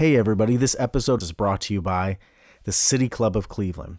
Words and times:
Hey, 0.00 0.16
everybody, 0.16 0.56
this 0.56 0.74
episode 0.78 1.22
is 1.22 1.32
brought 1.32 1.60
to 1.60 1.74
you 1.74 1.82
by 1.82 2.16
the 2.64 2.72
City 2.72 3.06
Club 3.06 3.36
of 3.36 3.50
Cleveland. 3.50 3.98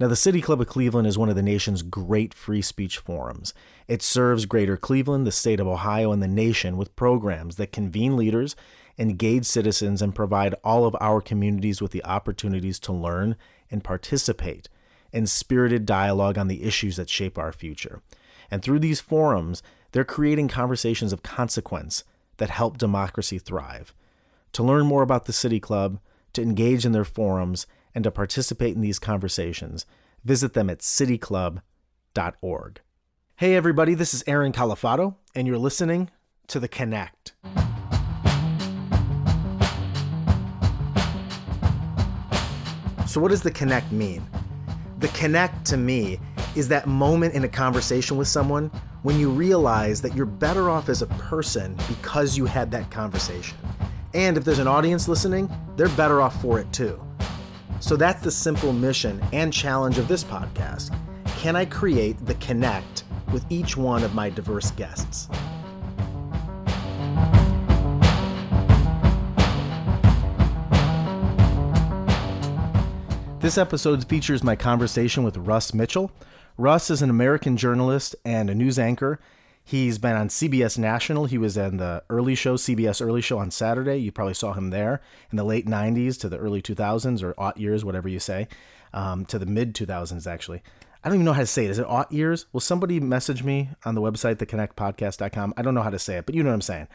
Now, 0.00 0.08
the 0.08 0.16
City 0.16 0.40
Club 0.40 0.62
of 0.62 0.66
Cleveland 0.66 1.06
is 1.06 1.18
one 1.18 1.28
of 1.28 1.36
the 1.36 1.42
nation's 1.42 1.82
great 1.82 2.32
free 2.32 2.62
speech 2.62 2.96
forums. 2.96 3.52
It 3.86 4.00
serves 4.00 4.46
Greater 4.46 4.78
Cleveland, 4.78 5.26
the 5.26 5.30
state 5.30 5.60
of 5.60 5.66
Ohio, 5.66 6.10
and 6.10 6.22
the 6.22 6.26
nation 6.26 6.78
with 6.78 6.96
programs 6.96 7.56
that 7.56 7.70
convene 7.70 8.16
leaders, 8.16 8.56
engage 8.98 9.44
citizens, 9.44 10.00
and 10.00 10.14
provide 10.14 10.54
all 10.64 10.86
of 10.86 10.96
our 11.02 11.20
communities 11.20 11.82
with 11.82 11.90
the 11.90 12.04
opportunities 12.06 12.78
to 12.78 12.94
learn 12.94 13.36
and 13.70 13.84
participate 13.84 14.70
in 15.12 15.26
spirited 15.26 15.84
dialogue 15.84 16.38
on 16.38 16.48
the 16.48 16.62
issues 16.62 16.96
that 16.96 17.10
shape 17.10 17.36
our 17.36 17.52
future. 17.52 18.00
And 18.50 18.62
through 18.62 18.78
these 18.78 19.00
forums, 19.00 19.62
they're 19.92 20.02
creating 20.02 20.48
conversations 20.48 21.12
of 21.12 21.22
consequence 21.22 22.04
that 22.38 22.48
help 22.48 22.78
democracy 22.78 23.38
thrive. 23.38 23.92
To 24.52 24.62
learn 24.62 24.86
more 24.86 25.02
about 25.02 25.24
the 25.26 25.32
City 25.32 25.58
Club, 25.60 25.98
to 26.32 26.42
engage 26.42 26.86
in 26.86 26.92
their 26.92 27.04
forums, 27.04 27.66
and 27.94 28.04
to 28.04 28.10
participate 28.10 28.74
in 28.74 28.82
these 28.82 28.98
conversations, 28.98 29.86
visit 30.24 30.54
them 30.54 30.68
at 30.68 30.80
cityclub.org. 30.80 32.80
Hey, 33.36 33.54
everybody, 33.54 33.94
this 33.94 34.14
is 34.14 34.24
Aaron 34.26 34.52
Califato, 34.52 35.16
and 35.34 35.46
you're 35.46 35.58
listening 35.58 36.10
to 36.48 36.58
The 36.58 36.68
Connect. 36.68 37.34
So, 43.06 43.20
what 43.20 43.30
does 43.30 43.42
The 43.42 43.50
Connect 43.50 43.92
mean? 43.92 44.26
The 44.98 45.08
Connect 45.08 45.64
to 45.66 45.76
me 45.76 46.18
is 46.54 46.68
that 46.68 46.86
moment 46.86 47.34
in 47.34 47.44
a 47.44 47.48
conversation 47.48 48.16
with 48.16 48.28
someone 48.28 48.70
when 49.02 49.20
you 49.20 49.30
realize 49.30 50.00
that 50.02 50.14
you're 50.14 50.26
better 50.26 50.70
off 50.70 50.88
as 50.88 51.02
a 51.02 51.06
person 51.06 51.76
because 51.88 52.36
you 52.36 52.46
had 52.46 52.70
that 52.70 52.90
conversation. 52.90 53.56
And 54.16 54.38
if 54.38 54.44
there's 54.46 54.60
an 54.60 54.66
audience 54.66 55.08
listening, 55.08 55.46
they're 55.76 55.90
better 55.90 56.22
off 56.22 56.40
for 56.40 56.58
it 56.58 56.72
too. 56.72 56.98
So 57.80 57.96
that's 57.96 58.22
the 58.22 58.30
simple 58.30 58.72
mission 58.72 59.22
and 59.34 59.52
challenge 59.52 59.98
of 59.98 60.08
this 60.08 60.24
podcast. 60.24 60.98
Can 61.36 61.54
I 61.54 61.66
create 61.66 62.16
the 62.24 62.32
connect 62.36 63.04
with 63.30 63.44
each 63.50 63.76
one 63.76 64.02
of 64.02 64.14
my 64.14 64.30
diverse 64.30 64.70
guests? 64.70 65.28
This 73.40 73.58
episode 73.58 74.08
features 74.08 74.42
my 74.42 74.56
conversation 74.56 75.24
with 75.24 75.36
Russ 75.36 75.74
Mitchell. 75.74 76.10
Russ 76.56 76.88
is 76.88 77.02
an 77.02 77.10
American 77.10 77.58
journalist 77.58 78.16
and 78.24 78.48
a 78.48 78.54
news 78.54 78.78
anchor 78.78 79.20
He's 79.68 79.98
been 79.98 80.14
on 80.14 80.28
CBS 80.28 80.78
National. 80.78 81.24
He 81.24 81.38
was 81.38 81.56
in 81.56 81.78
the 81.78 82.04
early 82.08 82.36
show, 82.36 82.54
CBS 82.54 83.04
Early 83.04 83.20
Show 83.20 83.38
on 83.38 83.50
Saturday. 83.50 83.96
You 83.96 84.12
probably 84.12 84.34
saw 84.34 84.52
him 84.52 84.70
there 84.70 85.02
in 85.32 85.36
the 85.36 85.42
late 85.42 85.66
90s 85.66 86.16
to 86.20 86.28
the 86.28 86.38
early 86.38 86.62
2000s 86.62 87.20
or 87.20 87.34
aught 87.36 87.56
years, 87.56 87.84
whatever 87.84 88.08
you 88.08 88.20
say, 88.20 88.46
um, 88.94 89.24
to 89.26 89.40
the 89.40 89.44
mid 89.44 89.74
2000s, 89.74 90.24
actually. 90.24 90.62
I 91.02 91.08
don't 91.08 91.16
even 91.16 91.24
know 91.24 91.32
how 91.32 91.40
to 91.40 91.48
say 91.48 91.64
it. 91.64 91.72
Is 91.72 91.80
it 91.80 91.86
aught 91.86 92.12
years? 92.12 92.46
Will 92.52 92.60
somebody 92.60 93.00
message 93.00 93.42
me 93.42 93.70
on 93.84 93.96
the 93.96 94.00
website, 94.00 94.36
theconnectpodcast.com? 94.36 95.54
I 95.56 95.62
don't 95.62 95.74
know 95.74 95.82
how 95.82 95.90
to 95.90 95.98
say 95.98 96.18
it, 96.18 96.26
but 96.26 96.36
you 96.36 96.44
know 96.44 96.50
what 96.50 96.54
I'm 96.54 96.60
saying. 96.60 96.86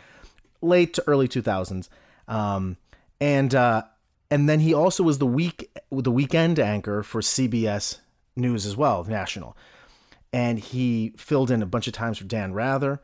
Late 0.62 0.94
to 0.94 1.04
early 1.08 1.28
2000s. 1.28 1.90
Um, 2.30 2.78
and 3.20 3.54
uh, 3.54 3.84
and 4.30 4.48
then 4.48 4.62
he 4.62 4.74
also 4.74 5.04
was 5.04 5.18
the 5.18 5.28
week 5.28 5.78
the 5.92 6.10
weekend 6.10 6.58
anchor 6.58 7.04
for 7.04 7.20
CBS 7.20 8.00
News 8.38 8.66
as 8.66 8.78
well, 8.78 9.04
national 9.04 9.58
and 10.34 10.60
he 10.60 11.14
filled 11.18 11.52
in 11.52 11.62
a 11.62 11.66
bunch 11.66 11.88
of 11.88 11.94
times 11.94 12.18
for 12.18 12.24
Dan 12.24 12.54
Rather. 12.54 13.02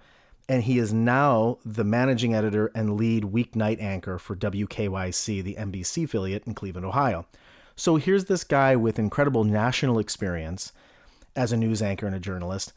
And 0.49 0.63
he 0.63 0.79
is 0.79 0.93
now 0.93 1.57
the 1.65 1.83
managing 1.83 2.33
editor 2.33 2.71
and 2.73 2.95
lead 2.95 3.23
weeknight 3.23 3.81
anchor 3.81 4.17
for 4.17 4.33
WKYC, 4.35 5.43
the 5.43 5.55
NBC 5.55 6.05
affiliate 6.05 6.47
in 6.47 6.53
Cleveland, 6.53 6.85
Ohio. 6.85 7.25
So 7.75 7.97
here's 7.97 8.25
this 8.25 8.45
guy 8.45 8.75
with 8.75 8.97
incredible 8.97 9.43
national 9.43 9.99
experience 9.99 10.71
as 11.35 11.51
a 11.51 11.57
news 11.57 11.81
anchor 11.81 12.07
and 12.07 12.15
a 12.15 12.19
journalist, 12.19 12.71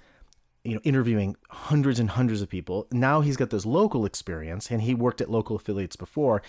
you 0.64 0.74
know, 0.74 0.80
interviewing 0.82 1.36
hundreds 1.48 2.00
and 2.00 2.10
hundreds 2.10 2.42
of 2.42 2.48
people. 2.48 2.88
Now 2.90 3.20
he's 3.20 3.36
got 3.36 3.50
this 3.50 3.64
local 3.64 4.04
experience 4.04 4.70
and 4.70 4.82
he 4.82 4.92
worked 4.92 5.20
at 5.20 5.30
local 5.30 5.56
affiliates 5.56 5.96
before. 5.96 6.42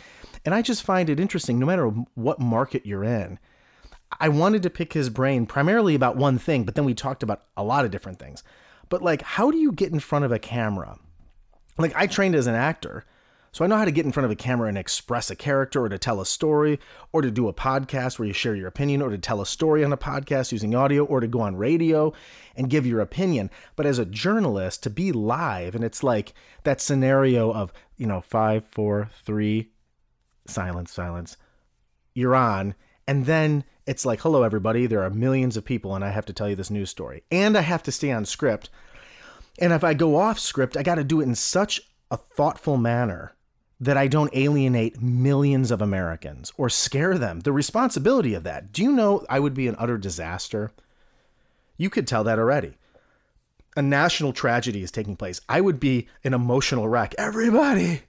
And 0.44 0.56
I 0.56 0.63
just 0.63 0.83
find 0.83 1.07
it 1.07 1.19
interesting, 1.19 1.59
no 1.59 1.68
matter 1.68 1.88
what 2.16 2.39
market 2.39 2.85
you're 2.85 3.03
in, 3.03 3.38
I 4.19 4.29
wanted 4.29 4.63
to 4.63 4.69
pick 4.69 4.94
his 4.94 5.09
brain 5.09 5.45
primarily 5.45 5.95
about 5.95 6.17
one 6.17 6.38
thing, 6.38 6.63
but 6.63 6.75
then 6.75 6.85
we 6.85 6.94
talked 6.94 7.23
about 7.23 7.44
a 7.55 7.63
lot 7.63 7.85
of 7.85 7.91
different 7.91 8.19
things. 8.19 8.44
But 8.89 9.01
like, 9.01 9.22
how 9.22 9.51
do 9.51 9.57
you 9.57 9.72
get 9.72 9.91
in 9.91 9.99
front 9.99 10.25
of 10.25 10.31
a 10.31 10.39
camera? 10.39 10.99
Like, 11.77 11.94
I 11.95 12.07
trained 12.07 12.35
as 12.35 12.47
an 12.47 12.55
actor, 12.55 13.05
so 13.53 13.66
I 13.66 13.67
know 13.67 13.77
how 13.77 13.85
to 13.85 13.91
get 13.91 14.05
in 14.05 14.13
front 14.13 14.25
of 14.25 14.31
a 14.31 14.35
camera 14.35 14.69
and 14.69 14.77
express 14.77 15.29
a 15.29 15.35
character 15.35 15.83
or 15.83 15.89
to 15.89 15.97
tell 15.97 16.21
a 16.21 16.25
story 16.25 16.79
or 17.11 17.21
to 17.21 17.29
do 17.29 17.50
a 17.50 17.53
podcast 17.53 18.17
where 18.17 18.27
you 18.27 18.33
share 18.33 18.55
your 18.55 18.67
opinion 18.67 19.01
or 19.01 19.09
to 19.09 19.17
tell 19.17 19.41
a 19.41 19.45
story 19.45 19.83
on 19.83 19.91
a 19.91 19.97
podcast 19.97 20.53
using 20.53 20.73
audio 20.73 21.03
or 21.03 21.19
to 21.19 21.27
go 21.27 21.41
on 21.41 21.57
radio 21.57 22.13
and 22.55 22.69
give 22.69 22.85
your 22.85 23.01
opinion. 23.01 23.50
But 23.75 23.85
as 23.85 24.00
a 24.00 24.05
journalist, 24.05 24.83
to 24.83 24.89
be 24.89 25.11
live, 25.11 25.75
and 25.75 25.83
it's 25.83 26.01
like 26.01 26.33
that 26.63 26.79
scenario 26.79 27.51
of, 27.51 27.73
you 27.97 28.07
know, 28.07 28.21
five, 28.21 28.66
four, 28.66 29.09
three, 29.25 29.71
silence, 30.47 30.91
silence, 30.94 31.35
you're 32.13 32.35
on. 32.35 32.73
And 33.05 33.25
then 33.25 33.66
it's 33.86 34.06
like, 34.06 34.22
hello, 34.22 34.44
everybody. 34.44 34.86
There 34.86 35.03
are 35.03 35.09
millions 35.09 35.58
of 35.58 35.66
people, 35.66 35.96
and 35.96 36.03
I 36.03 36.09
have 36.09 36.25
to 36.28 36.34
tell 36.34 36.50
you 36.50 36.56
this 36.56 36.69
news 36.69 36.90
story. 36.90 37.24
And 37.31 37.58
I 37.58 37.62
have 37.62 37.84
to 37.84 37.92
stay 37.92 38.12
on 38.12 38.25
script. 38.25 38.69
And 39.59 39.74
if 39.74 39.84
I 39.84 39.94
go 39.94 40.16
off 40.16 40.40
script, 40.40 40.78
I 40.78 40.84
got 40.84 40.96
to 40.96 41.03
do 41.03 41.19
it 41.19 41.25
in 41.25 41.36
such 41.36 41.81
a 42.09 42.18
thoughtful 42.18 42.78
manner 42.78 43.34
that 43.80 43.97
I 43.97 44.08
don't 44.08 44.36
alienate 44.36 45.02
millions 45.02 45.72
of 45.72 45.81
Americans 45.81 46.53
or 46.56 46.69
scare 46.69 47.18
them. 47.18 47.40
The 47.40 47.52
responsibility 47.52 48.36
of 48.36 48.44
that. 48.44 48.72
Do 48.72 48.84
you 48.84 48.92
know 48.92 49.25
I 49.28 49.40
would 49.40 49.56
be 49.56 49.68
an 49.68 49.75
utter 49.80 49.98
disaster? 49.98 50.72
You 51.78 51.90
could 51.90 52.06
tell 52.06 52.24
that 52.24 52.38
already. 52.38 52.75
A 53.75 53.81
national 53.81 54.34
tragedy 54.34 54.84
is 54.84 54.92
taking 54.92 55.16
place. 55.16 55.42
I 55.50 55.62
would 55.62 55.80
be 55.80 56.08
an 56.24 56.36
emotional 56.36 56.88
wreck. 56.88 57.16
Everybody, 57.18 58.03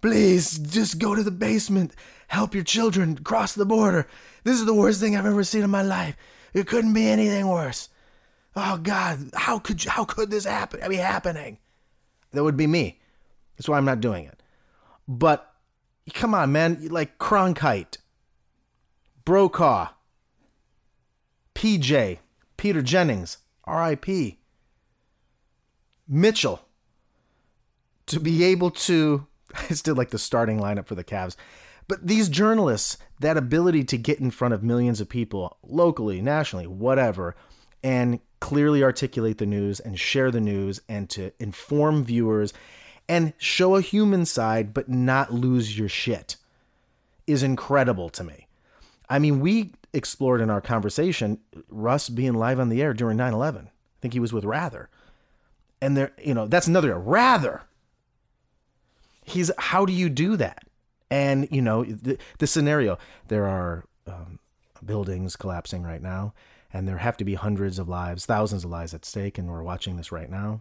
please 0.00 0.58
just 0.58 0.98
go 0.98 1.14
to 1.14 1.22
the 1.22 1.30
basement. 1.30 1.94
Help 2.28 2.54
your 2.54 2.64
children 2.64 3.16
cross 3.18 3.54
the 3.54 3.66
border. 3.66 4.06
This 4.44 4.58
is 4.58 4.66
the 4.66 4.74
worst 4.74 5.00
thing 5.00 5.16
I've 5.16 5.26
ever 5.26 5.44
seen 5.44 5.62
in 5.62 5.70
my 5.70 5.82
life. 5.82 6.16
It 6.52 6.66
couldn't 6.66 6.94
be 6.94 7.08
anything 7.08 7.48
worse. 7.48 7.88
Oh 8.56 8.76
God, 8.76 9.30
how 9.34 9.58
could 9.58 9.84
you, 9.84 9.90
how 9.90 10.04
could 10.04 10.30
this 10.30 10.44
happen? 10.44 10.80
Be 10.88 10.96
happening? 10.96 11.58
That 12.32 12.44
would 12.44 12.56
be 12.56 12.66
me. 12.66 12.98
That's 13.56 13.68
why 13.68 13.78
I'm 13.78 13.84
not 13.84 14.00
doing 14.00 14.24
it. 14.24 14.42
But 15.06 15.52
come 16.12 16.34
on, 16.34 16.52
man, 16.52 16.88
like 16.88 17.18
Cronkite, 17.18 17.98
Brokaw, 19.24 19.88
PJ, 21.54 22.18
Peter 22.56 22.82
Jennings, 22.82 23.38
R.I.P. 23.64 24.38
Mitchell. 26.06 26.60
To 28.06 28.18
be 28.18 28.42
able 28.44 28.70
to, 28.70 29.27
I 29.70 29.74
still 29.74 29.94
like 29.94 30.10
the 30.10 30.18
starting 30.18 30.58
lineup 30.58 30.86
for 30.86 30.94
the 30.94 31.04
Cavs. 31.04 31.36
But 31.86 32.06
these 32.06 32.28
journalists, 32.28 32.98
that 33.20 33.36
ability 33.36 33.84
to 33.84 33.96
get 33.96 34.20
in 34.20 34.30
front 34.30 34.54
of 34.54 34.62
millions 34.62 35.00
of 35.00 35.08
people, 35.08 35.56
locally, 35.62 36.20
nationally, 36.20 36.66
whatever, 36.66 37.34
and 37.82 38.20
clearly 38.40 38.82
articulate 38.82 39.38
the 39.38 39.46
news 39.46 39.80
and 39.80 39.98
share 39.98 40.30
the 40.30 40.40
news 40.40 40.80
and 40.88 41.08
to 41.10 41.32
inform 41.38 42.04
viewers 42.04 42.52
and 43.08 43.32
show 43.38 43.74
a 43.74 43.80
human 43.80 44.24
side 44.24 44.74
but 44.74 44.88
not 44.88 45.32
lose 45.32 45.78
your 45.78 45.88
shit 45.88 46.36
is 47.26 47.42
incredible 47.42 48.08
to 48.10 48.24
me. 48.24 48.46
I 49.08 49.18
mean, 49.18 49.40
we 49.40 49.72
explored 49.92 50.40
in 50.40 50.50
our 50.50 50.60
conversation 50.60 51.38
Russ 51.68 52.08
being 52.08 52.34
live 52.34 52.60
on 52.60 52.68
the 52.68 52.82
air 52.82 52.92
during 52.92 53.16
9 53.16 53.32
11. 53.32 53.66
I 53.66 53.70
think 54.00 54.14
he 54.14 54.20
was 54.20 54.32
with 54.32 54.44
Rather. 54.44 54.88
And 55.80 55.96
there, 55.96 56.12
you 56.22 56.34
know, 56.34 56.46
that's 56.46 56.66
another 56.66 56.98
Rather. 56.98 57.62
He's, 59.28 59.50
how 59.58 59.84
do 59.84 59.92
you 59.92 60.08
do 60.08 60.36
that? 60.36 60.64
And, 61.10 61.48
you 61.50 61.62
know, 61.62 61.84
the, 61.84 62.18
the 62.38 62.46
scenario 62.46 62.98
there 63.28 63.46
are 63.46 63.84
um, 64.06 64.38
buildings 64.84 65.36
collapsing 65.36 65.82
right 65.82 66.02
now, 66.02 66.34
and 66.72 66.86
there 66.86 66.98
have 66.98 67.16
to 67.18 67.24
be 67.24 67.34
hundreds 67.34 67.78
of 67.78 67.88
lives, 67.88 68.26
thousands 68.26 68.64
of 68.64 68.70
lives 68.70 68.94
at 68.94 69.04
stake, 69.04 69.38
and 69.38 69.48
we're 69.48 69.62
watching 69.62 69.96
this 69.96 70.12
right 70.12 70.30
now. 70.30 70.60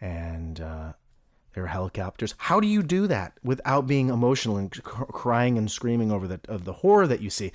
And 0.00 0.60
uh, 0.60 0.92
there 1.54 1.64
are 1.64 1.68
helicopters. 1.68 2.34
How 2.36 2.60
do 2.60 2.68
you 2.68 2.82
do 2.82 3.06
that 3.06 3.32
without 3.42 3.86
being 3.86 4.10
emotional 4.10 4.56
and 4.56 4.70
crying 4.82 5.58
and 5.58 5.70
screaming 5.70 6.12
over 6.12 6.28
the, 6.28 6.40
of 6.48 6.64
the 6.64 6.74
horror 6.74 7.06
that 7.06 7.22
you 7.22 7.30
see? 7.30 7.50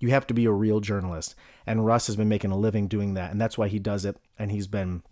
You 0.00 0.10
have 0.10 0.26
to 0.26 0.34
be 0.34 0.44
a 0.44 0.52
real 0.52 0.80
journalist. 0.80 1.34
And 1.66 1.86
Russ 1.86 2.08
has 2.08 2.16
been 2.16 2.28
making 2.28 2.50
a 2.50 2.58
living 2.58 2.88
doing 2.88 3.14
that, 3.14 3.30
and 3.30 3.40
that's 3.40 3.56
why 3.56 3.68
he 3.68 3.78
does 3.78 4.04
it. 4.04 4.16
And 4.38 4.50
he's 4.50 4.66
been 4.66 5.02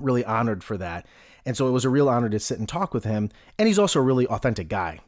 really 0.00 0.24
honored 0.24 0.62
for 0.62 0.76
that. 0.76 1.06
And 1.46 1.56
so 1.56 1.66
it 1.66 1.70
was 1.70 1.86
a 1.86 1.90
real 1.90 2.10
honor 2.10 2.28
to 2.28 2.38
sit 2.38 2.58
and 2.58 2.68
talk 2.68 2.92
with 2.92 3.04
him. 3.04 3.30
And 3.58 3.66
he's 3.66 3.78
also 3.78 4.00
a 4.00 4.02
really 4.02 4.26
authentic 4.26 4.68
guy 4.68 5.00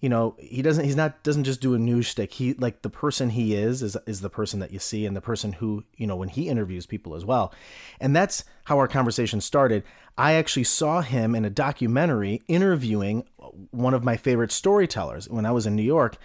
you 0.00 0.10
know, 0.10 0.36
he 0.38 0.60
doesn't 0.60 0.84
he's 0.84 0.96
not 0.96 1.22
doesn't 1.22 1.44
just 1.44 1.60
do 1.60 1.74
a 1.74 1.78
news 1.78 2.06
shtick. 2.06 2.34
He 2.34 2.52
like 2.54 2.82
the 2.82 2.90
person 2.90 3.30
he 3.30 3.54
is 3.54 3.82
is 3.82 3.96
is 4.06 4.20
the 4.20 4.28
person 4.28 4.60
that 4.60 4.70
you 4.70 4.78
see 4.78 5.06
and 5.06 5.16
the 5.16 5.22
person 5.22 5.54
who, 5.54 5.84
you 5.96 6.06
know, 6.06 6.16
when 6.16 6.28
he 6.28 6.48
interviews 6.48 6.84
people 6.84 7.14
as 7.14 7.24
well. 7.24 7.52
And 7.98 8.14
that's 8.14 8.44
how 8.64 8.78
our 8.78 8.88
conversation 8.88 9.40
started. 9.40 9.84
I 10.18 10.32
actually 10.32 10.64
saw 10.64 11.00
him 11.00 11.34
in 11.34 11.44
a 11.44 11.50
documentary 11.50 12.42
interviewing 12.46 13.24
one 13.70 13.94
of 13.94 14.04
my 14.04 14.16
favorite 14.16 14.52
storytellers 14.52 15.30
when 15.30 15.46
I 15.46 15.52
was 15.52 15.66
in 15.66 15.76
New 15.76 15.82
York. 15.82 16.16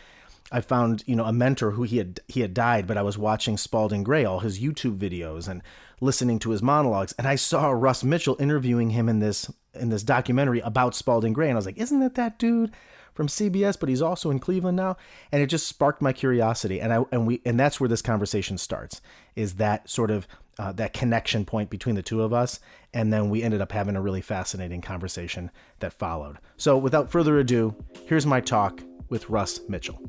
I 0.51 0.59
found, 0.59 1.03
you 1.07 1.15
know, 1.15 1.25
a 1.25 1.31
mentor 1.31 1.71
who 1.71 1.83
he 1.83 1.97
had 1.97 2.19
he 2.27 2.41
had 2.41 2.53
died, 2.53 2.87
but 2.87 2.97
I 2.97 3.03
was 3.03 3.17
watching 3.17 3.55
Spalding 3.55 4.03
Gray, 4.03 4.25
all 4.25 4.41
his 4.41 4.59
YouTube 4.59 4.97
videos 4.97 5.47
and 5.47 5.61
listening 6.01 6.39
to 6.39 6.49
his 6.49 6.61
monologues, 6.61 7.13
and 7.17 7.25
I 7.25 7.35
saw 7.35 7.69
Russ 7.69 8.03
Mitchell 8.03 8.35
interviewing 8.37 8.89
him 8.89 9.07
in 9.07 9.19
this 9.19 9.49
in 9.73 9.89
this 9.89 10.03
documentary 10.03 10.59
about 10.61 10.95
Spalding 10.95 11.33
Gray, 11.33 11.47
and 11.47 11.55
I 11.55 11.57
was 11.57 11.65
like, 11.65 11.77
"Isn't 11.77 11.99
that 11.99 12.15
that 12.15 12.39
dude?" 12.39 12.71
from 13.13 13.27
CBS, 13.27 13.77
but 13.77 13.89
he's 13.89 14.01
also 14.01 14.31
in 14.31 14.39
Cleveland 14.39 14.77
now, 14.77 14.95
and 15.31 15.41
it 15.41 15.47
just 15.47 15.67
sparked 15.67 16.01
my 16.01 16.13
curiosity, 16.13 16.79
and 16.79 16.93
I 16.93 17.03
and 17.11 17.27
we 17.27 17.41
and 17.45 17.59
that's 17.59 17.79
where 17.79 17.89
this 17.89 18.01
conversation 18.01 18.57
starts. 18.57 19.01
Is 19.35 19.55
that 19.55 19.89
sort 19.89 20.11
of 20.11 20.27
uh, 20.57 20.71
that 20.73 20.93
connection 20.93 21.45
point 21.45 21.69
between 21.69 21.95
the 21.95 22.01
two 22.01 22.21
of 22.21 22.33
us, 22.33 22.59
and 22.93 23.11
then 23.11 23.29
we 23.29 23.43
ended 23.43 23.61
up 23.61 23.71
having 23.71 23.95
a 23.95 24.01
really 24.01 24.21
fascinating 24.21 24.81
conversation 24.81 25.51
that 25.79 25.93
followed. 25.93 26.37
So, 26.57 26.77
without 26.77 27.11
further 27.11 27.39
ado, 27.39 27.75
here's 28.05 28.25
my 28.25 28.41
talk 28.41 28.81
with 29.09 29.29
Russ 29.29 29.59
Mitchell. 29.67 29.99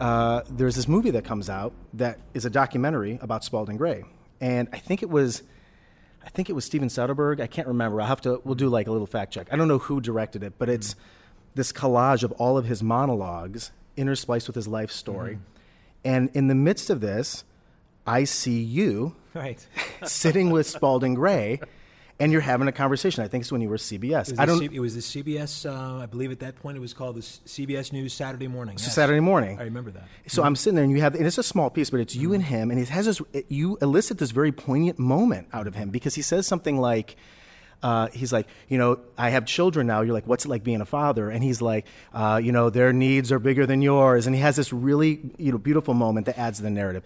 Uh, 0.00 0.42
there's 0.50 0.76
this 0.76 0.88
movie 0.88 1.10
that 1.12 1.24
comes 1.24 1.48
out 1.48 1.72
that 1.94 2.18
is 2.34 2.44
a 2.44 2.50
documentary 2.50 3.18
about 3.22 3.44
Spalding 3.44 3.76
Gray, 3.76 4.04
and 4.40 4.68
I 4.72 4.78
think 4.78 5.02
it 5.02 5.08
was, 5.08 5.42
I 6.24 6.28
think 6.28 6.50
it 6.50 6.52
was 6.52 6.64
Steven 6.64 6.88
Soderbergh. 6.88 7.40
I 7.40 7.46
can't 7.46 7.68
remember. 7.68 8.00
I'll 8.00 8.06
have 8.06 8.20
to. 8.22 8.40
We'll 8.44 8.54
do 8.54 8.68
like 8.68 8.86
a 8.86 8.92
little 8.92 9.06
fact 9.06 9.32
check. 9.32 9.48
I 9.50 9.56
don't 9.56 9.68
know 9.68 9.78
who 9.78 10.00
directed 10.00 10.42
it, 10.42 10.54
but 10.58 10.68
it's 10.68 10.94
this 11.54 11.72
collage 11.72 12.22
of 12.22 12.32
all 12.32 12.58
of 12.58 12.66
his 12.66 12.82
monologues 12.82 13.70
interspliced 13.96 14.46
with 14.46 14.56
his 14.56 14.68
life 14.68 14.90
story, 14.90 15.34
mm-hmm. 15.34 15.42
and 16.04 16.30
in 16.34 16.48
the 16.48 16.54
midst 16.54 16.90
of 16.90 17.00
this, 17.00 17.44
I 18.06 18.24
see 18.24 18.60
you 18.60 19.16
right 19.32 19.66
sitting 20.04 20.50
with 20.50 20.66
Spalding 20.66 21.14
Gray 21.14 21.60
and 22.20 22.30
you're 22.30 22.40
having 22.40 22.68
a 22.68 22.72
conversation. 22.72 23.24
I 23.24 23.28
think 23.28 23.42
it's 23.42 23.52
when 23.52 23.60
you 23.60 23.68
were 23.68 23.76
CBS. 23.76 24.38
I 24.38 24.46
don't. 24.46 24.58
C- 24.58 24.70
it 24.72 24.80
was 24.80 24.94
the 24.94 25.00
CBS. 25.00 25.68
Uh, 25.68 26.02
I 26.02 26.06
believe 26.06 26.30
at 26.30 26.40
that 26.40 26.56
point 26.56 26.76
it 26.76 26.80
was 26.80 26.94
called 26.94 27.16
the 27.16 27.20
CBS 27.20 27.92
News 27.92 28.12
Saturday 28.12 28.46
Morning. 28.46 28.76
Yes. 28.78 28.94
Saturday 28.94 29.20
morning. 29.20 29.58
I 29.58 29.64
remember 29.64 29.90
that. 29.90 30.04
So 30.26 30.40
mm-hmm. 30.40 30.46
I'm 30.46 30.56
sitting 30.56 30.76
there, 30.76 30.84
and 30.84 30.92
you 30.92 31.00
have, 31.00 31.14
and 31.14 31.26
it's 31.26 31.38
a 31.38 31.42
small 31.42 31.70
piece, 31.70 31.90
but 31.90 32.00
it's 32.00 32.14
you 32.14 32.28
mm-hmm. 32.28 32.34
and 32.34 32.44
him, 32.44 32.70
and 32.70 32.80
it 32.80 32.88
has 32.88 33.06
this. 33.06 33.20
It, 33.32 33.46
you 33.48 33.78
elicit 33.82 34.18
this 34.18 34.30
very 34.30 34.52
poignant 34.52 34.98
moment 34.98 35.48
out 35.52 35.66
of 35.66 35.74
him 35.74 35.90
because 35.90 36.14
he 36.14 36.22
says 36.22 36.46
something 36.46 36.78
like. 36.78 37.16
Uh, 37.82 38.08
he's 38.14 38.32
like, 38.32 38.46
you 38.68 38.78
know, 38.78 38.98
I 39.18 39.28
have 39.28 39.44
children 39.44 39.86
now. 39.86 40.00
You're 40.00 40.14
like, 40.14 40.26
what's 40.26 40.46
it 40.46 40.48
like 40.48 40.64
being 40.64 40.80
a 40.80 40.86
father? 40.86 41.28
And 41.28 41.44
he's 41.44 41.60
like, 41.60 41.86
uh, 42.14 42.40
you 42.42 42.50
know, 42.50 42.70
their 42.70 42.94
needs 42.94 43.30
are 43.30 43.38
bigger 43.38 43.66
than 43.66 43.82
yours. 43.82 44.26
And 44.26 44.34
he 44.34 44.40
has 44.40 44.56
this 44.56 44.72
really, 44.72 45.20
you 45.36 45.52
know, 45.52 45.58
beautiful 45.58 45.92
moment 45.92 46.24
that 46.24 46.38
adds 46.38 46.60
to 46.60 46.62
the 46.62 46.70
narrative. 46.70 47.02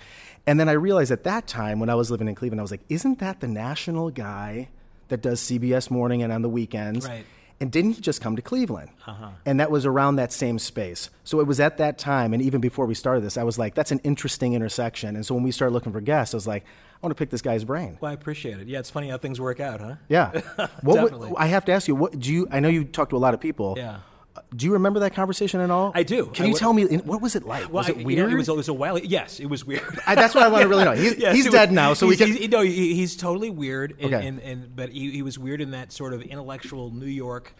And 0.47 0.61
then 0.61 0.69
I 0.69 0.73
realized 0.73 1.11
at 1.11 1.25
that 1.25 1.49
time 1.49 1.81
when 1.81 1.91
I 1.91 1.97
was 1.97 2.13
living 2.13 2.29
in 2.29 2.37
Cleveland, 2.37 2.61
I 2.61 2.63
was 2.63 2.71
like, 2.71 2.85
isn't 2.89 3.19
that 3.19 3.41
the 3.41 3.49
national 3.49 4.11
guy 4.11 4.69
that 5.09 5.23
does 5.23 5.41
CBS 5.41 5.91
Morning 5.91 6.23
and 6.23 6.33
on 6.33 6.43
the 6.43 6.49
weekends. 6.49 7.07
Right. 7.07 7.25
And 7.61 7.73
didn't 7.73 7.93
he 7.93 8.01
just 8.01 8.21
come 8.21 8.37
to 8.37 8.43
Cleveland? 8.43 8.91
Uh-huh. 9.05 9.31
And 9.45 9.59
that 9.59 9.71
was 9.71 9.85
around 9.85 10.17
that 10.17 10.33
same 10.33 10.61
space. 10.61 11.11
So 11.25 11.41
it 11.41 11.47
was 11.47 11.59
at 11.59 11.79
that 11.79 11.99
time, 11.99 12.33
and 12.33 12.41
even 12.41 12.61
before 12.61 12.87
we 12.87 12.95
started 12.95 13.25
this, 13.25 13.37
I 13.37 13.43
was 13.43 13.59
like, 13.59 13.75
that's 13.75 13.91
an 13.91 14.01
interesting 14.05 14.55
intersection. 14.55 15.17
And 15.17 15.27
so 15.27 15.35
when 15.35 15.43
we 15.43 15.51
started 15.51 15.73
looking 15.73 15.93
for 15.93 16.01
guests, 16.01 16.35
I 16.35 16.37
was 16.37 16.47
like, 16.47 16.63
I 16.65 17.07
want 17.07 17.11
to 17.11 17.19
pick 17.19 17.31
this 17.31 17.43
guy's 17.43 17.65
brain. 17.65 17.99
Well, 18.01 18.11
I 18.11 18.15
appreciate 18.15 18.61
it. 18.61 18.69
Yeah, 18.69 18.79
it's 18.79 18.91
funny 18.91 19.09
how 19.09 19.19
things 19.19 19.41
work 19.41 19.59
out, 19.59 19.81
huh? 19.81 19.97
Yeah. 20.09 20.31
what 20.83 20.95
Definitely. 20.95 21.31
Would, 21.31 21.39
I 21.39 21.47
have 21.47 21.65
to 21.65 21.73
ask 21.73 21.89
you, 21.89 21.97
what 21.97 22.19
do 22.19 22.33
you? 22.33 22.47
I 22.51 22.61
know 22.61 22.69
you 22.69 22.85
talk 22.85 23.11
to 23.11 23.17
a 23.17 23.19
lot 23.19 23.35
of 23.35 23.41
people. 23.41 23.75
Yeah 23.77 23.99
do 24.55 24.67
you 24.67 24.73
remember 24.73 25.01
that 25.01 25.15
conversation 25.15 25.61
at 25.61 25.71
all? 25.71 25.93
I 25.95 26.03
do. 26.03 26.27
Can 26.27 26.47
I 26.47 26.49
you 26.49 26.55
tell 26.55 26.73
me 26.73 26.85
what 26.99 27.21
was 27.21 27.37
it 27.37 27.45
like? 27.45 27.65
Well, 27.65 27.75
was 27.75 27.89
it 27.89 27.97
weird? 27.97 28.09
You 28.11 28.17
know, 28.17 28.29
it, 28.31 28.35
was, 28.35 28.49
it 28.49 28.57
was 28.57 28.69
a 28.69 28.75
while. 28.75 28.99
Yes, 28.99 29.41
it 29.41 29.47
was 29.47 29.65
weird. 29.65 30.01
I, 30.07 30.15
that's 30.15 30.35
what 30.35 30.45
I 30.45 30.49
want 30.49 30.63
to 30.63 30.69
really 30.69 30.85
know. 30.85 30.93
He, 30.99 31.15
yes, 31.17 31.35
he's 31.35 31.49
dead 31.49 31.71
was, 31.71 31.75
now, 31.75 31.95
so 31.95 32.07
we 32.07 32.17
can. 32.17 32.29
He's, 32.29 32.49
no, 32.49 32.63
he's 32.63 33.17
totally 33.17 33.51
weird. 33.51 33.97
And, 34.01 34.15
okay. 34.15 34.27
and, 34.27 34.41
and 34.41 34.75
but 34.75 34.91
he, 34.91 35.11
he, 35.11 35.23
was 35.23 35.39
weird 35.39 35.61
in 35.61 35.71
that 35.71 35.93
sort 35.93 36.13
of 36.13 36.23
intellectual 36.23 36.91
New 36.91 37.07
York, 37.07 37.55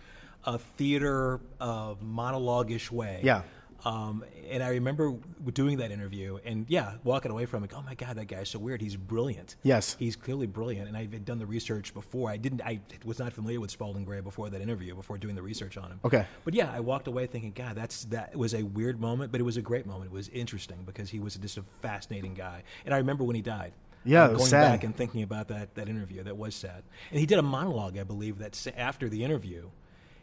uh, 0.45 0.59
theater 0.77 1.41
uh, 1.61 1.95
monologue-ish 2.01 2.91
way. 2.91 3.21
Yeah. 3.23 3.43
Um, 3.89 4.23
and 4.51 4.63
I 4.63 4.69
remember 4.69 5.15
doing 5.55 5.79
that 5.79 5.91
interview 5.91 6.39
and 6.45 6.67
yeah, 6.69 6.95
walking 7.05 7.31
away 7.31 7.47
from 7.47 7.65
it. 7.65 7.73
Oh 7.75 7.81
my 7.81 7.95
God, 7.95 8.17
that 8.17 8.27
guy's 8.27 8.51
so 8.51 8.59
weird. 8.59 8.83
He's 8.83 8.97
brilliant. 8.97 9.57
Yes, 9.63 9.97
he's 9.99 10.15
clearly 10.15 10.47
brilliant. 10.47 10.89
And 10.89 10.97
I 10.97 11.09
had 11.11 11.25
done 11.25 11.39
the 11.39 11.47
research 11.47 11.95
before. 11.95 12.29
I 12.29 12.37
didn't. 12.37 12.61
I 12.61 12.81
was 13.07 13.19
not 13.19 13.33
familiar 13.33 13.61
with 13.61 13.71
Spalding 13.71 14.05
Gray 14.05 14.21
before 14.21 14.51
that 14.51 14.61
interview. 14.61 14.95
Before 14.95 15.17
doing 15.17 15.35
the 15.35 15.43
research 15.43 15.79
on 15.79 15.91
him. 15.91 16.01
Okay. 16.05 16.27
But 16.45 16.53
yeah, 16.53 16.71
I 16.71 16.81
walked 16.81 17.09
away 17.09 17.27
thinking, 17.27 17.53
God, 17.53 17.77
that's 17.77 18.05
that 18.07 18.37
was 18.37 18.55
a 18.55 18.63
weird 18.63 19.01
moment, 19.01 19.33
but 19.33 19.41
it 19.41 19.45
was 19.45 19.57
a 19.57 19.63
great 19.63 19.87
moment. 19.87 20.11
It 20.11 20.15
was 20.15 20.29
interesting 20.29 20.83
because 20.85 21.09
he 21.09 21.19
was 21.19 21.37
just 21.37 21.57
a 21.57 21.65
fascinating 21.81 22.35
guy. 22.35 22.65
And 22.85 22.93
I 22.93 22.99
remember 22.99 23.25
when 23.25 23.37
he 23.37 23.43
died. 23.43 23.73
Yeah, 24.05 24.29
going 24.29 24.41
sad. 24.41 24.73
back 24.73 24.85
and 24.85 24.95
thinking 24.95 25.23
about 25.23 25.49
that 25.49 25.75
that 25.77 25.89
interview, 25.89 26.23
that 26.25 26.37
was 26.37 26.55
sad. 26.55 26.83
And 27.11 27.19
he 27.19 27.25
did 27.25 27.39
a 27.39 27.43
monologue, 27.43 27.97
I 27.97 28.05
believe, 28.05 28.39
that 28.39 28.67
after 28.77 29.09
the 29.09 29.25
interview 29.25 29.71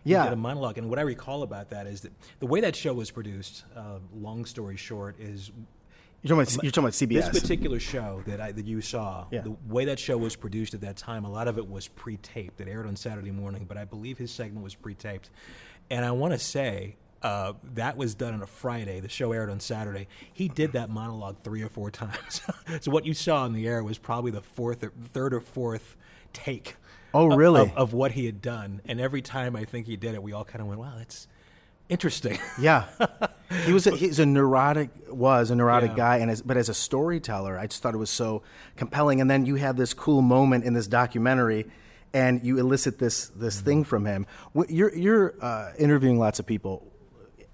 yeah. 0.05 0.23
did 0.23 0.33
a 0.33 0.37
monologue. 0.37 0.77
And 0.77 0.89
what 0.89 0.99
I 0.99 1.03
recall 1.03 1.43
about 1.43 1.69
that 1.71 1.87
is 1.87 2.01
that 2.01 2.11
the 2.39 2.45
way 2.45 2.61
that 2.61 2.75
show 2.75 2.93
was 2.93 3.11
produced, 3.11 3.65
uh, 3.75 3.99
long 4.13 4.45
story 4.45 4.77
short, 4.77 5.19
is 5.19 5.51
you're 6.21 6.35
talking, 6.35 6.53
about, 6.53 6.63
you're 6.63 6.71
talking 6.71 6.83
about 6.85 6.93
CBS. 6.93 7.31
This 7.31 7.41
particular 7.41 7.79
show 7.79 8.23
that 8.25 8.41
I, 8.41 8.51
that 8.51 8.65
you 8.65 8.81
saw, 8.81 9.27
yeah. 9.29 9.41
the 9.41 9.55
way 9.67 9.85
that 9.85 9.99
show 9.99 10.17
was 10.17 10.35
produced 10.35 10.73
at 10.73 10.81
that 10.81 10.97
time, 10.97 11.23
a 11.23 11.29
lot 11.29 11.47
of 11.47 11.57
it 11.57 11.69
was 11.69 11.87
pre-taped. 11.87 12.59
It 12.61 12.67
aired 12.67 12.87
on 12.87 12.95
Saturday 12.95 13.31
morning, 13.31 13.65
but 13.67 13.77
I 13.77 13.85
believe 13.85 14.17
his 14.17 14.31
segment 14.31 14.63
was 14.63 14.73
pre-taped. 14.73 15.29
And 15.91 16.03
I 16.03 16.11
want 16.11 16.33
to 16.33 16.39
say 16.39 16.95
uh, 17.21 17.53
that 17.73 17.95
was 17.95 18.15
done 18.15 18.33
on 18.33 18.41
a 18.41 18.47
Friday. 18.47 18.99
The 18.99 19.09
show 19.09 19.31
aired 19.31 19.49
on 19.49 19.59
Saturday. 19.59 20.07
He 20.33 20.47
did 20.47 20.73
that 20.73 20.89
monologue 20.89 21.37
three 21.43 21.61
or 21.61 21.69
four 21.69 21.91
times. 21.91 22.41
so 22.81 22.91
what 22.91 23.05
you 23.05 23.13
saw 23.13 23.45
in 23.45 23.53
the 23.53 23.67
air 23.67 23.83
was 23.83 23.97
probably 23.97 24.31
the 24.31 24.41
fourth, 24.41 24.83
or 24.83 24.93
third 25.13 25.33
or 25.33 25.41
fourth 25.41 25.95
take 26.33 26.75
Oh, 27.15 27.27
really? 27.27 27.61
Of, 27.61 27.77
of, 27.77 27.93
what 27.93 28.11
he 28.11 28.25
had 28.25 28.41
done. 28.41 28.81
And 28.85 28.99
every 28.99 29.21
time 29.21 29.55
I 29.55 29.63
think 29.63 29.87
he 29.87 29.95
did 29.95 30.15
it, 30.15 30.21
we 30.21 30.33
all 30.33 30.43
kind 30.43 30.61
of 30.61 30.67
went, 30.67 30.79
wow, 30.81 30.93
that's 30.97 31.27
interesting. 31.87 32.37
yeah. 32.59 32.85
He 33.65 33.73
was 33.73 33.87
a, 33.87 33.91
he's 33.91 34.19
a 34.19 34.25
neurotic 34.25 34.89
was 35.09 35.49
a 35.49 35.55
neurotic 35.55 35.91
yeah. 35.91 35.97
guy 35.97 36.17
and 36.17 36.29
as, 36.29 36.41
but 36.41 36.57
as 36.57 36.67
a 36.67 36.73
storyteller, 36.73 37.57
I 37.57 37.67
just 37.67 37.81
thought 37.81 37.93
it 37.93 37.99
was 37.99 38.09
so 38.09 38.43
compelling 38.75 39.21
and 39.21 39.29
then 39.29 39.45
you 39.45 39.55
have 39.55 39.77
this 39.77 39.93
cool 39.93 40.21
moment 40.21 40.65
in 40.65 40.73
this 40.73 40.87
documentary 40.87 41.65
and 42.13 42.43
you 42.43 42.57
elicit 42.57 42.97
this 42.99 43.27
this 43.29 43.57
mm-hmm. 43.57 43.65
thing 43.65 43.83
from 43.83 44.05
him. 44.05 44.25
You're 44.67 44.93
you're 44.95 45.35
uh, 45.41 45.71
interviewing 45.77 46.19
lots 46.19 46.39
of 46.39 46.45
people 46.45 46.91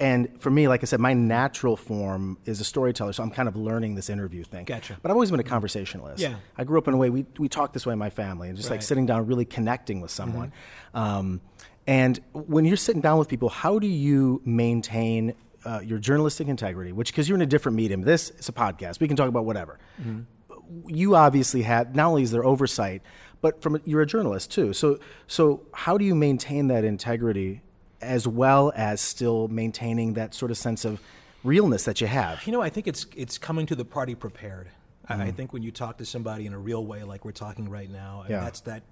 and 0.02 0.42
for 0.42 0.50
me, 0.50 0.68
like 0.68 0.82
I 0.82 0.86
said, 0.86 1.00
my 1.00 1.14
natural 1.14 1.78
form 1.78 2.40
is 2.46 2.60
a 2.60 2.64
storyteller, 2.64 3.14
so 3.14 3.22
I'm 3.22 3.30
kind 3.30 3.48
of 3.48 3.56
learning 3.56 3.94
this 3.94 4.10
interview 4.10 4.44
thing. 4.44 4.66
Gotcha. 4.66 4.98
But 5.00 5.12
I've 5.12 5.16
always 5.16 5.30
been 5.30 5.40
a 5.40 5.44
conversationalist. 5.44 6.20
Yeah. 6.20 6.36
I 6.58 6.64
grew 6.64 6.80
up 6.80 6.88
in 6.88 6.96
a 6.96 6.98
way 6.98 7.12
we 7.12 7.28
we 7.38 7.48
talk 7.48 7.72
this 7.72 7.86
way 7.86 7.94
in 7.94 8.00
my 8.00 8.10
family, 8.10 8.50
and 8.50 8.58
just 8.58 8.70
right. 8.70 8.78
like 8.78 8.82
sitting 8.82 9.06
down, 9.06 9.28
really 9.28 9.46
connecting 9.46 10.02
with 10.02 10.10
someone. 10.10 10.52
Mm-hmm. 10.96 10.98
Um, 10.98 11.42
and 11.86 12.20
when 12.34 12.66
you're 12.66 12.78
sitting 12.78 13.02
down 13.02 13.20
with 13.20 13.28
people, 13.28 13.50
how 13.50 13.78
do 13.78 13.86
you 13.86 14.42
maintain 14.44 15.36
uh, 15.66 15.82
your 15.84 16.00
journalistic 16.00 16.48
integrity? 16.48 16.92
Which 16.94 17.12
because 17.12 17.30
you're 17.30 17.38
in 17.38 17.44
a 17.44 17.46
different 17.46 17.76
medium. 17.76 18.02
This 18.02 18.32
is 18.32 18.50
a 18.50 18.54
podcast. 18.54 19.00
We 19.00 19.08
can 19.08 19.16
talk 19.16 19.30
about 19.30 19.46
whatever. 19.46 19.78
Mm-hmm. 20.02 20.90
You 20.90 21.16
obviously 21.16 21.62
have 21.62 21.96
not 21.96 22.08
only 22.08 22.24
is 22.24 22.32
there 22.32 22.44
oversight, 22.44 23.04
but 23.42 23.62
from 23.62 23.80
you're 23.86 24.02
a 24.02 24.08
journalist 24.08 24.50
too. 24.52 24.74
So 24.74 25.00
so 25.28 25.62
how 25.74 26.00
do 26.00 26.06
you 26.06 26.16
maintain 26.16 26.70
that 26.70 26.84
integrity? 26.84 27.62
As 28.02 28.28
well 28.28 28.72
as 28.76 29.02
still 29.02 29.48
maintaining 29.48 30.14
that 30.14 30.34
sort 30.34 30.52
of 30.52 30.58
sense 30.58 30.86
of 30.86 31.02
realness 31.44 31.86
that 31.86 32.02
you 32.02 32.08
have. 32.08 32.46
You 32.46 32.52
know, 32.52 32.62
I 32.62 32.70
think 32.70 32.88
it's 32.88 33.06
it's 33.16 33.38
coming 33.38 33.66
to 33.68 33.76
the 33.76 33.86
party 33.86 34.16
prepared. 34.16 34.70
Mm-hmm. 35.10 35.22
I, 35.22 35.26
I, 35.26 35.32
think 35.32 35.54
when 35.54 35.64
you 35.64 35.72
talk 35.72 35.98
to 35.98 36.06
somebody 36.06 36.46
in 36.46 36.54
a 36.54 36.60
real 36.60 36.86
way, 36.86 37.04
like 37.04 37.26
we're 37.26 37.32
talking 37.32 37.70
right 37.70 37.90
now, 37.90 38.26
yeah. 38.30 38.42
that's 38.42 38.62
that. 38.62 38.84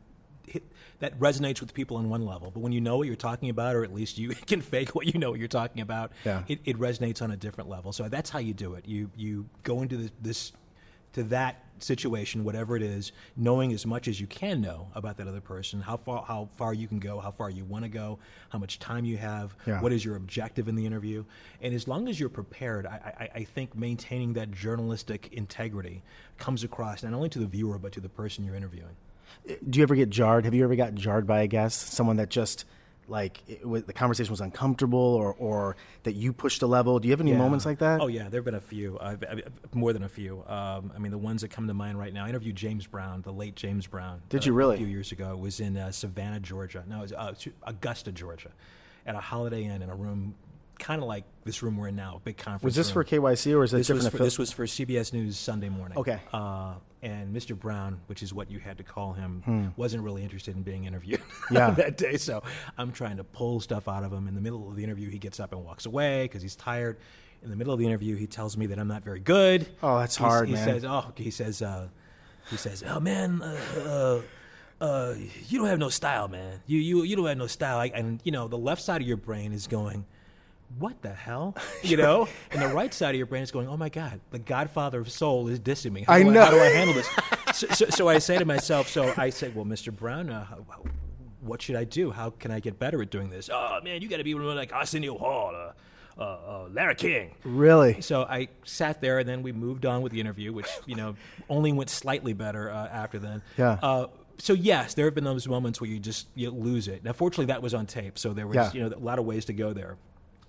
Hit, 0.47 0.63
that 0.97 1.19
resonates 1.19 1.61
with 1.61 1.75
people 1.75 1.97
on 1.97 2.09
one 2.09 2.25
level, 2.25 2.49
but 2.49 2.61
when 2.61 2.71
you 2.71 2.81
know 2.81 2.97
what 2.97 3.05
you're 3.05 3.15
talking 3.15 3.51
about, 3.51 3.75
or 3.75 3.83
at 3.83 3.93
least 3.93 4.17
you 4.17 4.29
can 4.47 4.61
fake 4.61 4.95
what 4.95 5.05
you 5.05 5.19
know 5.19 5.29
what 5.29 5.37
you're 5.37 5.47
talking 5.47 5.83
about, 5.83 6.11
yeah. 6.25 6.41
it, 6.47 6.59
it 6.65 6.79
resonates 6.79 7.21
on 7.21 7.29
a 7.29 7.37
different 7.37 7.69
level. 7.69 7.91
So 7.91 8.09
that's 8.09 8.31
how 8.31 8.39
you 8.39 8.55
do 8.55 8.73
it. 8.73 8.87
You 8.87 9.11
you 9.15 9.47
go 9.61 9.83
into 9.83 9.97
this, 9.97 10.11
this 10.21 10.51
to 11.13 11.23
that 11.25 11.65
situation, 11.83 12.43
whatever 12.43 12.75
it 12.75 12.81
is, 12.81 13.11
knowing 13.35 13.73
as 13.73 13.85
much 13.85 14.07
as 14.07 14.19
you 14.19 14.27
can 14.27 14.61
know 14.61 14.87
about 14.95 15.17
that 15.17 15.27
other 15.27 15.41
person, 15.41 15.81
how 15.81 15.97
far 15.97 16.23
how 16.23 16.49
far 16.55 16.73
you 16.73 16.87
can 16.87 16.99
go, 16.99 17.19
how 17.19 17.31
far 17.31 17.49
you 17.49 17.65
want 17.65 17.83
to 17.83 17.89
go, 17.89 18.19
how 18.49 18.59
much 18.59 18.79
time 18.79 19.05
you 19.05 19.17
have, 19.17 19.55
yeah. 19.65 19.81
what 19.81 19.91
is 19.91 20.03
your 20.03 20.15
objective 20.15 20.67
in 20.67 20.75
the 20.75 20.85
interview, 20.85 21.23
and 21.61 21.73
as 21.73 21.87
long 21.87 22.07
as 22.07 22.19
you're 22.19 22.29
prepared, 22.29 22.85
I, 22.85 23.13
I, 23.19 23.39
I, 23.39 23.43
think 23.43 23.75
maintaining 23.75 24.33
that 24.33 24.51
journalistic 24.51 25.29
integrity 25.31 26.03
comes 26.37 26.63
across 26.63 27.03
not 27.03 27.13
only 27.13 27.29
to 27.29 27.39
the 27.39 27.45
viewer 27.45 27.77
but 27.77 27.91
to 27.93 28.01
the 28.01 28.09
person 28.09 28.43
you're 28.43 28.55
interviewing. 28.55 28.95
Do 29.69 29.77
you 29.77 29.83
ever 29.83 29.95
get 29.95 30.09
jarred? 30.09 30.45
Have 30.45 30.53
you 30.53 30.63
ever 30.63 30.75
got 30.75 30.95
jarred 30.95 31.27
by 31.27 31.41
a 31.41 31.47
guest, 31.47 31.93
someone 31.93 32.17
that 32.17 32.29
just 32.29 32.65
like 33.09 33.41
it, 33.47 33.67
was- 33.67 33.83
the 33.83 33.93
conversation 33.93 34.31
was 34.31 34.41
uncomfortable 34.41 34.99
or, 34.99 35.33
or 35.33 35.75
that 36.03 36.13
you 36.13 36.31
pushed 36.33 36.61
a 36.61 36.67
level? 36.67 36.99
Do 36.99 37.07
you 37.07 37.11
have 37.11 37.21
any 37.21 37.31
Yeah. 37.31 37.37
moments 37.37 37.65
like 37.65 37.79
that? 37.79 38.01
Oh 38.01 38.07
yeah, 38.07 38.29
there 38.29 38.39
have 38.39 38.45
been 38.45 38.55
a 38.55 38.61
few. 38.61 38.97
I've, 38.99 39.23
I've, 39.29 39.41
more 39.73 39.93
than 39.93 40.03
a 40.03 40.09
few. 40.09 40.43
Um, 40.47 40.91
I 40.95 40.99
mean, 40.99 41.11
the 41.11 41.17
ones 41.17 41.41
that 41.41 41.49
come 41.49 41.67
to 41.67 41.73
mind 41.73 41.97
right 41.99 42.13
now. 42.13 42.25
I 42.25 42.29
interviewed 42.29 42.55
James 42.55 42.85
Brown, 42.87 43.21
the 43.21 43.33
late 43.33 43.55
James 43.55 43.87
Brown. 43.87 44.21
Did 44.29 44.41
uh, 44.43 44.45
you 44.45 44.53
really? 44.53 44.75
A 44.75 44.77
few 44.79 44.87
years 44.87 45.11
ago. 45.11 45.31
It 45.31 45.39
was 45.39 45.59
in 45.59 45.77
uh, 45.77 45.91
Savannah, 45.91 46.39
Georgia. 46.39 46.83
No, 46.87 46.99
it 46.99 47.01
was 47.01 47.13
uh, 47.13 47.33
Augusta, 47.63 48.11
Georgia, 48.11 48.51
at 49.05 49.15
a 49.15 49.19
Holiday 49.19 49.63
Inn 49.65 49.81
in 49.81 49.89
a 49.89 49.95
room, 49.95 50.35
kind 50.79 51.01
of 51.01 51.07
like 51.07 51.25
this 51.43 51.61
room 51.61 51.77
we're 51.77 51.89
in 51.89 51.95
now, 51.95 52.15
a 52.15 52.19
big 52.19 52.37
conference. 52.37 52.63
was 52.63 52.75
this 52.75 52.95
room. 52.95 53.05
for 53.05 53.09
KYC 53.21 53.55
or 53.55 53.63
is 53.63 53.73
it 53.73 53.77
This 53.77 53.89
was, 53.89 54.03
different? 54.05 54.17
for, 54.17 54.23
this 54.23 54.39
was 54.39 54.51
for 54.51 54.65
CBS 54.65 55.13
News 55.13 55.37
Sunday 55.37 55.69
morning. 55.69 55.97
Okay. 55.97 56.19
Uh, 56.33 56.73
and 57.01 57.33
Mr. 57.35 57.57
Brown, 57.57 57.99
which 58.07 58.21
is 58.23 58.33
what 58.33 58.49
you 58.51 58.59
had 58.59 58.77
to 58.77 58.83
call 58.83 59.13
him, 59.13 59.73
wasn't 59.77 60.03
really 60.03 60.23
interested 60.23 60.55
in 60.55 60.63
being 60.63 60.85
interviewed 60.85 61.19
Hmm. 61.47 61.55
Yeah. 61.55 61.69
that 61.71 61.97
day. 61.97 62.17
So 62.17 62.43
I'm 62.77 62.91
trying 62.91 63.17
to 63.17 63.23
pull 63.23 63.59
stuff 63.61 63.87
out 63.87 64.03
of 64.03 64.11
him. 64.11 64.27
In 64.27 64.35
the 64.35 64.41
middle 64.41 64.69
of 64.69 64.75
the 64.75 64.83
interview, 64.83 65.09
he 65.09 65.17
gets 65.19 65.39
up 65.39 65.51
and 65.53 65.63
walks 65.63 65.85
away 65.85 66.23
because 66.25 66.41
he's 66.41 66.55
tired. 66.55 66.97
In 67.41 67.49
the 67.49 67.55
middle 67.55 67.71
of 67.73 67.79
the 67.79 67.85
interview, 67.85 68.15
he 68.17 68.27
tells 68.27 68.57
me 68.57 68.65
that 68.65 68.77
I'm 68.79 68.87
not 68.89 69.03
very 69.03 69.21
good. 69.21 69.65
Oh, 69.81 69.97
that's 69.99 70.17
He's- 70.17 70.29
hard, 70.29 70.47
he 70.49 70.55
man. 70.55 70.65
says, 70.65 70.83
"Oh, 70.85 71.13
he 71.15 71.31
says, 71.31 71.61
uh, 71.61 71.87
he 72.49 72.57
says, 72.57 72.83
oh 72.85 72.99
man, 72.99 73.41
uh, 73.41 74.21
uh, 74.81 74.83
uh, 74.83 75.15
you 75.47 75.57
don't 75.59 75.67
have 75.67 75.79
no 75.79 75.87
style, 75.89 76.27
man. 76.27 76.59
You 76.67 76.79
you 76.79 77.03
you 77.03 77.15
don't 77.15 77.27
have 77.27 77.37
no 77.37 77.47
style." 77.47 77.77
I, 77.79 77.91
and 77.95 78.19
you 78.25 78.33
know, 78.33 78.49
the 78.49 78.57
left 78.57 78.81
side 78.81 79.01
of 79.01 79.07
your 79.07 79.15
brain 79.17 79.53
is 79.53 79.67
going 79.67 80.05
what 80.77 81.01
the 81.01 81.13
hell? 81.13 81.55
You 81.83 81.97
know? 81.97 82.27
and 82.51 82.61
the 82.61 82.67
right 82.67 82.93
side 82.93 83.11
of 83.11 83.15
your 83.17 83.25
brain 83.25 83.41
is 83.43 83.51
going, 83.51 83.67
oh 83.67 83.77
my 83.77 83.89
God, 83.89 84.19
the 84.31 84.39
godfather 84.39 84.99
of 84.99 85.09
soul 85.11 85.47
is 85.47 85.59
dissing 85.59 85.91
me. 85.91 86.03
How 86.03 86.13
I 86.13 86.23
do 86.23 86.31
know. 86.31 86.43
how 86.43 86.51
do 86.51 86.59
I 86.59 86.65
handle 86.67 86.93
this? 86.93 87.07
so, 87.53 87.67
so, 87.67 87.85
so 87.89 88.07
I 88.09 88.19
say 88.19 88.37
to 88.37 88.45
myself, 88.45 88.87
so 88.89 89.13
I 89.17 89.29
say, 89.29 89.49
well, 89.49 89.65
Mr. 89.65 89.95
Brown, 89.95 90.29
uh, 90.29 90.45
how, 90.45 90.65
how- 90.69 90.83
what 91.41 91.61
should 91.61 91.77
I 91.77 91.85
do? 91.85 92.11
How 92.11 92.31
can 92.31 92.51
I 92.51 92.59
get 92.59 92.77
better 92.77 93.01
at 93.01 93.09
doing 93.09 93.29
this? 93.29 93.49
Oh, 93.51 93.79
man, 93.81 94.01
you 94.01 94.09
got 94.09 94.17
to 94.17 94.23
be 94.25 94.33
like 94.35 94.73
Arsenio 94.73 95.17
Hall, 95.17 95.55
uh, 95.55 96.21
uh, 96.21 96.23
uh, 96.23 96.67
Larry 96.71 96.95
King. 96.95 97.33
really? 97.45 98.01
So 98.01 98.23
I 98.23 98.49
sat 98.65 98.99
there, 98.99 99.19
and 99.19 99.27
then 99.29 99.41
we 99.41 99.53
moved 99.53 99.85
on 99.85 100.01
with 100.01 100.11
the 100.11 100.19
interview, 100.19 100.51
which 100.51 100.67
you 100.85 100.95
know 100.95 101.15
only 101.49 101.71
went 101.71 101.89
slightly 101.89 102.33
better 102.33 102.69
uh, 102.69 102.87
after 102.89 103.19
then. 103.19 103.41
Yeah. 103.57 103.77
Uh, 103.81 104.07
so 104.37 104.51
yes, 104.51 104.95
there 104.95 105.05
have 105.05 105.15
been 105.15 105.23
those 105.23 105.47
moments 105.47 105.79
where 105.79 105.89
you 105.89 105.97
just 105.97 106.27
you 106.35 106.49
lose 106.51 106.89
it. 106.89 107.05
Now, 107.05 107.13
fortunately, 107.13 107.45
that 107.45 107.61
was 107.61 107.73
on 107.73 107.85
tape, 107.85 108.19
so 108.19 108.33
there 108.33 108.45
was 108.45 108.55
Yeah. 108.57 108.71
you 108.73 108.81
know 108.81 108.93
a 108.93 108.99
lot 108.99 109.17
of 109.17 109.23
ways 109.23 109.45
to 109.45 109.53
go 109.53 109.71
there. 109.71 109.95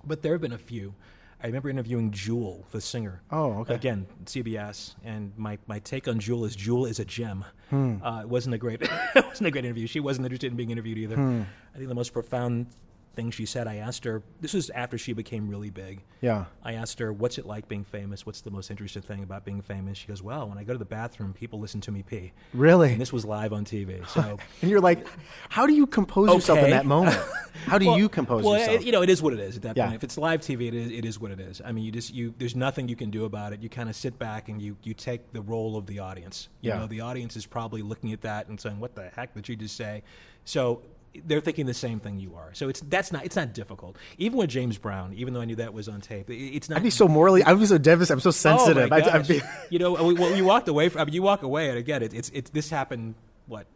But 0.05 0.23
there 0.23 0.33
have 0.33 0.41
been 0.41 0.53
a 0.53 0.59
few. 0.59 0.95
I 1.43 1.47
remember 1.47 1.71
interviewing 1.71 2.11
Jewel, 2.11 2.67
the 2.71 2.81
singer. 2.83 3.23
Oh, 3.31 3.61
okay. 3.61 3.75
Again, 3.75 4.07
CBS, 4.27 4.95
and 5.03 5.33
my, 5.39 5.59
my 5.67 5.79
take 5.79 6.07
on 6.07 6.21
Jewel 6.21 6.45
is 6.45 6.55
Jewel 6.55 6.85
is 6.85 6.99
a 6.99 7.05
gem. 7.05 7.47
Hmm. 7.71 7.97
Uh, 8.03 8.21
it 8.21 8.29
wasn't 8.29 8.55
a 8.55 8.59
great 8.59 8.83
it 9.15 9.27
wasn't 9.27 9.47
a 9.47 9.51
great 9.51 9.65
interview. 9.65 9.87
She 9.87 10.01
wasn't 10.01 10.27
interested 10.27 10.51
in 10.51 10.57
being 10.57 10.71
interviewed 10.71 10.99
either. 10.99 11.17
Hmm. 11.17 11.43
I 11.75 11.79
think 11.79 11.89
the 11.89 11.95
most 11.95 12.13
profound 12.13 12.67
thing 13.15 13.31
she 13.31 13.45
said. 13.45 13.67
I 13.67 13.77
asked 13.77 14.05
her. 14.05 14.23
This 14.41 14.55
was 14.55 14.71
after 14.71 14.97
she 14.97 15.13
became 15.13 15.49
really 15.49 15.71
big. 15.71 16.03
Yeah. 16.21 16.45
I 16.63 16.75
asked 16.75 16.99
her, 17.01 17.13
"What's 17.13 17.39
it 17.39 17.47
like 17.47 17.67
being 17.69 17.83
famous? 17.85 18.25
What's 18.25 18.41
the 18.43 18.51
most 18.51 18.71
interesting 18.71 19.03
thing 19.03 19.23
about 19.23 19.45
being 19.45 19.63
famous?" 19.63 19.99
She 19.99 20.07
goes, 20.07 20.23
"Well, 20.23 20.49
when 20.49 20.59
I 20.59 20.65
go 20.65 20.73
to 20.73 20.79
the 20.79 20.85
bathroom, 20.85 21.33
people 21.33 21.59
listen 21.59 21.81
to 21.83 21.91
me 21.93 22.03
pee." 22.03 22.33
Really? 22.55 22.93
And 22.93 23.01
this 23.01 23.13
was 23.13 23.25
live 23.25 23.53
on 23.53 23.65
TV. 23.65 24.07
So 24.09 24.39
And 24.63 24.71
you're 24.71 24.81
like, 24.81 25.07
how 25.49 25.67
do 25.67 25.73
you 25.73 25.87
compose 25.87 26.29
yourself 26.33 26.59
in 26.61 26.71
that 26.71 26.87
moment? 26.87 27.17
How 27.67 27.79
do 27.79 27.87
Well- 27.87 27.99
you 27.99 28.09
compose 28.09 28.45
well, 28.45 28.57
yourself? 28.57 28.81
it- 28.81 28.87
you 28.87 28.93
know, 28.93 29.03
it 29.03 29.11
is 29.11 29.21
what 29.21 29.33
it 29.33 29.41
is 29.41 29.57
at 29.57 29.63
that 29.63 29.77
Yeah. 29.77 29.87
point. 29.87 29.97
If 29.97 30.05
it's 30.05 30.17
live 30.17 30.41
TV, 30.41 30.69
it 30.69 30.75
is 30.75 30.91
it 30.93 31.05
is 31.05 31.19
what 31.21 31.31
it 31.33 31.41
is. 31.41 31.61
I 31.65 31.73
mean, 31.73 31.85
you 31.85 31.91
just 31.91 32.15
you 32.15 32.33
there's 32.39 32.55
nothing 32.55 32.89
you 32.89 32.95
can 32.97 33.11
do 33.11 33.25
about 33.25 33.53
it. 33.53 33.61
You 33.61 33.69
kind 33.69 33.89
of 33.89 33.97
sit 33.97 34.19
back 34.21 34.49
and 34.49 34.63
you 34.63 34.77
you 34.85 34.95
take 34.95 35.33
the 35.33 35.43
role 35.43 35.77
of 35.77 35.87
the 35.87 35.99
audience. 35.99 36.49
You 36.61 36.71
Yeah. 36.71 36.79
know, 36.79 36.87
the 36.87 37.01
audience 37.01 37.35
is 37.37 37.47
probably 37.47 37.83
looking 37.83 38.13
at 38.13 38.21
that 38.23 38.49
and 38.49 38.59
saying, 38.61 38.79
"What 38.79 38.95
the 38.95 39.09
heck 39.17 39.35
did 39.35 39.49
you 39.49 39.57
just 39.57 39.77
say?" 39.77 40.03
So 40.45 40.83
they're 41.27 41.41
thinking 41.41 41.67
the 41.67 41.75
same 41.75 41.99
thing 42.01 42.21
you 42.21 42.37
are. 42.37 42.51
So 42.55 42.69
it's 42.69 42.81
that's 42.81 43.11
not 43.13 43.25
it's 43.25 43.37
not 43.37 43.53
difficult. 43.53 43.97
Even 44.19 44.39
with 44.39 44.51
James 44.51 44.79
Brown, 44.79 45.13
even 45.15 45.35
though 45.35 45.41
I 45.41 45.45
knew 45.45 45.57
that 45.57 45.75
was 45.75 45.89
on 45.89 46.01
tape, 46.01 46.31
it- 46.31 46.35
it's 46.35 46.69
not. 46.69 46.77
I'd 46.77 46.83
be 46.85 46.91
so 46.91 47.09
morally, 47.09 47.43
I'd 47.43 47.59
be 47.59 47.67
so 47.67 47.79
devastated. 47.79 48.15
I'm 48.15 48.21
so 48.21 48.31
sensitive. 48.31 48.85
Oh 48.85 48.89
my 48.89 49.03
I'd, 49.03 49.27
be, 49.27 49.41
you 49.71 49.79
know, 49.79 49.93
we- 50.05 50.15
well, 50.15 50.35
you 50.37 50.45
walked 50.45 50.69
away 50.69 50.89
from. 50.89 51.01
I 51.01 51.05
mean, 51.05 51.15
you 51.15 51.23
walk 51.23 51.43
away, 51.43 51.69
and 51.69 51.79
again, 51.79 52.03
it, 52.03 52.15
it's 52.15 52.31
it's 52.31 52.51
this 52.51 52.71
happened 52.71 53.15
what 53.47 53.67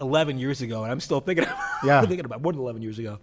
eleven 0.00 0.38
years 0.38 0.62
ago, 0.62 0.82
and 0.84 0.92
I'm 0.92 1.00
still 1.00 1.20
thinking. 1.20 1.46
Yeah. 1.82 2.02
thinking 2.02 2.26
about 2.26 2.42
more 2.42 2.52
than 2.52 2.60
eleven 2.60 2.82
years 2.82 2.98
ago. 2.98 3.18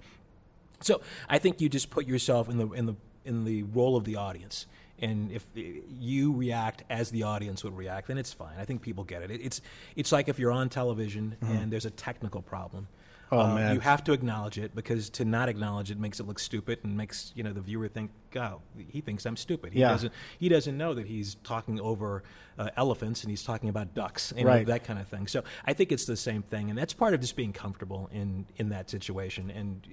So 0.81 1.01
I 1.29 1.37
think 1.37 1.61
you 1.61 1.69
just 1.69 1.89
put 1.91 2.07
yourself 2.07 2.49
in 2.49 2.57
the 2.57 2.67
in 2.71 2.85
the 2.87 2.95
in 3.23 3.45
the 3.45 3.63
role 3.63 3.95
of 3.95 4.03
the 4.03 4.15
audience. 4.15 4.65
And 4.99 5.31
if 5.31 5.45
uh, 5.55 5.61
you 5.99 6.33
react 6.33 6.83
as 6.89 7.11
the 7.11 7.21
audience 7.23 7.63
would 7.63 7.77
react, 7.77 8.07
then 8.07 8.17
it's 8.17 8.33
fine. 8.33 8.55
I 8.59 8.65
think 8.65 8.81
people 8.81 9.03
get 9.03 9.21
it. 9.21 9.29
it 9.29 9.41
it's 9.41 9.61
it's 9.95 10.11
like 10.11 10.27
if 10.27 10.39
you're 10.39 10.51
on 10.51 10.69
television 10.69 11.35
and 11.41 11.71
there's 11.71 11.85
a 11.85 11.91
technical 11.91 12.41
problem. 12.41 12.87
Oh, 13.31 13.39
uh, 13.41 13.55
man. 13.55 13.73
You 13.73 13.79
have 13.81 14.03
to 14.05 14.13
acknowledge 14.13 14.57
it 14.57 14.73
because 14.73 15.09
to 15.11 15.25
not 15.25 15.49
acknowledge 15.49 15.91
it 15.91 15.99
makes 15.99 16.19
it 16.19 16.27
look 16.27 16.39
stupid 16.39 16.79
and 16.83 16.95
makes 16.95 17.31
you 17.35 17.43
know 17.43 17.51
the 17.51 17.59
viewer 17.61 17.87
think, 17.89 18.11
"Oh, 18.35 18.61
he 18.89 19.01
thinks 19.01 19.25
I'm 19.25 19.35
stupid." 19.35 19.73
He 19.73 19.79
Yeah. 19.81 19.89
doesn't. 19.89 20.13
He 20.39 20.47
doesn't 20.47 20.77
know 20.77 20.93
that 20.93 21.07
he's 21.07 21.35
talking 21.43 21.79
over 21.81 22.23
uh, 22.57 22.69
elephants 22.77 23.23
and 23.23 23.29
he's 23.29 23.43
talking 23.43 23.69
about 23.69 23.93
ducks, 23.93 24.31
and 24.31 24.45
Right. 24.45 24.65
that 24.65 24.83
kind 24.85 24.97
of 24.99 25.07
thing. 25.07 25.27
So 25.27 25.43
I 25.65 25.73
think 25.73 25.91
it's 25.91 26.05
the 26.05 26.15
same 26.17 26.41
thing, 26.41 26.69
and 26.69 26.77
that's 26.79 26.93
part 26.93 27.13
of 27.13 27.19
just 27.21 27.35
being 27.35 27.53
comfortable 27.53 28.09
in 28.13 28.45
in 28.55 28.69
that 28.69 28.89
situation 28.89 29.51
and 29.51 29.85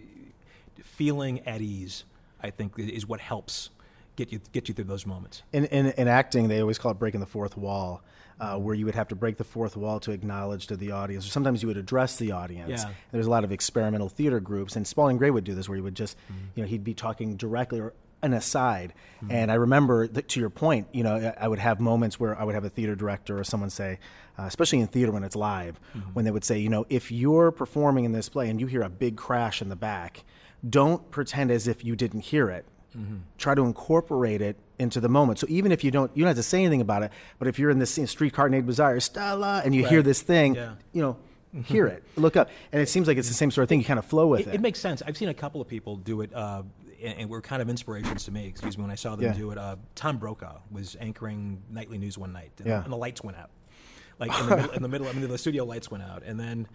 feeling 0.82 1.40
at 1.40 1.60
ease. 1.60 2.04
I 2.42 2.50
think 2.50 2.78
is 2.78 3.06
what 3.06 3.20
helps 3.20 3.70
get 4.16 4.32
you 4.32 4.40
get 4.52 4.68
you 4.68 4.74
through 4.74 4.84
those 4.84 5.06
moments. 5.06 5.42
in, 5.52 5.64
in, 5.66 5.86
in 5.86 6.08
acting, 6.08 6.48
they 6.48 6.60
always 6.60 6.78
call 6.78 6.90
it 6.92 6.98
breaking 6.98 7.20
the 7.20 7.26
fourth 7.26 7.56
wall, 7.56 8.02
uh, 8.40 8.56
where 8.58 8.74
you 8.74 8.84
would 8.86 8.94
have 8.94 9.08
to 9.08 9.14
break 9.16 9.36
the 9.38 9.44
fourth 9.44 9.76
wall 9.76 10.00
to 10.00 10.10
acknowledge 10.12 10.66
to 10.68 10.76
the 10.76 10.90
audience. 10.92 11.26
Or 11.26 11.30
sometimes 11.30 11.62
you 11.62 11.68
would 11.68 11.76
address 11.76 12.16
the 12.16 12.32
audience. 12.32 12.82
Yeah. 12.84 12.90
There's 13.12 13.26
a 13.26 13.30
lot 13.30 13.44
of 13.44 13.52
experimental 13.52 14.08
theater 14.08 14.40
groups, 14.40 14.76
and 14.76 14.86
Spalding 14.86 15.18
Gray 15.18 15.30
would 15.30 15.44
do 15.44 15.54
this, 15.54 15.68
where 15.68 15.76
he 15.76 15.82
would 15.82 15.94
just, 15.96 16.16
Mm-hmm. 16.30 16.44
you 16.54 16.62
know, 16.62 16.68
he'd 16.68 16.84
be 16.84 16.94
talking 16.94 17.36
directly 17.36 17.80
or 17.80 17.92
an 18.22 18.32
aside. 18.32 18.94
And 19.28 19.50
I 19.50 19.54
remember, 19.54 20.06
that, 20.08 20.28
to 20.30 20.40
your 20.40 20.48
point, 20.50 20.88
you 20.92 21.02
know, 21.02 21.14
I 21.38 21.44
I 21.44 21.48
would 21.48 21.58
have 21.58 21.78
moments 21.80 22.18
where 22.18 22.38
I 22.38 22.44
would 22.44 22.54
have 22.54 22.64
a 22.64 22.70
theater 22.70 22.94
director 22.94 23.38
or 23.38 23.44
someone 23.44 23.68
say, 23.70 23.98
uh, 24.38 24.44
especially 24.44 24.80
in 24.80 24.86
theater 24.86 25.12
when 25.12 25.24
it's 25.24 25.36
live, 25.36 25.78
Mm-hmm. 25.94 26.10
when 26.14 26.24
they 26.24 26.30
would 26.30 26.44
say, 26.44 26.58
you 26.58 26.68
know, 26.70 26.86
if 26.88 27.10
you're 27.12 27.50
performing 27.50 28.04
in 28.04 28.12
this 28.12 28.28
play 28.30 28.48
and 28.48 28.60
you 28.60 28.66
hear 28.66 28.82
a 28.82 28.88
big 28.88 29.16
crash 29.16 29.60
in 29.60 29.68
the 29.68 29.76
back, 29.76 30.24
don't 30.68 31.10
pretend 31.10 31.50
as 31.50 31.68
if 31.68 31.84
you 31.84 31.94
didn't 31.96 32.20
hear 32.20 32.48
it 32.48 32.64
try 33.38 33.54
to 33.54 33.62
incorporate 33.62 34.40
it 34.42 34.56
into 34.78 35.00
the 35.00 35.08
moment. 35.08 35.38
So 35.38 35.46
even 35.50 35.72
if 35.72 35.84
you 35.84 35.90
don't, 35.90 36.10
you 36.16 36.22
don't 36.22 36.28
have 36.28 36.36
to 36.36 36.42
say 36.42 36.60
anything 36.60 36.80
about 36.80 37.02
it. 37.02 37.10
But 37.38 37.48
if 37.48 37.58
you're 37.58 37.70
in 37.70 37.78
this 37.78 37.90
scene, 37.90 38.06
streetcar 38.06 38.48
named 38.48 38.66
Desire, 38.66 38.98
Stella, 39.00 39.62
and 39.64 39.74
you 39.74 39.84
hear 39.86 40.02
this 40.02 40.22
thing, 40.22 40.54
Yeah. 40.56 40.74
you 40.92 41.02
know, 41.02 41.16
hear 41.64 41.86
it, 41.86 42.02
look 42.16 42.36
up, 42.36 42.48
and 42.72 42.82
it 42.82 42.88
seems 42.88 43.06
like 43.06 43.16
it's 43.16 43.28
the 43.28 43.34
same 43.34 43.50
sort 43.50 43.62
of 43.62 43.68
thing. 43.68 43.78
You 43.78 43.84
kind 43.84 43.98
of 43.98 44.04
flow 44.04 44.26
with 44.26 44.40
It, 44.40 44.46
it. 44.48 44.54
it 44.56 44.60
makes 44.60 44.80
sense. 44.80 45.02
I've 45.06 45.16
seen 45.16 45.28
a 45.28 45.34
couple 45.34 45.60
of 45.60 45.68
people 45.68 45.96
do 45.96 46.20
it, 46.22 46.34
uh, 46.34 46.62
and, 47.02 47.18
and 47.18 47.30
were 47.30 47.40
kind 47.40 47.62
of 47.62 47.68
inspirations 47.68 48.24
to 48.24 48.32
me. 48.32 48.46
Excuse 48.46 48.76
me, 48.78 48.82
when 48.82 48.90
I 48.90 48.96
saw 48.96 49.14
them 49.16 49.26
Yeah. 49.26 49.32
do 49.34 49.50
it. 49.52 49.58
Uh, 49.58 49.76
Tom 49.94 50.18
Brokaw 50.18 50.58
was 50.72 50.96
anchoring 51.00 51.62
nightly 51.70 51.98
news 51.98 52.18
one 52.18 52.32
night, 52.32 52.50
and, 52.58 52.66
Yeah. 52.66 52.82
and 52.82 52.92
the 52.92 52.96
lights 52.96 53.22
went 53.22 53.36
out. 53.38 53.50
Like 54.18 54.30
in 54.40 54.48
the, 54.48 54.56
middle, 54.56 54.70
in 54.72 54.82
the 54.82 54.88
middle, 54.88 55.06
I 55.08 55.12
mean, 55.12 55.28
the 55.28 55.38
studio 55.38 55.64
lights 55.64 55.90
went 55.90 56.02
out, 56.04 56.22
and 56.24 56.38
then 56.38 56.66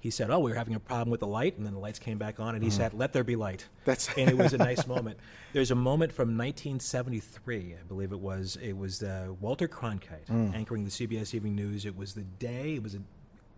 he 0.00 0.10
said, 0.10 0.30
"Oh, 0.30 0.38
we 0.38 0.50
were 0.50 0.56
having 0.56 0.74
a 0.74 0.80
problem 0.80 1.10
with 1.10 1.20
the 1.20 1.26
light," 1.26 1.56
and 1.56 1.66
then 1.66 1.74
the 1.74 1.80
lights 1.80 1.98
came 1.98 2.18
back 2.18 2.38
on, 2.40 2.54
and 2.54 2.62
he 2.62 2.70
said, 2.70 2.94
"Let 2.94 3.12
there 3.12 3.24
be 3.24 3.36
light." 3.36 3.66
That's- 3.84 4.08
and 4.16 4.30
it 4.30 4.36
was 4.36 4.52
a 4.52 4.58
nice 4.70 4.86
moment. 4.86 5.18
There's 5.52 5.70
a 5.70 5.74
moment 5.74 6.12
from 6.12 6.36
1973, 6.36 7.74
I 7.74 7.82
believe 7.88 8.12
it 8.12 8.20
was. 8.20 8.56
It 8.62 8.74
was 8.76 9.02
uh, 9.02 9.28
Walter 9.40 9.66
Cronkite 9.68 10.26
Mm. 10.30 10.54
anchoring 10.54 10.84
the 10.84 10.90
CBS 10.90 11.34
Evening 11.34 11.54
News. 11.56 11.84
It 11.84 11.96
was 11.96 12.14
the 12.14 12.22
day. 12.22 12.74
It 12.74 12.82
was 12.82 12.94
a 12.94 13.00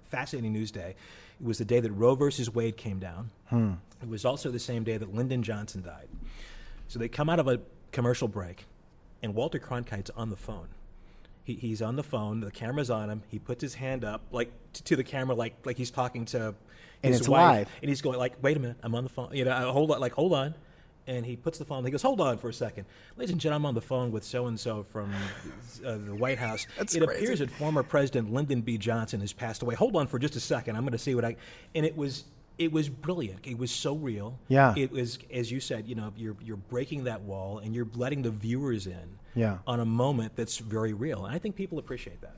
fascinating 0.04 0.52
news 0.52 0.70
day. 0.70 0.94
It 1.40 1.46
was 1.46 1.58
the 1.58 1.64
day 1.64 1.80
that 1.80 1.90
Roe 1.92 2.14
versus 2.14 2.52
Wade 2.52 2.76
came 2.76 2.98
down. 2.98 3.30
Hmm. 3.48 3.72
It 4.02 4.08
was 4.08 4.24
also 4.24 4.50
the 4.50 4.58
same 4.58 4.82
day 4.84 4.96
that 4.96 5.14
Lyndon 5.14 5.42
Johnson 5.42 5.82
died. 5.82 6.08
So 6.88 6.98
they 6.98 7.08
come 7.08 7.28
out 7.30 7.38
of 7.38 7.46
a 7.48 7.60
commercial 7.92 8.28
break, 8.28 8.66
and 9.22 9.34
Walter 9.34 9.58
Cronkite's 9.58 10.10
on 10.10 10.30
the 10.30 10.36
phone. 10.36 10.68
He, 11.44 11.54
he's 11.54 11.80
on 11.82 11.96
the 11.96 12.02
phone. 12.02 12.40
The 12.40 12.50
camera's 12.50 12.90
on 12.90 13.08
him. 13.10 13.22
He 13.28 13.38
puts 13.38 13.62
his 13.62 13.74
hand 13.74 14.04
up, 14.04 14.22
like 14.30 14.52
t- 14.72 14.82
to 14.84 14.96
the 14.96 15.04
camera, 15.04 15.34
like 15.34 15.54
like 15.64 15.76
he's 15.76 15.90
talking 15.90 16.24
to 16.26 16.54
And 17.02 17.12
his 17.12 17.20
it's 17.20 17.28
wife. 17.28 17.40
live. 17.40 17.68
And 17.82 17.88
he's 17.88 18.02
going 18.02 18.18
like, 18.18 18.34
"Wait 18.42 18.56
a 18.56 18.60
minute, 18.60 18.76
I'm 18.82 18.94
on 18.94 19.04
the 19.04 19.10
phone." 19.10 19.30
You 19.32 19.44
know, 19.46 19.72
hold 19.72 19.90
on, 19.90 20.00
like 20.00 20.12
hold 20.12 20.32
on. 20.34 20.54
And 21.06 21.24
he 21.26 21.34
puts 21.34 21.58
the 21.58 21.64
phone. 21.64 21.84
He 21.84 21.90
goes, 21.90 22.02
"Hold 22.02 22.20
on 22.20 22.36
for 22.38 22.50
a 22.50 22.52
second, 22.52 22.84
ladies 23.16 23.32
and 23.32 23.40
gentlemen. 23.40 23.62
I'm 23.64 23.68
on 23.70 23.74
the 23.74 23.80
phone 23.80 24.12
with 24.12 24.22
so 24.22 24.46
and 24.46 24.60
so 24.60 24.82
from 24.84 25.12
uh, 25.84 25.96
the 25.96 26.14
White 26.14 26.38
House. 26.38 26.66
That's 26.78 26.94
it 26.94 27.02
crazy. 27.04 27.24
appears 27.24 27.38
that 27.40 27.50
former 27.50 27.82
President 27.82 28.32
Lyndon 28.32 28.60
B. 28.60 28.76
Johnson 28.78 29.20
has 29.20 29.32
passed 29.32 29.62
away. 29.62 29.74
Hold 29.74 29.96
on 29.96 30.06
for 30.06 30.18
just 30.18 30.36
a 30.36 30.40
second. 30.40 30.76
I'm 30.76 30.82
going 30.82 30.92
to 30.92 30.98
see 30.98 31.14
what 31.14 31.24
I." 31.24 31.36
And 31.74 31.84
it 31.86 31.96
was 31.96 32.24
it 32.58 32.70
was 32.70 32.90
brilliant. 32.90 33.46
It 33.46 33.56
was 33.56 33.70
so 33.70 33.94
real. 33.96 34.38
Yeah. 34.48 34.74
It 34.76 34.92
was, 34.92 35.18
as 35.32 35.50
you 35.50 35.58
said, 35.60 35.88
you 35.88 35.94
know, 35.94 36.12
you're 36.16 36.36
you're 36.44 36.58
breaking 36.58 37.04
that 37.04 37.22
wall 37.22 37.58
and 37.58 37.74
you're 37.74 37.88
letting 37.94 38.20
the 38.22 38.30
viewers 38.30 38.86
in. 38.86 39.18
Yeah. 39.34 39.58
On 39.66 39.80
a 39.80 39.84
moment 39.84 40.36
that's 40.36 40.58
very 40.58 40.92
real, 40.92 41.24
and 41.24 41.34
I 41.34 41.38
think 41.38 41.56
people 41.56 41.78
appreciate 41.78 42.20
that. 42.22 42.36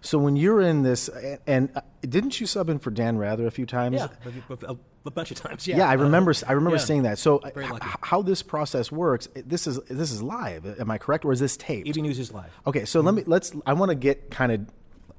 so 0.00 0.18
when 0.18 0.36
you're 0.36 0.60
in 0.60 0.82
this, 0.82 1.08
and, 1.08 1.38
and 1.46 1.70
uh, 1.76 1.80
didn't 2.02 2.40
you 2.40 2.46
sub 2.46 2.68
in 2.68 2.78
for 2.78 2.90
Dan 2.90 3.16
Rather 3.18 3.46
a 3.46 3.50
few 3.50 3.66
times? 3.66 3.96
Yeah, 3.96 4.08
a, 4.68 4.76
a- 5.06 5.10
bunch 5.10 5.30
of 5.30 5.36
times. 5.38 5.66
Yeah, 5.66 5.78
Yeah, 5.78 5.88
I 5.88 5.94
remember. 5.94 6.32
I 6.46 6.52
remember 6.52 6.76
Yeah. 6.76 6.82
seeing 6.84 7.02
that. 7.02 7.18
So, 7.18 7.38
uh, 7.38 7.50
h- 7.56 7.80
how 8.02 8.22
this 8.22 8.42
process 8.42 8.90
works? 8.92 9.28
This 9.34 9.66
is 9.66 9.78
this 9.90 10.10
is 10.12 10.22
live. 10.22 10.78
Am 10.80 10.90
I 10.90 10.98
correct, 10.98 11.24
or 11.26 11.32
is 11.32 11.40
this 11.40 11.56
taped? 11.56 11.86
Evening 11.88 12.04
News 12.06 12.18
is 12.18 12.32
live. 12.32 12.50
Okay, 12.66 12.84
so 12.86 13.00
let 13.00 13.14
me 13.14 13.22
let's. 13.26 13.52
I 13.66 13.72
want 13.74 13.90
to 13.90 13.94
get 13.96 14.30
kind 14.30 14.52
of. 14.52 14.60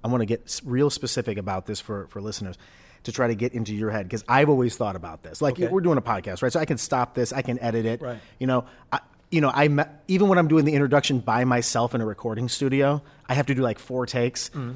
I 0.03 0.07
want 0.07 0.21
to 0.21 0.25
get 0.25 0.61
real 0.63 0.89
specific 0.89 1.37
about 1.37 1.65
this 1.65 1.79
for 1.81 2.07
for 2.07 2.21
listeners. 2.21 2.57
to 3.03 3.11
try 3.11 3.27
to 3.27 3.35
get 3.35 3.53
into 3.53 3.75
your 3.75 3.91
head 3.91 4.07
because 4.07 4.23
I've 4.27 4.49
always 4.49 4.75
thought 4.75 4.95
about 4.95 5.21
this. 5.21 5.39
Like 5.39 5.53
Okay. 5.59 5.67
we're 5.67 5.81
doing 5.81 5.99
a 5.99 6.01
podcast, 6.01 6.41
right? 6.41 6.51
So 6.51 6.59
I 6.59 6.65
can 6.65 6.79
stop 6.79 7.13
this, 7.13 7.31
I 7.31 7.43
can 7.43 7.59
edit 7.59 7.85
it. 7.85 8.01
Right. 8.01 8.17
You 8.39 8.47
know, 8.47 8.65
I, 8.91 8.99
you 9.31 9.41
know, 9.41 9.49
I 9.53 9.69
even 10.07 10.27
when 10.29 10.37
I'm 10.37 10.47
doing 10.47 10.65
the 10.65 10.73
introduction 10.73 11.19
by 11.19 11.43
myself 11.45 11.93
in 11.95 12.01
a 12.01 12.05
recording 12.05 12.47
studio, 12.49 13.01
I 13.27 13.33
have 13.33 13.47
to 13.47 13.55
do 13.55 13.61
like 13.61 13.79
four 13.79 14.05
takes. 14.05 14.49
Mm-hmm. 14.49 14.73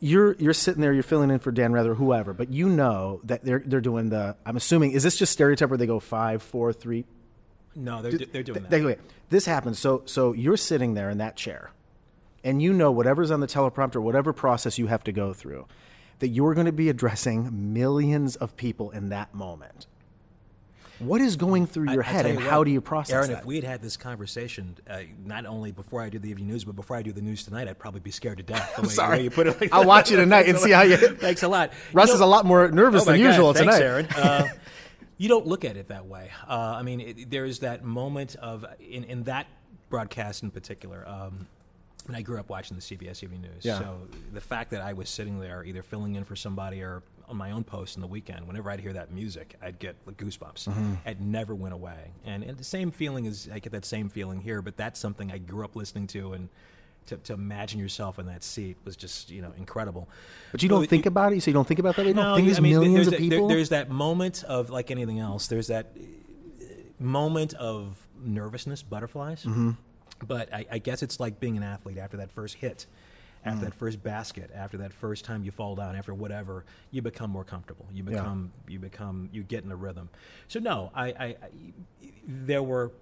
You're 0.00 0.34
you're 0.34 0.52
sitting 0.52 0.82
there, 0.82 0.92
you're 0.92 1.02
filling 1.02 1.30
in 1.30 1.38
for 1.38 1.50
Dan 1.50 1.72
Rather, 1.72 1.94
whoever, 1.94 2.34
but 2.34 2.50
you 2.50 2.68
know 2.68 3.20
that 3.24 3.42
they're 3.44 3.62
they're 3.64 3.80
doing 3.80 4.10
the. 4.10 4.36
I'm 4.44 4.56
assuming 4.56 4.92
is 4.92 5.02
this 5.02 5.16
just 5.16 5.32
stereotype 5.32 5.70
where 5.70 5.78
they 5.78 5.86
go 5.86 5.98
five, 5.98 6.42
four, 6.42 6.72
three, 6.74 7.04
No, 7.74 8.02
they're, 8.02 8.12
they're 8.12 8.42
doing 8.42 8.62
that. 8.64 8.70
Th- 8.70 8.98
This 9.30 9.46
happens. 9.46 9.78
So 9.78 10.02
so 10.04 10.32
you're 10.34 10.58
sitting 10.58 10.92
there 10.94 11.08
in 11.08 11.18
that 11.18 11.36
chair, 11.36 11.70
and 12.42 12.60
you 12.60 12.74
know 12.74 12.92
whatever's 12.92 13.30
on 13.30 13.40
the 13.40 13.46
teleprompter, 13.46 14.02
whatever 14.02 14.34
process 14.34 14.78
you 14.78 14.88
have 14.88 15.04
to 15.04 15.12
go 15.12 15.32
through, 15.32 15.66
that 16.18 16.28
you're 16.28 16.52
going 16.52 16.66
to 16.66 16.72
be 16.72 16.90
addressing 16.90 17.72
millions 17.72 18.36
of 18.36 18.56
people 18.58 18.90
in 18.90 19.08
that 19.08 19.34
moment. 19.34 19.86
What 21.00 21.20
is 21.20 21.36
going 21.36 21.66
through 21.66 21.90
your 21.92 22.02
I- 22.04 22.06
head, 22.06 22.26
and 22.26 22.38
you 22.38 22.46
how 22.48 22.62
do 22.64 22.70
you 22.70 22.80
process 22.80 23.14
Aaron, 23.14 23.30
that? 23.30 23.40
if 23.40 23.44
we 23.44 23.56
had 23.56 23.64
had 23.64 23.82
this 23.82 23.96
conversation, 23.96 24.76
uh, 24.88 25.00
not 25.24 25.44
only 25.44 25.72
before 25.72 26.00
I 26.00 26.08
do 26.08 26.18
the 26.18 26.30
evening 26.30 26.46
news, 26.48 26.64
but 26.64 26.76
before 26.76 26.96
I 26.96 27.02
do 27.02 27.12
the 27.12 27.20
news 27.22 27.44
tonight, 27.44 27.66
I'd 27.68 27.78
probably 27.78 28.00
be 28.00 28.10
scared 28.12 28.36
to 28.38 28.42
death. 28.44 28.74
The 28.76 28.82
way, 28.82 28.88
sorry. 28.88 29.20
you 29.22 29.30
put 29.30 29.46
it. 29.48 29.60
Like 29.60 29.72
I'll 29.72 29.84
watch 29.84 30.10
you 30.10 30.16
tonight 30.18 30.48
and 30.48 30.58
see 30.58 30.70
how 30.70 30.82
you- 30.82 30.96
Thanks 31.16 31.42
a 31.42 31.48
lot. 31.48 31.72
Russ 31.92 32.08
You 32.10 32.14
is 32.14 32.20
a 32.20 32.26
lot 32.26 32.46
more 32.46 32.70
nervous 32.70 33.02
Oh 33.02 33.06
than 33.06 33.20
God, 33.20 33.26
usual 33.26 33.52
thanks, 33.52 33.74
tonight. 33.76 33.86
Aaron. 33.86 34.06
Uh, 34.06 34.48
you 35.18 35.28
don't 35.28 35.46
look 35.46 35.64
at 35.64 35.76
it 35.76 35.88
that 35.88 36.06
way. 36.06 36.30
Uh, 36.48 36.52
I 36.52 36.82
mean, 36.82 37.00
it, 37.00 37.30
there 37.30 37.44
is 37.44 37.60
that 37.60 37.84
moment 37.84 38.36
of 38.36 38.64
in, 38.80 39.04
in 39.04 39.22
that 39.24 39.46
broadcast 39.90 40.42
in 40.42 40.50
particular. 40.50 41.06
Um, 41.08 41.46
and 42.06 42.14
I 42.16 42.22
grew 42.22 42.38
up 42.38 42.50
watching 42.50 42.76
the 42.76 42.82
CBS 42.82 43.22
Evening 43.22 43.40
News, 43.42 43.64
Yeah. 43.64 43.78
so 43.78 43.98
the 44.32 44.40
fact 44.40 44.70
that 44.72 44.82
I 44.82 44.92
was 44.92 45.08
sitting 45.08 45.40
there 45.40 45.64
either 45.64 45.82
filling 45.82 46.16
in 46.16 46.24
for 46.24 46.36
somebody 46.36 46.82
or 46.82 47.02
on 47.28 47.36
my 47.36 47.50
own 47.52 47.64
post 47.64 47.96
in 47.96 48.00
the 48.02 48.06
weekend, 48.06 48.46
whenever 48.46 48.70
I'd 48.70 48.80
hear 48.80 48.92
that 48.92 49.10
music, 49.12 49.56
I'd 49.62 49.78
get 49.78 49.96
the 50.06 50.12
goosebumps. 50.12 50.68
Mm-hmm. 50.68 50.94
It 51.06 51.20
never 51.20 51.54
went 51.54 51.74
away, 51.74 52.10
and, 52.24 52.42
and 52.42 52.56
the 52.58 52.64
same 52.64 52.90
feeling 52.90 53.24
is 53.26 53.48
I 53.52 53.58
get 53.58 53.72
that 53.72 53.84
same 53.84 54.08
feeling 54.08 54.40
here. 54.40 54.62
But 54.62 54.76
that's 54.76 55.00
something 55.00 55.30
I 55.32 55.38
grew 55.38 55.64
up 55.64 55.74
listening 55.76 56.06
to, 56.08 56.32
and 56.34 56.48
to, 57.06 57.16
to 57.18 57.32
imagine 57.34 57.78
yourself 57.80 58.18
in 58.18 58.26
that 58.26 58.42
seat 58.42 58.76
was 58.84 58.96
just 58.96 59.30
you 59.30 59.42
know 59.42 59.52
incredible. 59.58 60.08
but 60.52 60.62
you 60.62 60.68
don't 60.68 60.80
Well, 60.80 60.88
think 60.88 61.06
about 61.06 61.32
it. 61.32 61.42
So 61.42 61.50
you 61.50 61.54
don't 61.54 61.66
think 61.68 61.80
about 61.80 61.96
that. 61.96 62.06
You 62.06 62.14
don't 62.14 62.24
no, 62.24 62.34
think 62.36 62.46
there's 62.46 62.58
I 62.58 62.62
mean, 62.62 62.72
millions 62.72 62.94
there's 62.94 63.06
of 63.08 63.10
there- 63.12 63.20
people. 63.20 63.48
there's 63.48 63.68
that 63.70 63.90
moment 63.90 64.44
of 64.44 64.70
like 64.70 64.90
anything 64.90 65.18
else. 65.18 65.46
There's 65.46 65.66
that 65.68 65.92
uh, 65.96 66.64
moment 66.98 67.54
of 67.54 67.96
nervousness, 68.22 68.82
butterflies. 68.82 69.42
Mm-hmm. 69.44 69.72
But 70.26 70.52
I, 70.54 70.64
I 70.70 70.78
guess 70.78 71.02
it's 71.02 71.20
like 71.20 71.40
being 71.40 71.56
an 71.56 71.62
athlete 71.62 71.98
after 71.98 72.16
that 72.18 72.30
first 72.30 72.54
hit, 72.54 72.86
after 73.44 73.60
Mm. 73.60 73.64
that 73.70 73.74
first 73.74 74.02
basket, 74.02 74.50
after 74.54 74.78
that 74.78 74.92
first 74.92 75.24
time 75.24 75.44
you 75.44 75.50
fall 75.50 75.74
down, 75.74 75.96
after 75.96 76.14
whatever, 76.14 76.64
you 76.90 77.02
become 77.02 77.30
more 77.30 77.44
comfortable. 77.44 77.86
You 77.92 78.02
Yeah. 78.04 78.10
become, 78.10 78.52
you 78.68 78.78
become, 78.78 79.28
you 79.32 79.42
get 79.42 79.64
in 79.64 79.70
a 79.72 79.76
rhythm. 79.76 80.08
So 80.48 80.60
no, 80.60 80.90
I, 80.94 81.06
I, 81.08 81.24
I 81.26 81.36
there 82.26 82.62
were 82.62 82.92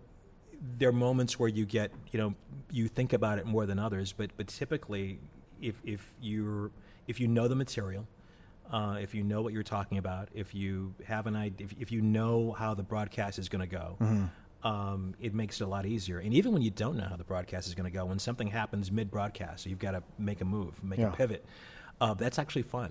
there 0.79 0.89
are 0.91 0.93
moments 0.93 1.39
where 1.41 1.49
you 1.49 1.67
get 1.67 1.91
you 2.13 2.19
know 2.21 2.35
you 2.71 2.87
think 2.87 3.13
about 3.13 3.39
it 3.39 3.45
more 3.47 3.67
than 3.67 3.81
others 3.81 4.13
but 4.13 4.31
but 4.37 4.47
typically 4.47 5.19
if 5.61 5.81
if 5.85 6.15
you're 6.21 6.71
if 7.09 7.19
you 7.19 7.27
know 7.27 7.49
the 7.49 7.57
material 7.57 8.07
uh, 8.73 8.97
if 9.01 9.13
you 9.13 9.25
know 9.25 9.43
what 9.43 9.53
you're 9.53 9.65
talking 9.65 9.99
about 9.99 10.29
if 10.35 10.55
you 10.55 10.95
have 11.05 11.27
an 11.27 11.35
idea 11.35 11.67
if, 11.67 11.75
if 11.81 11.91
you 11.91 12.01
know 12.01 12.53
how 12.53 12.75
the 12.75 12.83
broadcast 12.83 13.41
is 13.41 13.49
going 13.49 13.61
to 13.61 13.67
go 13.67 13.97
um, 14.65 15.15
it 15.21 15.35
makes 15.35 15.61
it 15.61 15.65
a 15.65 15.67
lot 15.67 15.87
easier 15.87 16.19
and 16.19 16.33
even 16.35 16.53
when 16.53 16.63
you 16.63 16.71
don't 16.71 16.97
know 16.97 17.05
how 17.05 17.17
the 17.17 17.25
broadcast 17.25 17.67
is 17.67 17.75
going 17.75 17.91
to 17.91 17.97
go 17.97 18.05
when 18.05 18.19
something 18.19 18.47
happens 18.47 18.91
mid 18.93 19.11
broadcast 19.11 19.65
so 19.65 19.71
you've 19.71 19.79
got 19.79 19.93
to 19.93 20.03
make 20.19 20.41
a 20.41 20.45
move 20.45 20.83
make 20.85 20.99
Yeah. 21.01 21.09
a 21.13 21.17
pivot 21.17 21.45
uh, 22.01 22.15
that's 22.15 22.39
actually 22.39 22.63
fun 22.63 22.91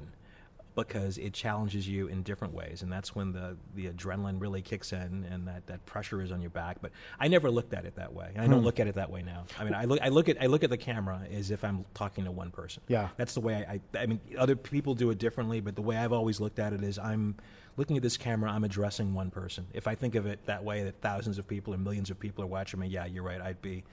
because 0.73 1.17
it 1.17 1.33
challenges 1.33 1.85
you 1.85 2.07
in 2.07 2.23
different 2.23 2.53
ways, 2.53 2.81
and 2.81 2.89
that's 2.89 3.13
when 3.13 3.33
the, 3.33 3.57
the 3.75 3.87
adrenaline 3.87 4.39
really 4.39 4.61
kicks 4.61 4.93
in 4.93 5.27
and 5.29 5.45
that, 5.45 5.67
that 5.67 5.85
pressure 5.85 6.21
is 6.21 6.31
on 6.31 6.39
your 6.39 6.49
back. 6.49 6.77
But 6.81 6.91
I 7.19 7.27
never 7.27 7.51
looked 7.51 7.73
at 7.73 7.83
it 7.83 7.95
that 7.97 8.13
way. 8.13 8.31
I 8.37 8.45
Hmm. 8.45 8.51
don't 8.51 8.63
look 8.63 8.79
at 8.79 8.87
it 8.87 8.95
that 8.95 9.11
way 9.11 9.21
now. 9.21 9.43
I 9.59 9.65
mean, 9.65 9.73
I 9.73 9.83
look 9.83 9.99
I 10.01 10.07
look 10.07 10.29
at 10.29 10.41
I 10.41 10.45
look 10.45 10.63
at 10.63 10.69
the 10.69 10.77
camera 10.77 11.23
as 11.29 11.51
if 11.51 11.65
I'm 11.65 11.83
talking 11.93 12.23
to 12.23 12.31
one 12.31 12.51
person. 12.51 12.81
Yeah. 12.87 13.09
that's 13.17 13.33
the 13.33 13.41
way 13.41 13.65
I. 13.67 13.81
I, 13.97 14.03
I 14.03 14.05
mean, 14.05 14.21
other 14.37 14.55
people 14.55 14.95
do 14.95 15.09
it 15.09 15.17
differently, 15.17 15.59
but 15.59 15.75
the 15.75 15.81
way 15.81 15.97
I've 15.97 16.13
always 16.13 16.39
looked 16.39 16.57
at 16.59 16.71
it 16.71 16.83
is 16.85 16.97
I'm 16.97 17.35
looking 17.77 17.97
at 17.97 18.03
this 18.03 18.17
camera. 18.17 18.51
I'm 18.51 18.63
addressing 18.63 19.13
one 19.13 19.31
person. 19.31 19.67
If 19.73 19.87
I 19.87 19.95
think 19.95 20.15
of 20.15 20.25
it 20.25 20.45
that 20.45 20.63
way, 20.63 20.83
that 20.83 21.01
thousands 21.01 21.37
of 21.37 21.47
people 21.47 21.73
or 21.73 21.77
millions 21.77 22.09
of 22.09 22.19
people 22.19 22.43
are 22.43 22.47
watching 22.47 22.79
me, 22.79 22.87
yeah, 22.87 23.05
you're 23.05 23.23
right. 23.23 23.41
I'd 23.41 23.61
be. 23.61 23.83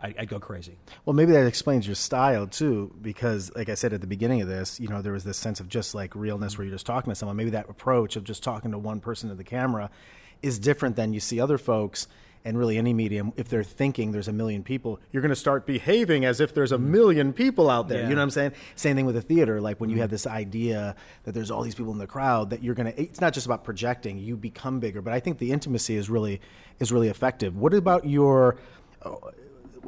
I, 0.00 0.14
I'd 0.16 0.28
go 0.28 0.38
crazy. 0.38 0.78
Well, 1.04 1.14
maybe 1.14 1.32
that 1.32 1.46
explains 1.46 1.84
your 1.84 1.96
style 1.96 2.46
too, 2.46 2.94
because 3.02 3.50
like 3.56 3.68
I 3.68 3.74
said 3.74 3.92
at 3.92 4.00
the 4.00 4.06
beginning 4.06 4.40
of 4.40 4.46
this, 4.46 4.78
you 4.78 4.86
know, 4.86 5.02
there 5.02 5.12
was 5.12 5.24
this 5.24 5.36
sense 5.36 5.58
of 5.58 5.68
just 5.68 5.92
like 5.92 6.14
realness 6.14 6.56
where 6.56 6.64
you're 6.64 6.74
just 6.74 6.86
talking 6.86 7.10
to 7.10 7.16
someone. 7.16 7.36
Maybe 7.36 7.50
that 7.50 7.68
approach 7.68 8.14
of 8.14 8.22
just 8.22 8.44
talking 8.44 8.70
to 8.70 8.78
one 8.78 9.00
person 9.00 9.28
to 9.28 9.34
the 9.34 9.42
camera 9.42 9.90
is 10.40 10.60
different 10.60 10.94
than 10.94 11.12
you 11.12 11.18
see 11.18 11.40
other 11.40 11.58
folks 11.58 12.06
and 12.48 12.58
really 12.58 12.78
any 12.78 12.94
medium. 12.94 13.32
If 13.36 13.48
they're 13.48 13.62
thinking 13.62 14.12
there's 14.12 14.26
a 14.28 14.32
million 14.32 14.62
people, 14.64 14.98
you're 15.12 15.20
going 15.20 15.30
to 15.30 15.36
start 15.36 15.66
behaving 15.66 16.24
as 16.24 16.40
if 16.40 16.54
there's 16.54 16.72
a 16.72 16.78
million 16.78 17.32
people 17.32 17.68
out 17.68 17.88
there. 17.88 18.02
Yeah. 18.02 18.08
You 18.08 18.14
know 18.14 18.20
what 18.20 18.24
I'm 18.24 18.30
saying? 18.30 18.52
Same 18.74 18.96
thing 18.96 19.06
with 19.06 19.14
the 19.14 19.20
theater. 19.22 19.60
Like 19.60 19.78
when 19.80 19.90
you 19.90 19.98
have 20.00 20.10
this 20.10 20.26
idea 20.26 20.96
that 21.24 21.32
there's 21.32 21.50
all 21.50 21.62
these 21.62 21.74
people 21.74 21.92
in 21.92 21.98
the 21.98 22.06
crowd, 22.06 22.50
that 22.50 22.62
you're 22.62 22.74
going 22.74 22.90
to. 22.92 23.00
It's 23.00 23.20
not 23.20 23.34
just 23.34 23.46
about 23.46 23.64
projecting. 23.64 24.18
You 24.18 24.36
become 24.36 24.80
bigger, 24.80 25.02
but 25.02 25.12
I 25.12 25.20
think 25.20 25.38
the 25.38 25.52
intimacy 25.52 25.96
is 25.96 26.08
really 26.08 26.40
is 26.80 26.90
really 26.90 27.08
effective. 27.08 27.54
What 27.56 27.74
about 27.74 28.06
your 28.06 28.56
what 29.02 29.34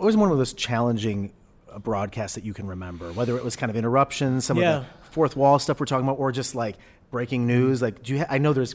was 0.06 0.16
one 0.16 0.30
of 0.30 0.38
those 0.38 0.52
challenging 0.52 1.32
uh, 1.72 1.78
broadcasts 1.78 2.34
that 2.34 2.44
you 2.44 2.54
can 2.54 2.66
remember? 2.66 3.12
Whether 3.12 3.36
it 3.36 3.44
was 3.44 3.56
kind 3.56 3.70
of 3.70 3.76
interruptions, 3.76 4.44
some 4.44 4.58
Yeah. 4.58 4.78
of 4.78 4.82
the 4.84 4.88
fourth 5.10 5.36
wall 5.36 5.58
stuff 5.58 5.80
we're 5.80 5.86
talking 5.86 6.06
about, 6.06 6.18
or 6.18 6.30
just 6.32 6.54
like 6.54 6.76
breaking 7.10 7.46
news. 7.46 7.82
Like, 7.82 8.02
do 8.02 8.12
you? 8.14 8.18
Ha- 8.20 8.26
I 8.30 8.38
know 8.38 8.52
there's 8.52 8.74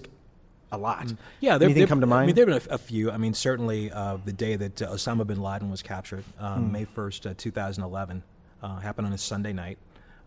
a 0.72 0.78
lot. 0.78 1.14
Yeah, 1.40 1.58
there, 1.58 1.68
anything 1.68 1.82
there- 1.82 1.88
come 1.88 2.02
to 2.02 2.08
mind? 2.08 2.24
I 2.24 2.26
mean, 2.28 2.36
there 2.36 2.50
have 2.50 2.64
been 2.64 2.72
a, 2.72 2.76
a 2.76 2.78
few. 2.78 3.12
I 3.12 3.18
mean, 3.18 3.34
certainly 3.34 3.92
uh, 3.92 4.18
the 4.24 4.34
day 4.34 4.56
that 4.56 4.82
uh, 4.82 4.90
Osama 4.92 5.26
bin 5.26 5.42
Laden 5.42 5.70
was 5.70 5.82
captured, 5.82 6.24
um, 6.40 6.72
May 6.72 6.86
first, 6.86 7.26
uh, 7.26 7.34
two 7.38 7.52
thousand 7.52 7.84
eleven, 7.84 8.24
uh, 8.62 8.80
happened 8.80 9.08
on 9.08 9.14
a 9.14 9.18
Sunday 9.18 9.54
night. 9.54 9.78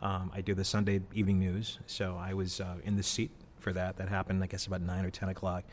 Um, 0.00 0.30
I 0.34 0.40
do 0.42 0.54
the 0.54 0.64
Sunday 0.64 1.00
evening 1.12 1.40
news, 1.40 1.78
so 1.86 2.16
I 2.18 2.34
was 2.34 2.60
uh, 2.60 2.76
in 2.84 2.96
the 2.96 3.02
seat 3.02 3.30
for 3.58 3.72
that. 3.72 3.96
That 3.96 4.08
happened, 4.08 4.42
I 4.42 4.46
guess, 4.46 4.66
about 4.66 4.80
nine 4.80 5.04
or 5.04 5.10
ten 5.10 5.28
o'clock 5.28 5.64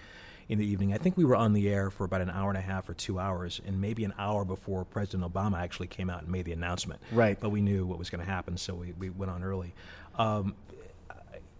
in 0.49 0.57
the 0.57 0.65
evening. 0.65 0.93
I 0.93 0.97
think 0.97 1.15
we 1.15 1.25
were 1.25 1.35
on 1.35 1.53
the 1.53 1.69
air 1.69 1.89
for 1.91 2.05
about 2.05 2.21
an 2.21 2.29
hour 2.29 2.49
and 2.49 2.57
a 2.57 2.61
half 2.61 2.89
or 2.89 2.93
two 2.93 3.19
hours, 3.19 3.61
and 3.65 3.79
maybe 3.79 4.03
an 4.03 4.13
hour 4.17 4.43
before 4.45 4.83
President 4.83 5.31
Obama 5.31 5.59
actually 5.59 5.87
came 5.87 6.09
out 6.09 6.23
and 6.23 6.31
made 6.31 6.45
the 6.45 6.53
announcement. 6.53 6.99
Right. 7.11 7.39
But 7.39 7.49
we 7.49 7.61
knew 7.61 7.85
what 7.85 7.99
was 7.99 8.09
going 8.09 8.23
to 8.23 8.29
happen, 8.29 8.57
so 8.57 8.73
we, 8.73 8.93
we 8.97 9.09
went 9.11 9.31
on 9.31 9.43
early. 9.43 9.73
Um, 10.17 10.55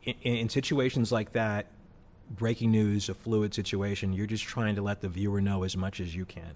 in, 0.03 0.15
in 0.23 0.49
situations 0.49 1.11
like 1.11 1.33
that, 1.33 1.67
breaking 2.29 2.71
news, 2.71 3.09
a 3.09 3.13
fluid 3.13 3.53
situation, 3.53 4.13
you're 4.13 4.25
just 4.25 4.43
trying 4.43 4.75
to 4.75 4.81
let 4.81 5.01
the 5.01 5.09
viewer 5.09 5.41
know 5.41 5.63
as 5.63 5.77
much 5.77 5.99
as 5.99 6.15
you 6.15 6.25
can. 6.25 6.53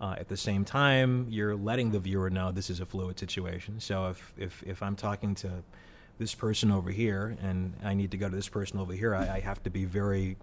Uh, 0.00 0.14
at 0.18 0.28
the 0.28 0.36
same 0.36 0.64
time, 0.64 1.26
you're 1.30 1.56
letting 1.56 1.90
the 1.90 1.98
viewer 1.98 2.28
know 2.28 2.52
this 2.52 2.68
is 2.68 2.80
a 2.80 2.86
fluid 2.86 3.18
situation. 3.18 3.80
So 3.80 4.08
if, 4.08 4.32
if, 4.36 4.62
if 4.66 4.82
I'm 4.82 4.96
talking 4.96 5.34
to 5.36 5.50
this 6.18 6.34
person 6.34 6.70
over 6.70 6.90
here 6.90 7.36
and 7.42 7.74
I 7.82 7.94
need 7.94 8.10
to 8.10 8.16
go 8.16 8.28
to 8.28 8.36
this 8.36 8.48
person 8.48 8.78
over 8.78 8.92
here, 8.92 9.14
I, 9.14 9.36
I 9.36 9.40
have 9.40 9.62
to 9.62 9.70
be 9.70 9.84
very, 9.84 10.36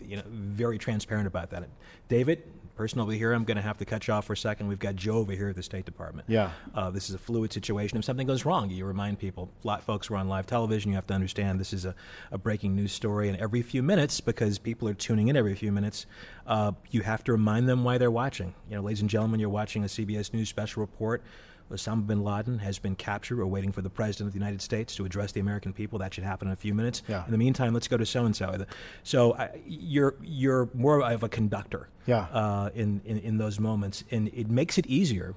you 0.00 0.16
know, 0.16 0.22
very 0.26 0.78
transparent 0.78 1.26
about 1.26 1.50
that. 1.50 1.68
David, 2.08 2.44
person 2.78 3.00
over 3.00 3.10
here, 3.10 3.32
I'm 3.32 3.44
going 3.44 3.56
to 3.56 3.62
have 3.62 3.76
to 3.78 3.84
cut 3.84 4.06
you 4.06 4.14
off 4.14 4.24
for 4.26 4.34
a 4.34 4.36
second. 4.36 4.68
We've 4.68 4.78
got 4.78 4.94
Joe 4.94 5.16
over 5.16 5.32
here 5.32 5.48
at 5.48 5.56
the 5.56 5.64
State 5.64 5.84
Department. 5.84 6.28
Yeah. 6.30 6.52
Uh, 6.74 6.90
this 6.90 7.08
is 7.08 7.14
a 7.14 7.18
fluid 7.18 7.52
situation. 7.52 7.98
If 7.98 8.04
something 8.04 8.26
goes 8.26 8.44
wrong, 8.44 8.70
you 8.70 8.84
remind 8.84 9.18
people. 9.18 9.50
A 9.64 9.66
lot 9.66 9.80
of 9.80 9.84
folks 9.84 10.06
who 10.06 10.14
are 10.14 10.18
on 10.18 10.28
live 10.28 10.46
television. 10.46 10.92
You 10.92 10.94
have 10.94 11.06
to 11.08 11.14
understand 11.14 11.58
this 11.58 11.72
is 11.72 11.84
a, 11.84 11.94
a 12.30 12.38
breaking 12.38 12.76
news 12.76 12.92
story, 12.92 13.28
and 13.28 13.36
every 13.38 13.62
few 13.62 13.82
minutes, 13.82 14.20
because 14.20 14.58
people 14.58 14.88
are 14.88 14.94
tuning 14.94 15.26
in 15.26 15.36
every 15.36 15.56
few 15.56 15.72
minutes, 15.72 16.06
uh, 16.46 16.72
you 16.90 17.02
have 17.02 17.24
to 17.24 17.32
remind 17.32 17.68
them 17.68 17.82
why 17.82 17.98
they're 17.98 18.12
watching. 18.12 18.54
You 18.70 18.76
know, 18.76 18.82
ladies 18.82 19.00
and 19.00 19.10
gentlemen, 19.10 19.40
you're 19.40 19.50
watching 19.50 19.82
a 19.82 19.88
CBS 19.88 20.32
News 20.32 20.48
special 20.48 20.80
report. 20.80 21.22
Osama 21.70 22.06
bin 22.06 22.24
Laden 22.24 22.58
has 22.58 22.78
been 22.78 22.96
captured. 22.96 23.36
We're 23.38 23.46
waiting 23.46 23.72
for 23.72 23.82
the 23.82 23.90
President 23.90 24.28
of 24.28 24.32
the 24.32 24.38
United 24.38 24.62
States 24.62 24.94
to 24.96 25.04
address 25.04 25.32
the 25.32 25.40
American 25.40 25.72
people. 25.72 25.98
That 25.98 26.14
should 26.14 26.24
happen 26.24 26.48
in 26.48 26.52
a 26.52 26.56
few 26.56 26.74
minutes. 26.74 27.02
Yeah. 27.08 27.24
In 27.26 27.30
the 27.32 27.38
meantime, 27.38 27.74
let's 27.74 27.88
go 27.88 27.96
to 27.96 28.06
so 28.06 28.24
and 28.24 28.34
so. 28.34 28.64
So 29.02 29.36
you're 29.66 30.14
you're 30.22 30.68
more 30.74 31.02
of 31.02 31.22
a 31.22 31.28
conductor 31.28 31.88
Yeah. 32.06 32.26
uh, 32.32 32.70
in, 32.74 33.00
in 33.04 33.18
in 33.18 33.38
those 33.38 33.60
moments, 33.60 34.04
and 34.10 34.28
it 34.28 34.48
makes 34.50 34.78
it 34.78 34.86
easier. 34.86 35.34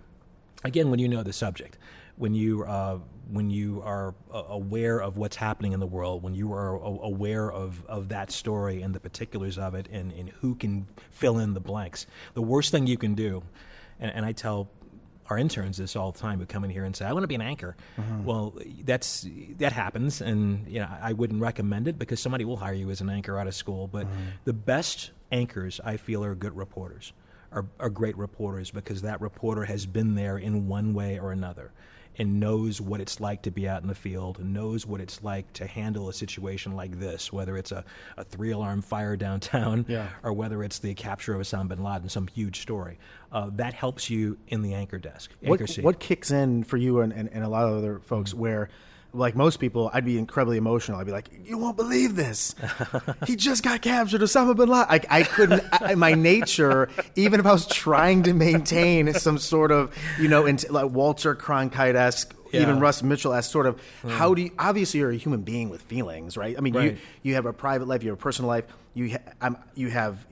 Again, 0.64 0.90
when 0.92 1.00
you 1.00 1.10
know 1.10 1.24
the 1.24 1.34
subject, 1.34 1.78
when 2.18 2.34
you 2.36 2.64
uh, 2.64 3.00
when 3.32 3.50
you 3.50 3.82
are 3.84 4.14
uh, 4.34 4.44
aware 4.50 5.02
of 5.02 5.18
what's 5.18 5.36
happening 5.38 5.72
in 5.74 5.80
the 5.80 5.88
world, 5.88 6.22
when 6.24 6.36
you 6.36 6.54
are 6.54 6.76
aware 6.76 7.52
of, 7.52 7.84
of 7.88 8.10
that 8.10 8.30
story 8.30 8.82
and 8.82 8.94
the 8.94 9.00
particulars 9.00 9.58
of 9.58 9.74
it, 9.74 9.88
and, 9.92 10.12
and 10.14 10.30
who 10.42 10.54
can 10.56 10.86
fill 11.12 11.40
in 11.40 11.54
the 11.54 11.62
blanks. 11.62 12.06
The 12.34 12.42
worst 12.42 12.72
thing 12.72 12.88
you 12.88 12.98
can 12.98 13.16
do, 13.16 13.42
and, 14.02 14.12
and 14.14 14.26
I 14.26 14.34
tell 14.34 14.70
our 15.30 15.38
interns 15.38 15.78
this 15.78 15.96
all 15.96 16.12
the 16.12 16.20
time 16.20 16.40
who 16.40 16.46
come 16.46 16.64
in 16.64 16.70
here 16.70 16.84
and 16.84 16.96
say, 16.96 17.06
"I 17.06 17.14
want 17.14 17.24
to 17.24 17.28
be 17.28 17.36
an 17.36 17.42
anchor." 17.42 17.76
Mm-hmm. 17.98 18.26
Well, 18.26 18.54
that's 18.84 19.28
that 19.58 19.72
happens, 19.72 20.22
and 20.22 20.68
you 20.68 20.80
know 20.80 20.90
I 21.02 21.14
wouldn't 21.14 21.42
recommend 21.42 21.88
it 21.88 21.98
because 21.98 22.20
somebody 22.20 22.46
will 22.46 22.58
hire 22.58 22.74
you 22.74 22.90
as 22.90 23.02
an 23.02 23.10
anchor 23.10 23.38
out 23.38 23.48
of 23.48 23.56
school. 23.56 23.88
But 23.88 24.06
mm-hmm. 24.08 24.22
the 24.46 24.54
best 24.54 25.12
anchors, 25.32 25.80
I 25.84 25.98
feel, 25.98 26.24
are 26.24 26.36
good 26.36 26.56
reporters, 26.56 27.14
are, 27.52 27.66
are 27.80 27.90
great 27.90 28.18
reporters 28.18 28.72
because 28.72 29.02
that 29.04 29.22
reporter 29.22 29.66
has 29.66 29.86
been 29.86 30.16
there 30.16 30.38
in 30.38 30.68
one 30.68 30.94
way 30.94 31.20
or 31.20 31.32
another. 31.32 31.72
And 32.18 32.40
knows 32.40 32.82
what 32.82 33.00
it's 33.02 33.20
like 33.20 33.42
to 33.44 33.52
be 33.52 33.68
out 33.68 33.82
in 33.82 33.88
the 33.88 33.96
field 33.96 34.38
and 34.40 34.54
knows 34.54 34.86
what 34.86 35.00
it's 35.02 35.24
like 35.24 35.52
to 35.54 35.66
handle 35.66 36.10
a 36.10 36.14
situation 36.14 36.76
like 36.76 37.00
this, 37.00 37.32
whether 37.32 37.56
it's 37.58 37.72
a, 37.72 37.84
a 38.18 38.24
three 38.24 38.52
alarm 38.52 38.82
fire 38.82 39.16
downtown 39.26 39.86
Yeah. 39.88 40.08
or 40.24 40.34
whether 40.34 40.64
it's 40.64 40.80
the 40.80 40.94
capture 40.94 41.34
of 41.34 41.42
Osama 41.42 41.70
bin 41.70 41.84
Laden, 41.84 42.10
some 42.10 42.28
huge 42.28 42.62
story. 42.62 43.00
Uh, 43.32 43.50
that 43.54 43.74
helps 43.74 44.10
you 44.10 44.38
in 44.50 44.62
the 44.62 44.74
anchor 44.74 45.00
desk, 45.00 45.32
anchor 45.42 45.64
what, 45.64 45.70
seat. 45.70 45.84
what 45.86 46.00
kicks 46.00 46.32
in 46.32 46.64
for 46.64 46.78
you 46.78 47.00
and, 47.00 47.14
and, 47.14 47.30
and 47.32 47.44
a 47.44 47.50
lot 47.50 47.64
of 47.66 47.78
other 47.78 48.00
folks 48.00 48.34
where 48.34 48.70
like 49.14 49.36
most 49.36 49.58
people 49.60 49.90
i'd 49.94 50.06
be 50.06 50.18
incredibly 50.18 50.58
emotional 50.58 51.00
i'd 51.00 51.06
be 51.06 51.12
like 51.12 51.30
you 51.44 51.58
won't 51.58 51.76
believe 51.78 52.16
this 52.16 52.56
he 53.28 53.36
just 53.36 53.64
got 53.64 53.82
captured 53.82 54.22
osama 54.22 54.56
bin 54.56 54.70
laden 54.70 54.88
I, 54.90 55.02
I 55.20 55.24
couldn't 55.24 55.64
I, 55.74 55.96
my 55.96 56.14
nature 56.14 56.90
even 57.16 57.40
if 57.40 57.46
i 57.46 57.52
was 57.52 57.66
trying 57.68 58.24
to 58.24 58.34
maintain 58.34 59.14
some 59.14 59.38
sort 59.38 59.72
of 59.72 59.94
you 60.20 60.28
know 60.30 60.44
like 60.70 60.92
walter 60.92 61.36
cronkite-esque 61.36 62.34
Yeah. 62.54 62.62
even 62.64 62.80
russ 62.80 63.02
mitchell-esque 63.04 63.50
sort 63.52 63.66
of 63.66 63.82
how 64.08 64.34
do 64.34 64.42
you 64.44 64.52
obviously 64.60 65.00
you're 65.02 65.12
a 65.12 65.16
human 65.18 65.42
being 65.42 65.70
with 65.70 65.82
feelings 65.82 66.38
right 66.38 66.56
i 66.58 66.62
mean 66.62 66.74
Right. 66.74 66.92
you 66.94 66.98
you 67.24 67.34
have 67.36 67.46
a 67.46 67.54
private 67.54 67.88
life 67.88 68.04
you 68.04 68.10
have 68.12 68.20
a 68.20 68.22
personal 68.22 68.50
life 68.50 68.66
you 68.94 69.18
ha- 69.42 69.56
you 69.76 69.90
have 69.90 70.26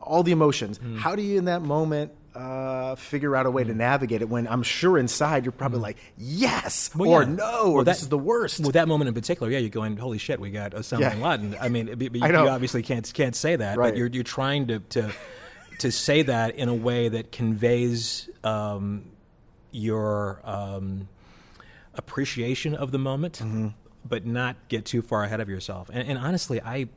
all 0.00 0.22
the 0.22 0.32
emotions 0.32 0.78
Hmm. 0.78 0.96
how 0.98 1.14
do 1.16 1.22
you 1.22 1.38
in 1.38 1.44
that 1.46 1.62
moment 1.62 2.12
uh, 2.34 2.94
figure 2.94 3.34
out 3.34 3.46
a 3.46 3.50
way 3.50 3.64
to 3.64 3.74
navigate 3.74 4.22
it 4.22 4.28
when 4.28 4.46
I'm 4.46 4.62
sure 4.62 4.98
inside 4.98 5.44
you're 5.44 5.52
probably 5.52 5.80
like 5.80 5.96
yes. 6.16 6.90
Well, 6.94 7.10
or 7.10 7.22
yeah. 7.22 7.28
no 7.30 7.62
or 7.66 7.74
Well, 7.76 7.84
this 7.84 7.98
that- 7.98 8.02
is 8.04 8.08
the 8.08 8.18
worst. 8.18 8.60
With 8.60 8.74
that 8.74 8.86
moment 8.88 9.08
in 9.08 9.14
particular, 9.14 9.50
yeah, 9.50 9.58
you're 9.58 9.68
going, 9.70 9.96
"Holy 9.96 10.18
shit, 10.18 10.38
we 10.40 10.50
got 10.50 10.72
Osama 10.72 11.00
Yeah. 11.00 11.10
bin 11.10 11.20
Laden." 11.22 11.56
I 11.60 11.68
mean, 11.68 11.86
but 11.96 12.14
you, 12.14 12.20
I 12.22 12.28
you 12.28 12.36
obviously 12.48 12.82
can't 12.82 13.10
can't 13.14 13.34
say 13.34 13.56
that, 13.56 13.76
Right. 13.78 13.90
but 13.92 13.96
you're 13.98 14.08
you're 14.08 14.22
trying 14.24 14.68
to 14.68 14.78
to 14.80 15.12
to 15.80 15.90
say 15.90 16.22
that 16.22 16.54
in 16.56 16.68
a 16.68 16.74
way 16.74 17.08
that 17.08 17.32
conveys 17.32 18.28
um, 18.44 19.04
your 19.72 20.40
um, 20.44 21.08
appreciation 21.94 22.74
of 22.74 22.92
the 22.92 22.98
moment, 22.98 23.38
Mm-hmm. 23.42 23.68
But 24.08 24.24
not 24.24 24.56
get 24.68 24.84
too 24.84 25.02
far 25.02 25.24
ahead 25.24 25.40
of 25.40 25.48
yourself. 25.48 25.90
And, 25.92 26.08
and 26.08 26.18
honestly, 26.18 26.60
I 26.62 26.88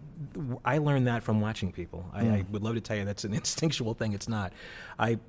I 0.64 0.78
learned 0.78 1.08
that 1.08 1.24
from 1.24 1.42
watching 1.42 1.72
people. 1.72 2.06
I, 2.14 2.24
Mm. 2.24 2.34
I 2.34 2.46
would 2.52 2.64
love 2.64 2.76
to 2.76 2.82
tell 2.82 2.96
you 2.98 3.06
that's 3.06 3.24
an 3.26 3.34
instinctual 3.42 3.94
thing. 3.94 4.14
It's 4.14 4.30
not. 4.30 4.54
I 4.98 5.20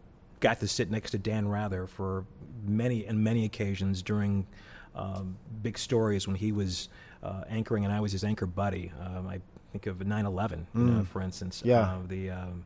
got 0.41 0.61
to 0.61 0.69
sit 0.69 0.91
next 0.91 1.11
to 1.13 1.19
Dan 1.19 1.49
Rather 1.49 1.87
for 1.87 2.25
many 2.67 3.05
and 3.07 3.23
many 3.25 3.45
occasions 3.45 4.03
during 4.03 4.47
um, 4.95 5.37
big 5.63 5.77
stories 5.79 6.27
when 6.29 6.37
he 6.37 6.53
was 6.53 6.89
uh, 7.23 7.43
anchoring 7.49 7.85
and 7.85 7.93
I 7.93 8.01
was 8.01 8.13
his 8.13 8.23
anchor 8.25 8.47
buddy. 8.47 8.93
Um, 9.01 9.27
I 9.27 9.41
think 9.73 9.87
of 9.87 9.99
9/11, 9.99 10.67
you 10.75 10.81
know, 10.81 11.05
for 11.05 11.21
instance. 11.23 11.63
Mm. 11.63 11.67
Yeah. 11.67 11.81
Uh, 11.81 11.99
the 12.07 12.31
um, 12.31 12.65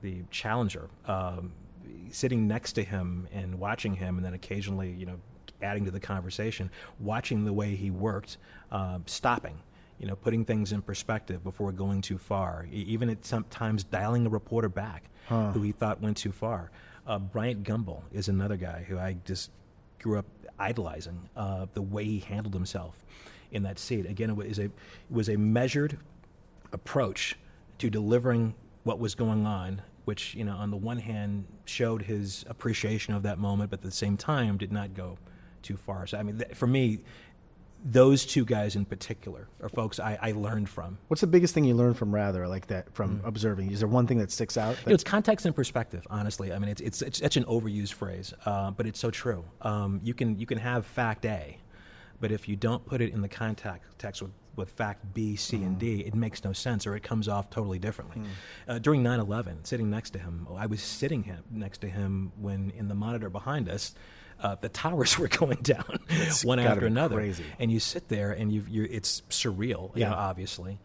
the 0.00 0.22
Challenger, 0.32 0.88
um, 1.06 1.52
sitting 2.10 2.48
next 2.48 2.72
to 2.72 2.82
him 2.82 3.28
and 3.32 3.58
watching 3.60 3.94
him, 3.94 4.16
and 4.16 4.24
then 4.24 4.34
occasionally, 4.34 4.90
you 4.90 5.06
know, 5.06 5.20
adding 5.62 5.84
to 5.84 5.90
the 5.90 6.00
conversation, 6.00 6.70
watching 6.98 7.44
the 7.44 7.52
way 7.52 7.74
he 7.74 7.90
worked, 7.90 8.38
uh, 8.70 8.98
stopping, 9.06 9.58
you 9.98 10.06
know, 10.06 10.16
putting 10.16 10.44
things 10.44 10.72
in 10.72 10.82
perspective 10.82 11.42
before 11.44 11.72
going 11.72 12.00
too 12.02 12.18
far, 12.18 12.66
even 12.72 13.08
at 13.08 13.24
sometimes 13.24 13.84
dialing 13.84 14.26
a 14.26 14.30
reporter 14.30 14.68
back 14.68 15.04
who 15.28 15.62
he 15.62 15.72
thought 15.72 16.00
went 16.00 16.16
too 16.16 16.32
far. 16.32 16.70
Uh, 17.06 17.18
Bryant 17.18 17.62
Gumbel 17.62 18.02
is 18.12 18.28
another 18.28 18.56
guy 18.56 18.84
who 18.88 18.98
I 18.98 19.16
just 19.24 19.50
grew 20.00 20.18
up 20.18 20.26
idolizing. 20.58 21.28
Uh, 21.36 21.66
the 21.74 21.82
way 21.82 22.04
he 22.04 22.18
handled 22.18 22.54
himself 22.54 23.02
in 23.52 23.62
that 23.62 23.78
seat. 23.78 24.06
Again, 24.06 24.30
it 24.30 24.36
was 24.36 24.58
a 24.58 24.64
it 24.64 24.70
was 25.10 25.28
a 25.28 25.36
measured 25.36 25.98
approach 26.72 27.36
to 27.78 27.90
delivering 27.90 28.54
what 28.84 28.98
was 28.98 29.14
going 29.14 29.46
on, 29.46 29.82
which, 30.04 30.34
you 30.34 30.44
know, 30.44 30.56
on 30.56 30.70
the 30.70 30.76
one 30.76 30.98
hand 30.98 31.44
showed 31.64 32.02
his 32.02 32.44
appreciation 32.48 33.14
of 33.14 33.22
that 33.22 33.38
moment, 33.38 33.70
but 33.70 33.78
at 33.80 33.84
the 33.84 33.90
same 33.90 34.16
time 34.16 34.56
did 34.56 34.72
not 34.72 34.94
go 34.94 35.18
too 35.62 35.76
far. 35.76 36.06
So, 36.06 36.18
I 36.18 36.22
mean, 36.22 36.38
th- 36.38 36.54
for 36.54 36.66
me, 36.66 37.00
those 37.84 38.24
two 38.24 38.44
guys 38.44 38.76
in 38.76 38.84
particular 38.84 39.48
are 39.60 39.68
folks 39.68 39.98
I, 39.98 40.16
I 40.22 40.32
learned 40.32 40.68
from. 40.68 40.98
What's 41.08 41.20
the 41.20 41.26
biggest 41.26 41.52
thing 41.52 41.64
you 41.64 41.74
learned 41.74 41.96
from 41.96 42.14
Rather 42.14 42.46
like 42.46 42.68
that 42.68 42.94
from 42.94 43.18
Mm. 43.18 43.26
observing? 43.26 43.72
Is 43.72 43.80
there 43.80 43.88
one 43.88 44.06
thing 44.06 44.18
that 44.18 44.30
sticks 44.30 44.56
out? 44.56 44.76
You 44.80 44.90
know, 44.90 44.94
it's 44.94 45.02
context 45.02 45.46
and 45.46 45.54
perspective. 45.54 46.06
Honestly, 46.08 46.52
I 46.52 46.58
mean, 46.60 46.68
it's 46.70 46.80
it's 46.80 47.02
it's 47.02 47.18
such 47.18 47.36
an 47.36 47.44
overused 47.44 47.94
phrase, 47.94 48.32
uh, 48.46 48.70
but 48.70 48.86
it's 48.86 49.00
so 49.00 49.10
true. 49.10 49.44
Um, 49.62 50.00
you 50.04 50.14
can 50.14 50.38
you 50.38 50.46
can 50.46 50.58
have 50.58 50.86
fact 50.86 51.24
A, 51.26 51.58
but 52.20 52.30
if 52.30 52.48
you 52.48 52.54
don't 52.54 52.86
put 52.86 53.00
it 53.00 53.12
in 53.12 53.20
the 53.20 53.28
context 53.28 54.22
with, 54.22 54.30
with 54.54 54.70
fact 54.70 55.12
B, 55.12 55.34
C, 55.34 55.56
and 55.64 55.76
D, 55.76 56.02
it 56.02 56.14
makes 56.14 56.44
no 56.44 56.52
sense, 56.52 56.86
or 56.86 56.94
it 56.94 57.02
comes 57.02 57.26
off 57.26 57.50
totally 57.50 57.80
differently. 57.80 58.22
Uh, 58.68 58.78
during 58.78 59.02
9/11, 59.02 59.66
sitting 59.66 59.90
next 59.90 60.10
to 60.10 60.20
him, 60.20 60.46
I 60.56 60.66
was 60.66 60.80
sitting 60.82 61.24
him 61.24 61.42
next 61.50 61.78
to 61.80 61.88
him 61.88 62.30
when 62.40 62.70
in 62.76 62.86
the 62.86 62.94
monitor 62.94 63.28
behind 63.28 63.68
us. 63.68 63.92
Uh, 64.42 64.56
the 64.60 64.68
towers 64.68 65.18
were 65.20 65.28
going 65.28 65.58
down 65.62 65.98
one 66.42 66.58
after 66.58 66.86
another, 66.86 67.16
crazy. 67.16 67.44
and 67.60 67.70
you 67.70 67.78
sit 67.80 68.08
there 68.08 68.32
and 68.32 68.52
you 68.52 68.64
you 68.68 68.88
it's 68.90 69.22
surreal, 69.30 69.94
you 69.96 70.04
know, 70.04 70.12
obviously. 70.12 70.78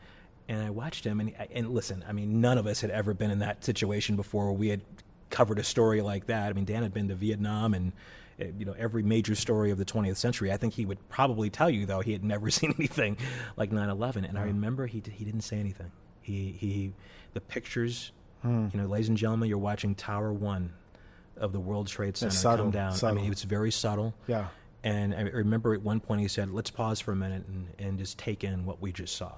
And 0.48 0.62
I 0.62 0.70
watched 0.70 1.04
him, 1.06 1.20
and 1.20 1.34
and 1.52 1.70
listen, 1.72 2.06
I 2.08 2.14
mean, 2.14 2.40
none 2.40 2.58
of 2.58 2.68
us 2.68 2.82
had 2.82 2.92
ever 2.92 3.14
been 3.14 3.32
in 3.32 3.40
that 3.40 3.66
situation 3.66 4.16
before. 4.16 4.46
Where 4.46 4.54
we 4.54 4.70
had 4.70 4.82
covered 5.30 5.60
a 5.60 5.64
story 5.64 6.02
like 6.02 6.28
that. 6.28 6.50
I 6.50 6.54
mean, 6.54 6.66
Dan 6.66 6.84
had 6.84 6.94
been 6.94 7.08
to 7.10 7.16
Vietnam 7.16 7.74
and. 7.74 7.92
uh, 8.40 8.46
You 8.58 8.66
know 8.66 8.76
every 8.78 9.02
major 9.02 9.34
story 9.36 9.72
of 9.72 9.78
the 9.80 9.86
20th 9.86 10.18
century. 10.18 10.52
I 10.54 10.58
think 10.58 10.74
he 10.76 10.86
would 10.86 11.02
probably 11.10 11.50
tell 11.50 11.70
you 11.72 11.86
though 11.88 12.02
he 12.02 12.12
had 12.14 12.24
never 12.24 12.52
seen 12.58 12.74
anything 12.78 13.18
like 13.58 13.72
9/11. 13.72 14.30
And 14.30 14.38
I 14.38 14.44
remember 14.44 14.86
he 14.86 15.02
he 15.12 15.26
didn't 15.26 15.42
say 15.42 15.58
anything. 15.60 15.92
He 16.22 16.52
he 16.60 16.94
the 17.34 17.42
pictures. 17.42 18.12
Hmm. 18.44 18.68
You 18.72 18.80
know, 18.82 18.88
ladies 18.88 19.10
and 19.10 19.18
gentlemen, 19.18 19.50
you're 19.50 19.58
watching 19.58 19.96
Tower 19.96 20.32
One 20.32 20.72
of 21.40 21.54
the 21.54 21.60
World 21.60 21.88
Trade 21.88 22.18
Center 22.18 22.32
subtle, 22.32 22.66
come 22.66 22.72
down. 22.72 22.94
I 23.04 23.12
mean, 23.12 23.22
mean, 23.22 23.30
was 23.30 23.44
very 23.44 23.72
subtle. 23.72 24.14
Yeah. 24.28 24.48
And 24.84 25.14
I 25.14 25.22
remember 25.22 25.74
at 25.74 25.82
one 25.82 26.00
point 26.00 26.22
he 26.22 26.28
said, 26.28 26.52
let's 26.52 26.70
pause 26.70 27.00
for 27.00 27.12
a 27.12 27.16
minute 27.16 27.44
and, 27.48 27.68
and 27.80 28.00
just 28.00 28.18
take 28.18 28.44
in 28.44 28.66
what 28.66 28.82
we 28.82 28.92
just 28.92 29.16
saw. 29.16 29.34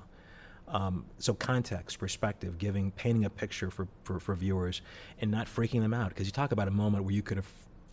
Um, 0.68 1.06
so 1.18 1.34
context, 1.34 1.98
perspective, 1.98 2.58
giving, 2.60 2.92
painting 2.92 3.26
a 3.26 3.30
picture 3.30 3.72
for, 3.72 3.88
for, 4.04 4.20
for 4.20 4.36
viewers 4.36 4.82
and 5.20 5.32
not 5.32 5.48
freaking 5.48 5.82
them 5.82 5.94
out. 5.94 6.10
Because 6.10 6.28
you 6.28 6.32
talk 6.32 6.52
about 6.52 6.68
a 6.68 6.72
moment 6.72 7.06
where 7.06 7.14
you 7.14 7.24
could 7.24 7.38
have 7.38 7.52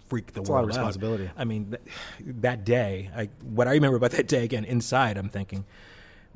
freaked 0.09 0.35
the 0.35 0.42
world. 0.42 0.49
a 0.49 0.53
lot 0.53 0.59
of 0.59 0.64
world 0.66 0.71
out. 0.71 0.77
responsibility. 0.81 1.31
I 1.37 1.45
mean, 1.45 1.71
th- 1.71 1.83
that 2.42 2.64
day, 2.64 3.11
I, 3.16 3.31
what 3.42 3.66
I 3.69 3.73
remember 3.73 3.97
about 3.97 4.11
that 4.11 4.29
day, 4.29 4.45
again, 4.45 4.64
inside, 4.64 5.16
I'm 5.16 5.31
thinking, 5.31 5.64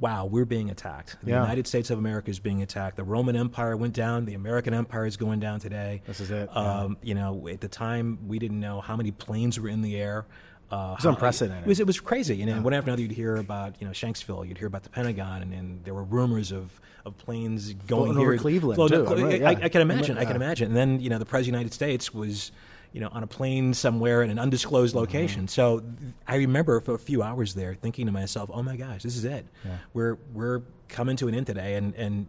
wow, 0.01 0.25
we're 0.25 0.47
being 0.47 0.71
attacked. 0.71 1.17
The 1.23 1.31
Yeah. 1.31 1.43
United 1.43 1.67
States 1.67 1.91
of 1.91 1.99
America 1.99 2.31
is 2.31 2.41
being 2.41 2.63
attacked. 2.63 2.97
The 2.97 3.05
Roman 3.05 3.37
Empire 3.37 3.77
went 3.77 3.95
down. 3.95 4.25
The 4.25 4.35
American 4.35 4.73
Empire 4.75 5.07
is 5.07 5.17
going 5.17 5.41
down 5.41 5.61
today. 5.61 6.03
This 6.07 6.21
is 6.21 6.31
it, 6.31 6.49
yeah. 6.55 6.59
Um, 6.61 6.97
You 7.03 7.15
know, 7.15 7.47
at 7.49 7.61
the 7.61 7.69
time, 7.69 8.19
we 8.27 8.39
didn't 8.39 8.61
know 8.61 8.81
how 8.81 8.97
many 8.97 9.11
planes 9.11 9.61
were 9.61 9.69
in 9.69 9.83
the 9.83 9.97
air. 9.97 10.27
Uh, 10.71 10.95
was 10.97 11.05
unprecedented. 11.05 11.65
It 11.65 11.69
was, 11.69 11.81
it 11.81 11.87
was 11.87 11.99
crazy. 11.99 12.37
You 12.37 12.47
know, 12.47 12.61
one 12.63 12.73
after 12.73 12.91
another, 12.91 13.03
you'd 13.03 13.11
hear 13.11 13.37
about 13.37 13.75
you 13.81 13.87
know 13.87 13.93
Shanksville, 13.93 14.47
you'd 14.47 14.57
hear 14.57 14.69
about 14.69 14.85
the 14.85 14.89
Pentagon, 14.89 15.43
and 15.43 15.53
then 15.53 15.81
there 15.83 15.95
were 15.95 16.05
rumors 16.05 16.53
of, 16.53 16.81
of 17.05 17.19
planes 17.19 17.73
going 17.73 18.13
Floating 18.15 18.19
here, 18.21 18.29
over 18.35 18.39
Cleveland, 18.39 18.77
floating 18.77 19.05
too. 19.05 19.25
Right, 19.25 19.43
I. 19.43 19.65
I 19.65 19.69
can 19.69 19.83
imagine. 19.83 20.17
I 20.17 20.25
can 20.25 20.37
imagine. 20.37 20.69
And 20.69 20.77
then 20.77 21.01
you 21.01 21.11
know 21.11 21.19
the 21.19 21.25
president 21.27 21.57
of 21.57 21.59
the 21.59 21.65
United 21.65 21.75
States 21.75 22.15
was 22.15 22.53
you 22.93 23.01
know 23.01 23.09
on 23.13 23.23
a 23.23 23.27
plane 23.27 23.73
somewhere 23.75 24.23
in 24.23 24.31
an 24.31 24.39
undisclosed 24.39 24.95
Mm-hmm. 24.95 25.01
location. 25.01 25.49
So 25.49 25.83
I 26.27 26.37
remember 26.37 26.81
for 26.81 26.95
a 26.95 26.99
few 26.99 27.23
hours 27.23 27.55
there 27.55 27.75
thinking 27.75 28.07
to 28.07 28.13
myself, 28.13 28.51
"Oh 28.53 28.63
my 28.63 28.77
gosh, 28.77 29.03
this 29.03 29.17
is 29.17 29.25
it. 29.25 29.47
We're 29.95 30.17
we're 30.33 30.63
coming 30.89 31.17
to 31.17 31.29
an 31.29 31.35
end 31.35 31.47
today." 31.47 31.75
And 31.77 31.95
and 31.95 32.27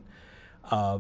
uh, 0.69 0.99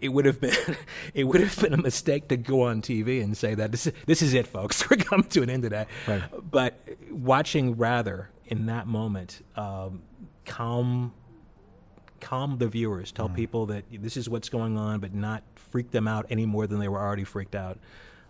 it 0.00 0.08
would 0.10 0.24
have 0.26 0.40
been 0.40 0.54
it 1.14 1.24
would 1.24 1.40
have 1.40 1.58
been 1.60 1.72
a 1.74 1.78
mistake 1.82 2.28
to 2.28 2.36
go 2.36 2.62
on 2.62 2.82
TV 2.82 3.22
and 3.22 3.36
say 3.36 3.54
that 3.54 3.70
this 3.72 3.86
is, 3.86 3.92
this 4.06 4.22
is 4.22 4.34
it, 4.34 4.46
folks. 4.46 4.88
We're 4.90 4.96
coming 4.96 5.28
to 5.30 5.42
an 5.42 5.50
end 5.50 5.62
today. 5.62 5.86
Right. 6.06 6.22
But 6.50 6.78
watching 7.10 7.76
Rather 7.76 8.30
in 8.46 8.66
that 8.66 8.86
moment, 8.86 9.44
um, 9.56 10.02
calm 10.44 11.12
calm 12.20 12.58
the 12.58 12.66
viewers, 12.66 13.12
tell 13.12 13.28
people 13.28 13.66
that 13.66 13.84
this 13.92 14.16
is 14.16 14.28
what's 14.28 14.48
going 14.48 14.76
on, 14.76 14.98
but 14.98 15.14
not 15.14 15.42
freak 15.54 15.90
them 15.92 16.08
out 16.08 16.26
any 16.30 16.46
more 16.46 16.66
than 16.66 16.80
they 16.80 16.88
were 16.88 16.98
already 16.98 17.22
freaked 17.24 17.54
out, 17.54 17.78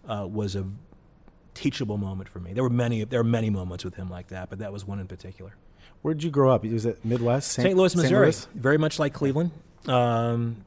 uh, 0.09 0.27
was 0.27 0.57
a 0.57 0.65
teachable 1.55 1.99
moment 1.99 2.29
for 2.29 2.41
me. 2.41 2.53
There 2.53 2.63
were 2.63 2.71
many 2.71 3.05
there 3.05 3.21
are 3.21 3.25
many 3.25 3.51
moments 3.51 3.85
with 3.85 3.95
him 3.95 4.11
like 4.11 4.29
that, 4.29 4.51
but 4.51 4.61
that 4.61 4.73
was 4.73 4.87
one 4.87 4.99
in 5.01 5.07
particular. 5.07 5.55
Where 6.03 6.15
did 6.15 6.23
you 6.23 6.31
grow 6.31 6.51
up? 6.51 6.65
Was 6.65 6.87
it 6.87 7.05
Midwest? 7.05 7.53
St. 7.53 7.77
Louis, 7.77 7.93
St. 7.93 8.05
Missouri, 8.05 8.27
Louis? 8.27 8.49
very 8.55 8.79
much 8.79 8.99
like 8.99 9.13
Cleveland. 9.13 9.51
Um, 9.87 10.65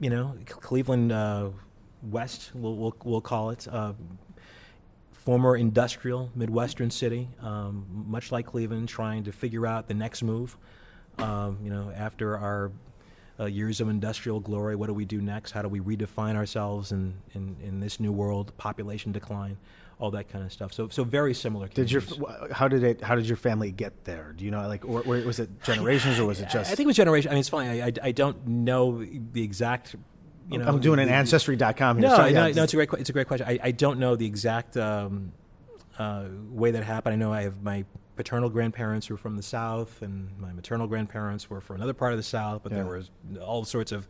you 0.00 0.08
know, 0.08 0.34
Cleveland 0.46 1.12
uh, 1.12 1.50
West, 2.02 2.50
we'll, 2.54 2.74
we'll, 2.74 2.96
we'll 3.04 3.20
call 3.20 3.50
it. 3.50 3.68
Uh, 3.70 3.92
former 5.12 5.56
industrial 5.56 6.30
Midwestern 6.34 6.90
city, 6.90 7.28
um, 7.40 7.86
much 8.08 8.32
like 8.32 8.46
Cleveland, 8.46 8.88
trying 8.88 9.24
to 9.24 9.32
figure 9.32 9.66
out 9.66 9.86
the 9.86 9.94
next 9.94 10.22
move. 10.22 10.56
Um, 11.18 11.58
you 11.62 11.70
know, 11.70 11.92
after 11.94 12.36
our 12.36 12.72
uh, 13.42 13.46
years 13.46 13.80
of 13.80 13.88
industrial 13.88 14.40
glory, 14.40 14.76
what 14.76 14.86
do 14.86 14.94
we 14.94 15.04
do 15.04 15.20
next? 15.20 15.50
How 15.50 15.62
do 15.62 15.68
we 15.68 15.80
redefine 15.80 16.36
ourselves 16.36 16.92
in, 16.92 17.14
in, 17.34 17.56
in 17.62 17.80
this 17.80 17.98
new 17.98 18.12
world? 18.12 18.56
Population 18.56 19.10
decline, 19.10 19.58
all 19.98 20.10
that 20.12 20.28
kind 20.28 20.44
of 20.44 20.52
stuff. 20.52 20.72
So, 20.72 20.88
so 20.88 21.02
very 21.02 21.34
similar. 21.34 21.68
Did 21.68 21.90
your 21.90 22.02
how 22.52 22.68
did 22.68 22.84
it 22.84 23.00
how 23.02 23.16
did 23.16 23.26
your 23.26 23.36
family 23.36 23.72
get 23.72 24.04
there? 24.04 24.32
Do 24.36 24.44
you 24.44 24.50
know 24.50 24.66
like 24.68 24.84
or, 24.84 25.00
or 25.02 25.20
was 25.24 25.40
it 25.40 25.62
generations 25.62 26.18
or 26.18 26.26
was 26.26 26.40
it 26.40 26.48
just 26.48 26.70
I 26.70 26.74
think 26.74 26.86
it 26.86 26.88
was 26.88 26.96
generation. 26.96 27.30
I 27.30 27.34
mean, 27.34 27.40
it's 27.40 27.48
funny. 27.48 27.82
I, 27.82 27.86
I, 27.86 27.92
I 28.02 28.12
don't 28.12 28.46
know 28.46 29.04
the 29.04 29.42
exact. 29.42 29.96
You 30.50 30.58
know, 30.58 30.66
I'm 30.66 30.80
doing 30.80 30.98
an 30.98 31.08
ancestry.com 31.08 31.98
here. 31.98 32.08
No, 32.08 32.16
so, 32.16 32.22
no, 32.22 32.46
yeah, 32.46 32.52
no, 32.52 32.64
it's 32.64 32.74
a 32.74 32.76
great, 32.76 32.88
it's 32.98 33.08
a 33.08 33.12
great 33.12 33.28
question. 33.28 33.46
I, 33.48 33.58
I 33.62 33.70
don't 33.70 33.98
know 33.98 34.16
the 34.16 34.26
exact 34.26 34.76
um, 34.76 35.32
uh, 35.98 36.24
way 36.50 36.72
that 36.72 36.82
happened. 36.84 37.14
I 37.14 37.16
know 37.16 37.32
I 37.32 37.42
have 37.42 37.62
my 37.62 37.84
paternal 38.16 38.50
grandparents 38.50 39.08
were 39.10 39.16
from 39.16 39.36
the 39.36 39.42
South, 39.42 40.02
and 40.02 40.28
my 40.38 40.52
maternal 40.52 40.86
grandparents 40.86 41.48
were 41.50 41.60
from 41.60 41.76
another 41.76 41.94
part 41.94 42.12
of 42.12 42.18
the 42.18 42.22
South. 42.22 42.62
But 42.62 42.72
Yeah. 42.72 42.82
there 42.82 42.86
was 42.96 43.10
all 43.40 43.64
sorts 43.64 43.92
of 43.92 44.08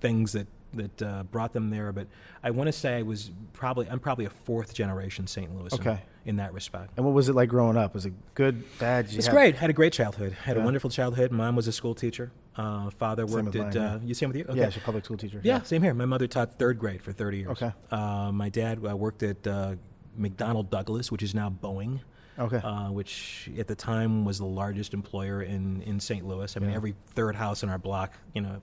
things 0.00 0.32
that 0.32 0.46
that 0.74 1.00
uh, 1.02 1.22
brought 1.22 1.52
them 1.54 1.70
there. 1.70 1.90
But 1.92 2.06
I 2.42 2.50
want 2.50 2.66
to 2.68 2.72
say 2.72 2.98
I 2.98 3.02
was 3.02 3.30
probably 3.54 3.88
I'm 3.88 4.00
probably 4.00 4.24
a 4.26 4.30
fourth 4.30 4.74
generation 4.74 5.26
St. 5.26 5.54
Louis. 5.56 5.72
Okay. 5.72 6.00
In, 6.26 6.36
that 6.36 6.52
respect. 6.52 6.90
And 6.96 7.06
what 7.06 7.14
was 7.14 7.28
it 7.28 7.34
like 7.34 7.48
growing 7.48 7.76
up? 7.76 7.94
Was 7.94 8.04
it 8.04 8.12
good, 8.34 8.64
bad? 8.80 9.04
It's 9.12 9.26
have- 9.26 9.34
great. 9.34 9.54
Had 9.54 9.70
a 9.70 9.72
great 9.72 9.92
childhood. 9.92 10.32
Had 10.32 10.56
Yeah. 10.56 10.62
a 10.62 10.64
wonderful 10.64 10.90
childhood. 10.90 11.30
Mom 11.30 11.54
was 11.54 11.68
a 11.68 11.72
school 11.72 11.94
teacher. 11.94 12.32
Uh, 12.56 12.90
father 12.90 13.28
Same 13.28 13.44
worked 13.44 13.56
at. 13.56 13.62
mine, 13.62 13.72
yeah. 13.74 13.94
uh, 13.94 13.98
you 14.02 14.12
same 14.12 14.30
with 14.30 14.36
you? 14.38 14.44
Okay. 14.48 14.58
Yeah, 14.58 14.68
she's 14.70 14.82
a 14.82 14.84
public 14.84 15.04
school 15.04 15.16
teacher. 15.16 15.40
Yeah, 15.44 15.62
same 15.62 15.82
here. 15.84 15.94
My 15.94 16.04
mother 16.04 16.26
taught 16.26 16.58
third 16.58 16.80
grade 16.80 17.00
for 17.00 17.12
30 17.12 17.36
years. 17.38 17.50
Okay. 17.52 17.72
Uh, 17.92 18.32
my 18.32 18.48
dad 18.48 18.84
uh, 18.84 18.96
worked 18.96 19.22
at 19.22 19.46
uh, 19.46 19.76
McDonnell 20.18 20.68
Douglas, 20.68 21.12
which 21.12 21.22
is 21.22 21.32
now 21.32 21.48
Boeing, 21.48 22.00
Okay. 22.38 22.56
uh, 22.58 22.90
which 22.90 23.50
at 23.58 23.66
the 23.66 23.74
time 23.74 24.24
was 24.24 24.38
the 24.38 24.46
largest 24.46 24.92
employer 24.94 25.42
in, 25.42 25.82
in 25.82 26.00
St. 26.00 26.26
Louis. 26.26 26.54
I 26.56 26.60
mean, 26.60 26.70
Yeah. 26.70 26.76
every 26.76 26.94
third 27.14 27.34
house 27.36 27.62
in 27.62 27.68
our 27.68 27.78
block, 27.78 28.12
you 28.34 28.42
know, 28.42 28.60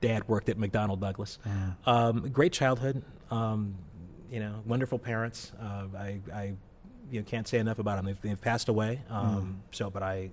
dad 0.00 0.28
worked 0.28 0.48
at 0.48 0.58
McDonnell 0.58 0.98
Douglas. 1.00 1.38
Mm. 1.46 1.76
Um, 1.86 2.28
great 2.30 2.52
childhood. 2.52 3.02
Um, 3.30 3.76
you 4.30 4.40
know, 4.40 4.62
wonderful 4.66 4.98
parents. 4.98 5.52
Uh, 5.60 5.84
I, 5.96 6.20
I 6.34 6.54
you 7.10 7.20
know, 7.20 7.24
can't 7.24 7.46
say 7.46 7.58
enough 7.58 7.78
about 7.78 7.96
them. 7.96 8.06
They've, 8.06 8.20
they've 8.20 8.40
passed 8.40 8.68
away. 8.68 9.02
Mm. 9.10 9.14
Um, 9.14 9.62
So, 9.70 9.88
but 9.90 10.02
I, 10.02 10.30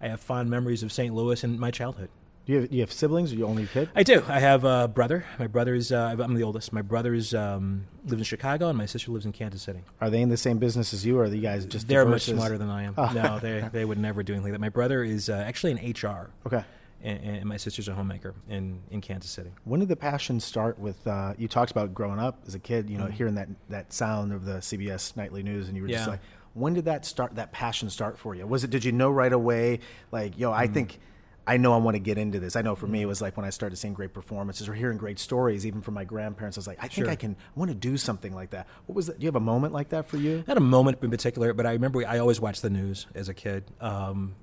I 0.00 0.08
have 0.08 0.20
fond 0.20 0.48
memories 0.50 0.82
of 0.82 0.92
St. 0.92 1.14
Louis 1.14 1.42
and 1.44 1.58
my 1.58 1.70
childhood. 1.70 2.08
Do 2.44 2.52
you 2.52 2.60
have, 2.60 2.70
do 2.70 2.76
you 2.76 2.82
have 2.82 2.92
siblings? 2.92 3.32
Or 3.32 3.36
you 3.36 3.46
only 3.46 3.66
kid? 3.68 3.88
I 3.94 4.02
do. 4.02 4.22
I 4.26 4.40
have 4.40 4.64
a 4.64 4.88
brother. 4.88 5.24
My 5.38 5.46
brother's. 5.46 5.92
Uh, 5.92 6.16
I'm 6.18 6.34
the 6.34 6.42
oldest. 6.42 6.72
My 6.72 6.82
brother's 6.82 7.34
um, 7.34 7.86
lives 8.04 8.20
in 8.20 8.24
Chicago, 8.24 8.68
and 8.68 8.76
my 8.76 8.86
sister 8.86 9.12
lives 9.12 9.24
in 9.26 9.32
Kansas 9.32 9.62
City. 9.62 9.80
Are 10.00 10.10
they 10.10 10.20
in 10.22 10.28
the 10.28 10.36
same 10.36 10.58
business 10.58 10.92
as 10.92 11.06
you, 11.06 11.18
or 11.18 11.22
are 11.22 11.26
you 11.26 11.40
guys 11.40 11.64
just 11.66 11.86
They're 11.86 12.04
much 12.04 12.28
as- 12.28 12.34
smarter 12.36 12.58
than 12.58 12.68
I 12.68 12.82
am. 12.82 12.94
Oh. 12.98 13.10
No, 13.14 13.38
they 13.38 13.68
they 13.72 13.84
would 13.84 13.98
never 13.98 14.22
do 14.24 14.32
anything 14.32 14.50
like 14.50 14.52
that. 14.54 14.60
My 14.60 14.70
brother 14.70 15.04
is 15.04 15.28
uh, 15.30 15.34
actually 15.34 15.72
in 15.72 15.92
HR, 15.92 16.30
Okay. 16.46 16.64
and, 17.04 17.24
and 17.24 17.44
my 17.44 17.56
sister's 17.58 17.86
a 17.86 17.94
homemaker 17.94 18.34
in 18.48 18.80
in 18.90 19.00
Kansas 19.00 19.30
City. 19.30 19.52
When 19.64 19.78
did 19.78 19.88
the 19.88 19.96
passion 19.96 20.40
start 20.40 20.80
with? 20.80 21.06
Uh, 21.06 21.34
you 21.38 21.46
talked 21.46 21.70
about 21.70 21.94
growing 21.94 22.18
up 22.18 22.40
as 22.48 22.56
a 22.56 22.58
kid, 22.58 22.90
you 22.90 22.98
know, 22.98 23.06
Mhm. 23.06 23.12
hearing 23.12 23.34
that 23.36 23.48
that 23.68 23.92
sound 23.92 24.32
of 24.32 24.44
the 24.44 24.54
CBS 24.60 25.16
nightly 25.16 25.44
news, 25.44 25.68
and 25.68 25.76
you 25.76 25.82
were 25.84 25.88
just 25.88 26.08
like, 26.08 26.20
when 26.54 26.74
did 26.74 26.86
that 26.86 27.04
start? 27.06 27.36
That 27.36 27.52
passion 27.52 27.88
start 27.88 28.18
for 28.18 28.34
you? 28.34 28.44
Was 28.48 28.64
it? 28.64 28.70
Did 28.70 28.84
you 28.84 28.90
know 28.90 29.10
right 29.12 29.32
away? 29.32 29.78
Like, 30.10 30.36
yo. 30.40 30.50
I 30.52 30.66
think. 30.66 30.98
I 31.46 31.56
know 31.56 31.72
I 31.74 31.78
want 31.78 31.96
to 31.96 31.98
get 31.98 32.18
into 32.18 32.38
this. 32.38 32.54
I 32.54 32.62
know 32.62 32.76
for 32.76 32.86
me, 32.86 33.02
it 33.02 33.06
was 33.06 33.20
like 33.20 33.36
when 33.36 33.44
I 33.44 33.50
started 33.50 33.76
seeing 33.76 33.94
great 33.94 34.12
performances 34.14 34.68
or 34.68 34.74
hearing 34.74 34.96
great 34.96 35.18
stories, 35.18 35.66
even 35.66 35.80
from 35.82 35.94
my 35.94 36.04
grandparents. 36.04 36.56
I 36.56 36.60
was 36.60 36.66
like, 36.68 36.78
I 36.78 36.82
think 36.82 37.06
Sure. 37.06 37.10
I 37.10 37.16
can. 37.16 37.32
I 37.34 37.58
want 37.58 37.70
to 37.70 37.74
do 37.74 37.96
something 37.96 38.32
like 38.34 38.50
that. 38.50 38.68
What 38.86 38.94
was 38.94 39.06
that? 39.08 39.18
Do 39.18 39.24
you 39.24 39.28
have 39.28 39.36
a 39.36 39.40
moment 39.40 39.72
like 39.72 39.88
that 39.88 40.08
for 40.08 40.18
you? 40.18 40.44
Not 40.46 40.56
a 40.56 40.60
moment 40.60 40.98
in 41.02 41.10
particular, 41.10 41.52
but 41.52 41.66
I 41.66 41.72
remember 41.72 42.06
I 42.06 42.18
always 42.18 42.40
watched 42.40 42.62
the 42.62 42.70
news 42.70 43.06
as 43.14 43.28
a 43.28 43.34
kid. 43.34 43.64
Um, 43.80 44.34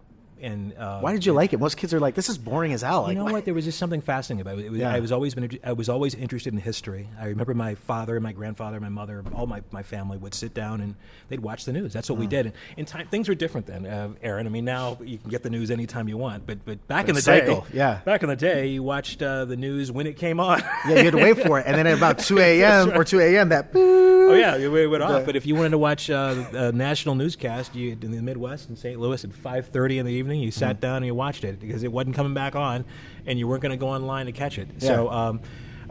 and 0.41 0.73
uh, 0.77 0.99
Why 0.99 1.11
did 1.13 1.25
you 1.25 1.33
like 1.33 1.53
it? 1.53 1.59
Most 1.59 1.77
kids 1.77 1.93
are 1.93 1.99
like, 1.99 2.15
this 2.15 2.29
is 2.29 2.37
boring 2.37 2.73
as 2.73 2.81
hell. 2.81 3.09
You 3.09 3.15
know 3.15 3.25
what? 3.25 3.45
There 3.45 3.53
was 3.53 3.65
just 3.65 3.77
something 3.79 4.01
fascinating 4.01 4.41
about 4.41 4.59
it. 4.59 4.65
it 4.65 4.71
was, 4.71 4.79
Yeah. 4.79 4.93
I 4.93 4.99
was 4.99 5.11
always 5.11 5.35
been, 5.35 5.59
I 5.63 5.73
was 5.73 5.89
always 5.89 6.15
interested 6.15 6.53
in 6.53 6.59
history. 6.59 7.07
I 7.19 7.25
remember 7.27 7.53
my 7.53 7.75
father, 7.75 8.15
and 8.15 8.23
my 8.23 8.31
grandfather, 8.31 8.79
my 8.79 8.89
mother, 8.89 9.23
all 9.33 9.47
my, 9.47 9.61
my 9.71 9.83
family 9.83 10.17
would 10.17 10.33
sit 10.33 10.53
down 10.53 10.81
and 10.81 10.95
they'd 11.29 11.39
watch 11.41 11.65
the 11.65 11.73
news. 11.73 11.93
That's 11.93 12.09
what 12.09 12.17
we 12.19 12.25
Mm. 12.27 12.29
did. 12.29 12.45
And 12.47 12.55
in 12.77 12.85
time, 12.85 13.07
things 13.07 13.27
were 13.29 13.35
different 13.35 13.67
then, 13.67 13.85
uh, 13.85 14.09
Aaron. 14.21 14.45
I 14.45 14.49
mean, 14.49 14.65
now 14.65 14.97
you 15.03 15.17
can 15.17 15.29
get 15.29 15.43
the 15.43 15.49
news 15.49 15.71
anytime 15.71 16.07
you 16.07 16.17
want, 16.17 16.45
but 16.47 16.63
but 16.65 16.85
back 16.87 17.09
in 17.09 17.15
the 17.15 17.21
Cycle, 17.21 17.61
day, 17.61 17.67
yeah. 17.77 17.99
back 18.05 18.23
in 18.23 18.29
the 18.29 18.35
day, 18.35 18.67
you 18.67 18.83
watched 18.83 19.21
uh, 19.21 19.45
the 19.45 19.55
news 19.57 19.91
when 19.91 20.07
it 20.07 20.15
came 20.17 20.39
on. 20.39 20.61
Yeah, 20.87 20.95
you 20.95 21.03
had 21.05 21.11
to 21.13 21.17
wait 21.17 21.39
for 21.45 21.59
it, 21.59 21.65
and 21.67 21.75
then 21.75 21.87
at 21.87 21.97
about 21.97 22.19
two 22.27 22.39
a.m. 22.39 22.91
or 22.97 23.03
two 23.03 23.19
a.m. 23.19 23.49
that. 23.49 23.69
Oh 24.29 24.35
yeah, 24.35 24.57
it 24.57 24.67
went 24.69 25.01
off. 25.01 25.21
The- 25.21 25.25
But 25.25 25.35
if 25.35 25.47
you 25.47 25.55
wanted 25.55 25.71
to 25.71 25.79
watch 25.79 26.07
uh, 26.07 26.45
a 26.53 26.71
national 26.71 27.15
newscast, 27.15 27.73
you 27.73 27.97
in 27.99 28.11
the 28.11 28.21
Midwest 28.21 28.69
in 28.69 28.75
St. 28.75 28.99
Louis 28.99 29.23
at 29.23 29.33
five 29.33 29.65
thirty 29.69 29.97
in 29.97 30.05
the 30.05 30.11
evening, 30.13 30.28
you 30.37 30.49
Mm-hmm. 30.49 30.59
sat 30.59 30.79
down 30.81 30.97
and 30.97 31.05
you 31.05 31.15
watched 31.15 31.43
it 31.43 31.59
because 31.59 31.83
it 31.83 31.91
wasn't 31.91 32.15
coming 32.15 32.33
back 32.33 32.55
on, 32.55 32.85
and 33.25 33.39
you 33.39 33.47
weren't 33.47 33.61
going 33.61 33.71
to 33.71 33.77
go 33.77 33.89
online 33.89 34.25
to 34.27 34.31
catch 34.31 34.57
it. 34.57 34.67
So. 34.81 35.09
Um, 35.09 35.41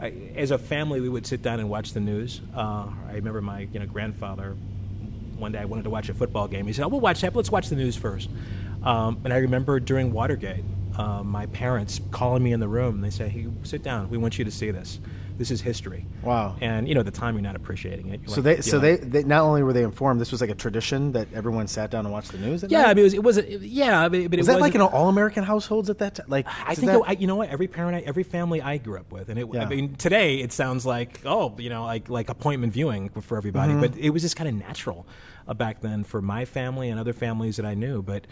I, 0.01 0.13
as 0.37 0.51
a 0.51 0.57
family, 0.57 1.01
we 1.01 1.09
would 1.09 1.27
sit 1.27 1.41
down 1.41 1.59
and 1.59 1.69
watch 1.69 1.91
the 1.91 1.99
news. 1.99 2.39
Uh, 2.55 2.87
I 3.09 3.15
remember 3.15 3.41
my 3.41 3.67
you 3.73 3.79
know 3.81 3.85
grandfather. 3.85 4.55
One 5.37 5.51
day, 5.51 5.59
I 5.59 5.65
wanted 5.65 5.83
to 5.83 5.89
watch 5.89 6.07
a 6.07 6.13
football 6.13 6.47
game. 6.47 6.65
He 6.67 6.71
said, 6.71 6.85
"Oh, 6.85 6.87
we'll 6.87 7.01
watch 7.01 7.19
that. 7.19 7.33
But 7.33 7.39
let's 7.39 7.51
watch 7.51 7.67
the 7.67 7.75
news 7.75 7.97
first. 7.97 8.29
Um, 8.81 9.19
and 9.25 9.33
I 9.33 9.37
remember 9.39 9.77
during 9.81 10.13
Watergate, 10.13 10.63
uh, 10.97 11.21
my 11.23 11.47
parents 11.47 11.99
calling 12.11 12.41
me 12.43 12.53
in 12.53 12.61
the 12.61 12.67
room. 12.69 12.95
and 12.95 13.03
They 13.03 13.09
say, 13.09 13.27
"Hey, 13.27 13.47
sit 13.63 13.83
down. 13.83 14.09
We 14.09 14.17
want 14.17 14.39
you 14.39 14.45
to 14.45 14.51
see 14.51 14.71
this. 14.71 14.99
This 15.39 15.49
is 15.49 15.59
history." 15.61 16.05
Wow. 16.21 16.55
And 16.61 16.87
you 16.87 16.93
know, 16.93 16.99
at 16.99 17.07
the 17.07 17.11
time, 17.11 17.33
you're 17.33 17.41
not 17.41 17.55
appreciating 17.55 18.09
it. 18.09 18.19
You're 18.21 18.29
So 18.29 18.41
like, 18.41 18.57
they, 18.57 18.61
so 18.61 18.77
know, 18.77 18.81
they, 18.81 18.95
they, 18.97 19.23
not 19.23 19.41
only 19.41 19.63
were 19.63 19.73
they 19.73 19.81
informed, 19.83 20.21
this 20.21 20.31
was 20.31 20.41
like 20.41 20.51
a 20.51 20.55
tradition 20.55 21.13
that 21.13 21.27
everyone 21.33 21.67
sat 21.67 21.89
down 21.89 22.05
and 22.05 22.13
watched 22.13 22.31
the 22.31 22.37
news. 22.37 22.63
At 22.63 22.69
Yeah, 22.69 22.85
I 22.85 22.93
mean, 22.93 22.99
it 22.99 23.23
was. 23.23 23.37
It 23.39 23.59
was 23.59 23.63
yeah, 23.65 24.07
but, 24.07 24.29
but 24.29 24.37
was 24.37 24.47
it 24.47 24.51
that 24.51 24.61
like 24.61 24.75
in 24.75 24.81
all 24.81 25.09
American 25.09 25.43
households 25.43 25.89
at 25.89 25.97
that 25.97 26.15
time? 26.15 26.27
Like, 26.29 26.45
I 26.67 26.75
think 26.75 26.91
that, 26.91 26.99
it, 26.99 27.03
I, 27.07 27.11
you 27.13 27.25
know 27.25 27.37
what 27.37 27.49
every 27.49 27.67
parent, 27.67 27.95
I, 27.95 28.01
every 28.01 28.23
family 28.23 28.61
I 28.61 28.77
grew 28.77 28.99
up 28.99 29.11
with, 29.11 29.29
and 29.29 29.39
it. 29.39 29.47
Yeah. 29.51 29.63
I 29.63 29.65
mean, 29.65 29.95
today 29.95 30.41
it 30.41 30.51
sounds 30.51 30.85
like 30.85 31.21
oh, 31.25 31.55
you 31.57 31.69
know, 31.69 31.85
like 31.85 32.09
like 32.09 32.29
appointment 32.29 32.73
viewing 32.73 33.09
for 33.09 33.37
everybody, 33.37 33.71
Mm-hmm. 33.73 33.81
but 33.81 33.97
it 33.97 34.11
was 34.11 34.21
just 34.21 34.35
kind 34.35 34.47
of 34.47 34.55
natural 34.55 35.07
uh, 35.49 35.53
back 35.53 35.81
then 35.81 36.05
for 36.05 36.21
my 36.21 36.45
family 36.45 36.89
and 36.89 36.97
other 36.99 37.11
families 37.13 37.57
that 37.57 37.65
I 37.65 37.73
knew. 37.73 38.01
But 38.01 38.27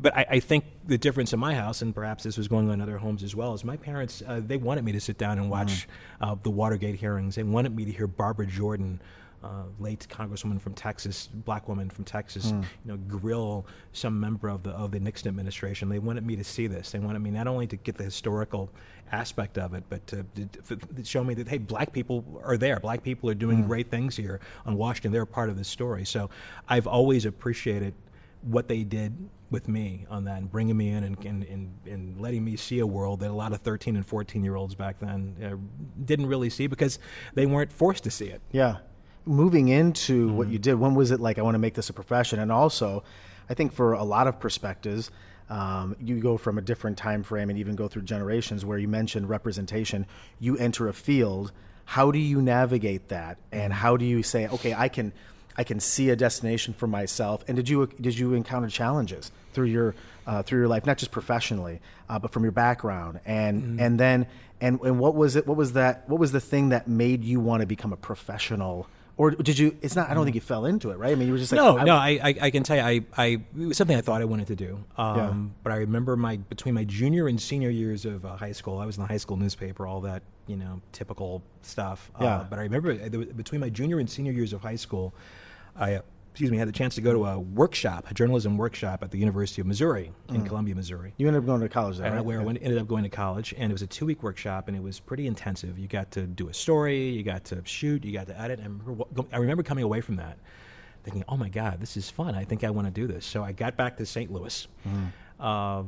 but 0.00 0.16
I, 0.16 0.26
I 0.30 0.40
think 0.40 0.64
the 0.86 0.98
difference 0.98 1.32
in 1.32 1.38
my 1.38 1.54
house, 1.54 1.82
and 1.82 1.94
perhaps 1.94 2.24
this 2.24 2.36
was 2.36 2.48
going 2.48 2.66
on 2.68 2.74
in 2.74 2.80
other 2.80 2.98
homes 2.98 3.22
as 3.22 3.36
well, 3.36 3.54
is 3.54 3.64
my 3.64 3.76
parents 3.76 4.22
uh, 4.26 4.40
they 4.44 4.56
wanted 4.56 4.84
me 4.84 4.90
to 4.92 5.00
sit 5.00 5.18
down 5.18 5.38
and 5.38 5.48
watch 5.50 5.86
Mm-hmm. 5.86 6.24
uh, 6.24 6.34
the 6.42 6.50
Watergate 6.50 6.96
hearings. 6.96 7.36
They 7.36 7.42
wanted 7.44 7.76
me 7.76 7.84
to 7.84 7.92
hear 7.92 8.06
Barbara 8.08 8.46
Jordan. 8.46 9.00
Uh, 9.44 9.64
late 9.78 10.06
congresswoman 10.08 10.58
from 10.58 10.72
Texas, 10.72 11.28
black 11.44 11.68
woman 11.68 11.90
from 11.90 12.02
Texas, 12.02 12.50
Hmm. 12.50 12.62
you 12.62 12.92
know, 12.92 12.96
grill 12.96 13.66
some 13.92 14.18
member 14.18 14.48
of 14.48 14.62
the 14.62 14.70
of 14.70 14.90
the 14.90 14.98
Nixon 14.98 15.28
administration. 15.28 15.90
They 15.90 15.98
wanted 15.98 16.24
me 16.24 16.34
to 16.36 16.44
see 16.44 16.66
this. 16.66 16.92
They 16.92 16.98
wanted 16.98 17.18
me 17.18 17.30
not 17.30 17.46
only 17.46 17.66
to 17.66 17.76
get 17.76 17.94
the 17.96 18.04
historical 18.04 18.70
aspect 19.12 19.58
of 19.58 19.74
it, 19.74 19.84
but 19.90 20.06
to, 20.06 20.24
to, 20.34 20.76
to 20.76 21.04
show 21.04 21.22
me 21.22 21.34
that 21.34 21.46
hey, 21.46 21.58
black 21.58 21.92
people 21.92 22.24
are 22.42 22.56
there. 22.56 22.80
Black 22.80 23.02
people 23.02 23.28
are 23.28 23.34
doing 23.34 23.66
great 23.66 23.90
things 23.90 24.16
here 24.16 24.40
on 24.64 24.76
Washington. 24.78 25.12
They're 25.12 25.26
part 25.26 25.50
of 25.50 25.58
this 25.58 25.68
story. 25.68 26.06
So 26.06 26.30
I've 26.66 26.86
always 26.86 27.26
appreciated 27.26 27.92
what 28.40 28.66
they 28.66 28.82
did 28.82 29.12
with 29.50 29.68
me 29.68 30.06
on 30.08 30.24
that 30.24 30.38
and 30.38 30.50
bringing 30.50 30.76
me 30.76 30.88
in 30.88 31.04
and, 31.04 31.22
and, 31.24 31.44
and, 31.44 31.70
and 31.86 32.18
letting 32.18 32.42
me 32.44 32.56
see 32.56 32.78
a 32.78 32.86
world 32.86 33.20
that 33.20 33.30
a 33.30 33.34
lot 33.34 33.52
of 33.52 33.60
13 33.60 33.94
and 33.96 34.06
14 34.06 34.42
year 34.42 34.56
olds 34.56 34.74
back 34.74 34.98
then 35.00 35.36
uh, 35.44 35.56
didn't 36.06 36.26
really 36.26 36.48
see 36.48 36.66
because 36.66 36.98
they 37.34 37.44
weren't 37.44 37.70
forced 37.72 38.04
to 38.04 38.10
see 38.10 38.26
it. 38.28 38.40
Yeah. 38.52 38.78
Moving 39.26 39.68
into 39.68 40.28
what 40.32 40.44
Mm-hmm. 40.46 40.52
you 40.52 40.58
did, 40.58 40.74
when 40.74 40.94
was 40.94 41.10
it 41.10 41.18
like, 41.20 41.38
I 41.38 41.42
want 41.42 41.54
to 41.54 41.58
make 41.58 41.74
this 41.74 41.88
a 41.88 41.92
profession? 41.94 42.38
And 42.40 42.52
also, 42.52 43.02
I 43.48 43.54
think 43.54 43.72
for 43.72 43.94
a 43.94 44.04
lot 44.04 44.26
of 44.26 44.38
perspectives, 44.38 45.10
um, 45.48 45.96
you 46.00 46.20
go 46.20 46.36
from 46.36 46.58
a 46.58 46.62
different 46.62 46.98
time 46.98 47.22
frame 47.22 47.48
and 47.50 47.58
even 47.58 47.74
go 47.74 47.88
through 47.88 48.02
generations 48.02 48.64
where 48.64 48.76
you 48.78 48.88
mentioned 48.88 49.28
representation. 49.28 50.06
You 50.40 50.56
enter 50.58 50.88
a 50.88 50.92
field. 50.92 51.52
How 51.86 52.10
do 52.10 52.18
you 52.18 52.42
navigate 52.42 53.08
that? 53.08 53.38
And 53.52 53.72
Mm-hmm. 53.72 53.80
how 53.82 53.96
do 53.96 54.04
you 54.04 54.22
say, 54.22 54.46
okay, 54.48 54.74
I 54.74 54.88
can, 54.88 55.12
I 55.56 55.64
can 55.64 55.80
see 55.80 56.10
a 56.10 56.16
destination 56.16 56.74
for 56.74 56.86
myself? 56.86 57.44
And 57.48 57.56
did 57.56 57.68
you 57.68 57.86
did 58.00 58.18
you 58.18 58.34
encounter 58.34 58.68
challenges 58.68 59.30
through 59.52 59.66
your 59.66 59.94
uh, 60.26 60.42
through 60.42 60.58
your 60.60 60.68
life, 60.68 60.84
not 60.84 60.98
just 60.98 61.12
professionally, 61.12 61.80
uh, 62.10 62.18
but 62.18 62.32
from 62.32 62.42
your 62.42 62.52
background? 62.52 63.20
And 63.24 63.62
Mm-hmm. 63.62 63.80
and 63.80 64.00
then 64.00 64.26
and 64.60 64.80
and 64.80 64.98
what 64.98 65.14
was 65.14 65.36
it? 65.36 65.46
What 65.46 65.56
was 65.56 65.72
that? 65.74 66.08
What 66.08 66.18
was 66.20 66.32
the 66.32 66.40
thing 66.40 66.70
that 66.70 66.88
made 66.88 67.22
you 67.24 67.40
want 67.40 67.60
to 67.62 67.66
become 67.66 67.92
a 67.92 67.96
professional? 67.96 68.86
Or 69.16 69.30
did 69.30 69.58
you? 69.58 69.76
It's 69.80 69.94
not. 69.94 70.10
I 70.10 70.14
don't 70.14 70.24
think 70.24 70.34
you 70.34 70.40
fell 70.40 70.66
into 70.66 70.90
it, 70.90 70.98
right? 70.98 71.12
I 71.12 71.14
mean, 71.14 71.28
you 71.28 71.32
were 71.34 71.38
just 71.38 71.52
like, 71.52 71.58
no, 71.60 71.78
I- 71.78 71.84
no. 71.84 71.94
I, 71.94 72.08
I, 72.22 72.34
I 72.42 72.50
can 72.50 72.62
tell 72.64 72.76
you, 72.76 72.82
I, 72.82 73.04
I, 73.16 73.26
it 73.26 73.66
was 73.68 73.76
something 73.76 73.96
I 73.96 74.00
thought 74.00 74.20
I 74.20 74.24
wanted 74.24 74.48
to 74.48 74.56
do. 74.56 74.82
Um, 74.96 75.16
Yeah. 75.16 75.34
But 75.62 75.72
I 75.72 75.76
remember 75.76 76.16
my 76.16 76.36
between 76.38 76.74
my 76.74 76.82
junior 76.84 77.28
and 77.28 77.40
senior 77.40 77.70
years 77.70 78.04
of 78.04 78.24
uh, 78.26 78.34
high 78.36 78.52
school, 78.52 78.78
I 78.78 78.86
was 78.86 78.96
in 78.96 79.02
the 79.02 79.08
high 79.08 79.18
school 79.18 79.36
newspaper, 79.36 79.86
all 79.86 80.00
that 80.02 80.22
you 80.46 80.56
know, 80.56 80.80
typical 80.92 81.42
stuff. 81.62 82.10
Yeah. 82.20 82.26
Uh, 82.38 82.44
but 82.44 82.58
I 82.58 82.62
remember 82.62 82.90
uh, 82.92 83.08
between 83.34 83.60
my 83.60 83.70
junior 83.70 83.98
and 84.00 84.10
senior 84.10 84.32
years 84.32 84.52
of 84.52 84.62
high 84.62 84.76
school, 84.76 85.14
I. 85.76 86.00
Excuse 86.34 86.50
me, 86.50 86.56
I 86.56 86.58
had 86.62 86.68
the 86.68 86.72
chance 86.72 86.96
to 86.96 87.00
go 87.00 87.12
to 87.12 87.26
a 87.26 87.38
workshop, 87.38 88.10
a 88.10 88.14
journalism 88.14 88.56
workshop 88.56 89.04
at 89.04 89.12
the 89.12 89.18
University 89.18 89.60
of 89.60 89.68
Missouri 89.68 90.10
in 90.30 90.44
Columbia, 90.44 90.74
Missouri. 90.74 91.14
You 91.16 91.28
ended 91.28 91.40
up 91.44 91.46
going 91.46 91.60
to 91.60 91.68
college 91.68 91.98
there, 91.98 92.10
right? 92.10 92.24
where 92.24 92.38
I 92.38 92.40
Yeah. 92.40 92.46
went, 92.46 92.58
ended 92.60 92.78
up 92.80 92.88
going 92.88 93.04
to 93.04 93.08
college, 93.08 93.54
and 93.56 93.70
it 93.70 93.72
was 93.72 93.82
a 93.82 93.86
two 93.86 94.04
week 94.04 94.20
workshop, 94.24 94.66
and 94.66 94.76
it 94.76 94.82
was 94.82 94.98
pretty 94.98 95.28
intensive. 95.28 95.78
You 95.78 95.86
got 95.86 96.10
to 96.10 96.26
do 96.26 96.48
a 96.48 96.52
story, 96.54 97.10
you 97.10 97.22
got 97.22 97.44
to 97.44 97.62
shoot, 97.64 98.04
you 98.04 98.12
got 98.12 98.26
to 98.26 98.40
edit. 98.40 98.58
And 98.58 98.80
I 98.82 98.84
remember, 98.84 99.04
I 99.32 99.36
remember 99.36 99.62
coming 99.62 99.84
away 99.84 100.00
from 100.00 100.16
that 100.16 100.36
thinking, 101.04 101.22
"Oh 101.28 101.36
my 101.36 101.50
God, 101.50 101.80
this 101.80 101.96
is 101.96 102.10
fun! 102.10 102.34
I 102.34 102.44
think 102.44 102.64
I 102.64 102.70
want 102.70 102.88
to 102.88 102.90
do 102.90 103.06
this." 103.06 103.24
So 103.24 103.44
I 103.44 103.52
got 103.52 103.76
back 103.76 103.96
to 103.98 104.04
St. 104.04 104.32
Louis, 104.32 104.66
uh, 105.38 105.84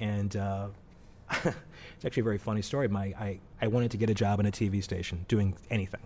and 0.00 0.36
uh, 0.36 0.66
it's 1.30 2.04
actually 2.04 2.20
a 2.20 2.24
very 2.24 2.36
funny 2.38 2.60
story. 2.60 2.88
My 2.88 3.04
I, 3.18 3.40
I 3.62 3.68
wanted 3.68 3.90
to 3.92 3.96
get 3.96 4.10
a 4.10 4.14
job 4.14 4.38
in 4.38 4.44
a 4.44 4.50
TV 4.52 4.82
station, 4.84 5.24
doing 5.28 5.56
anything. 5.70 6.02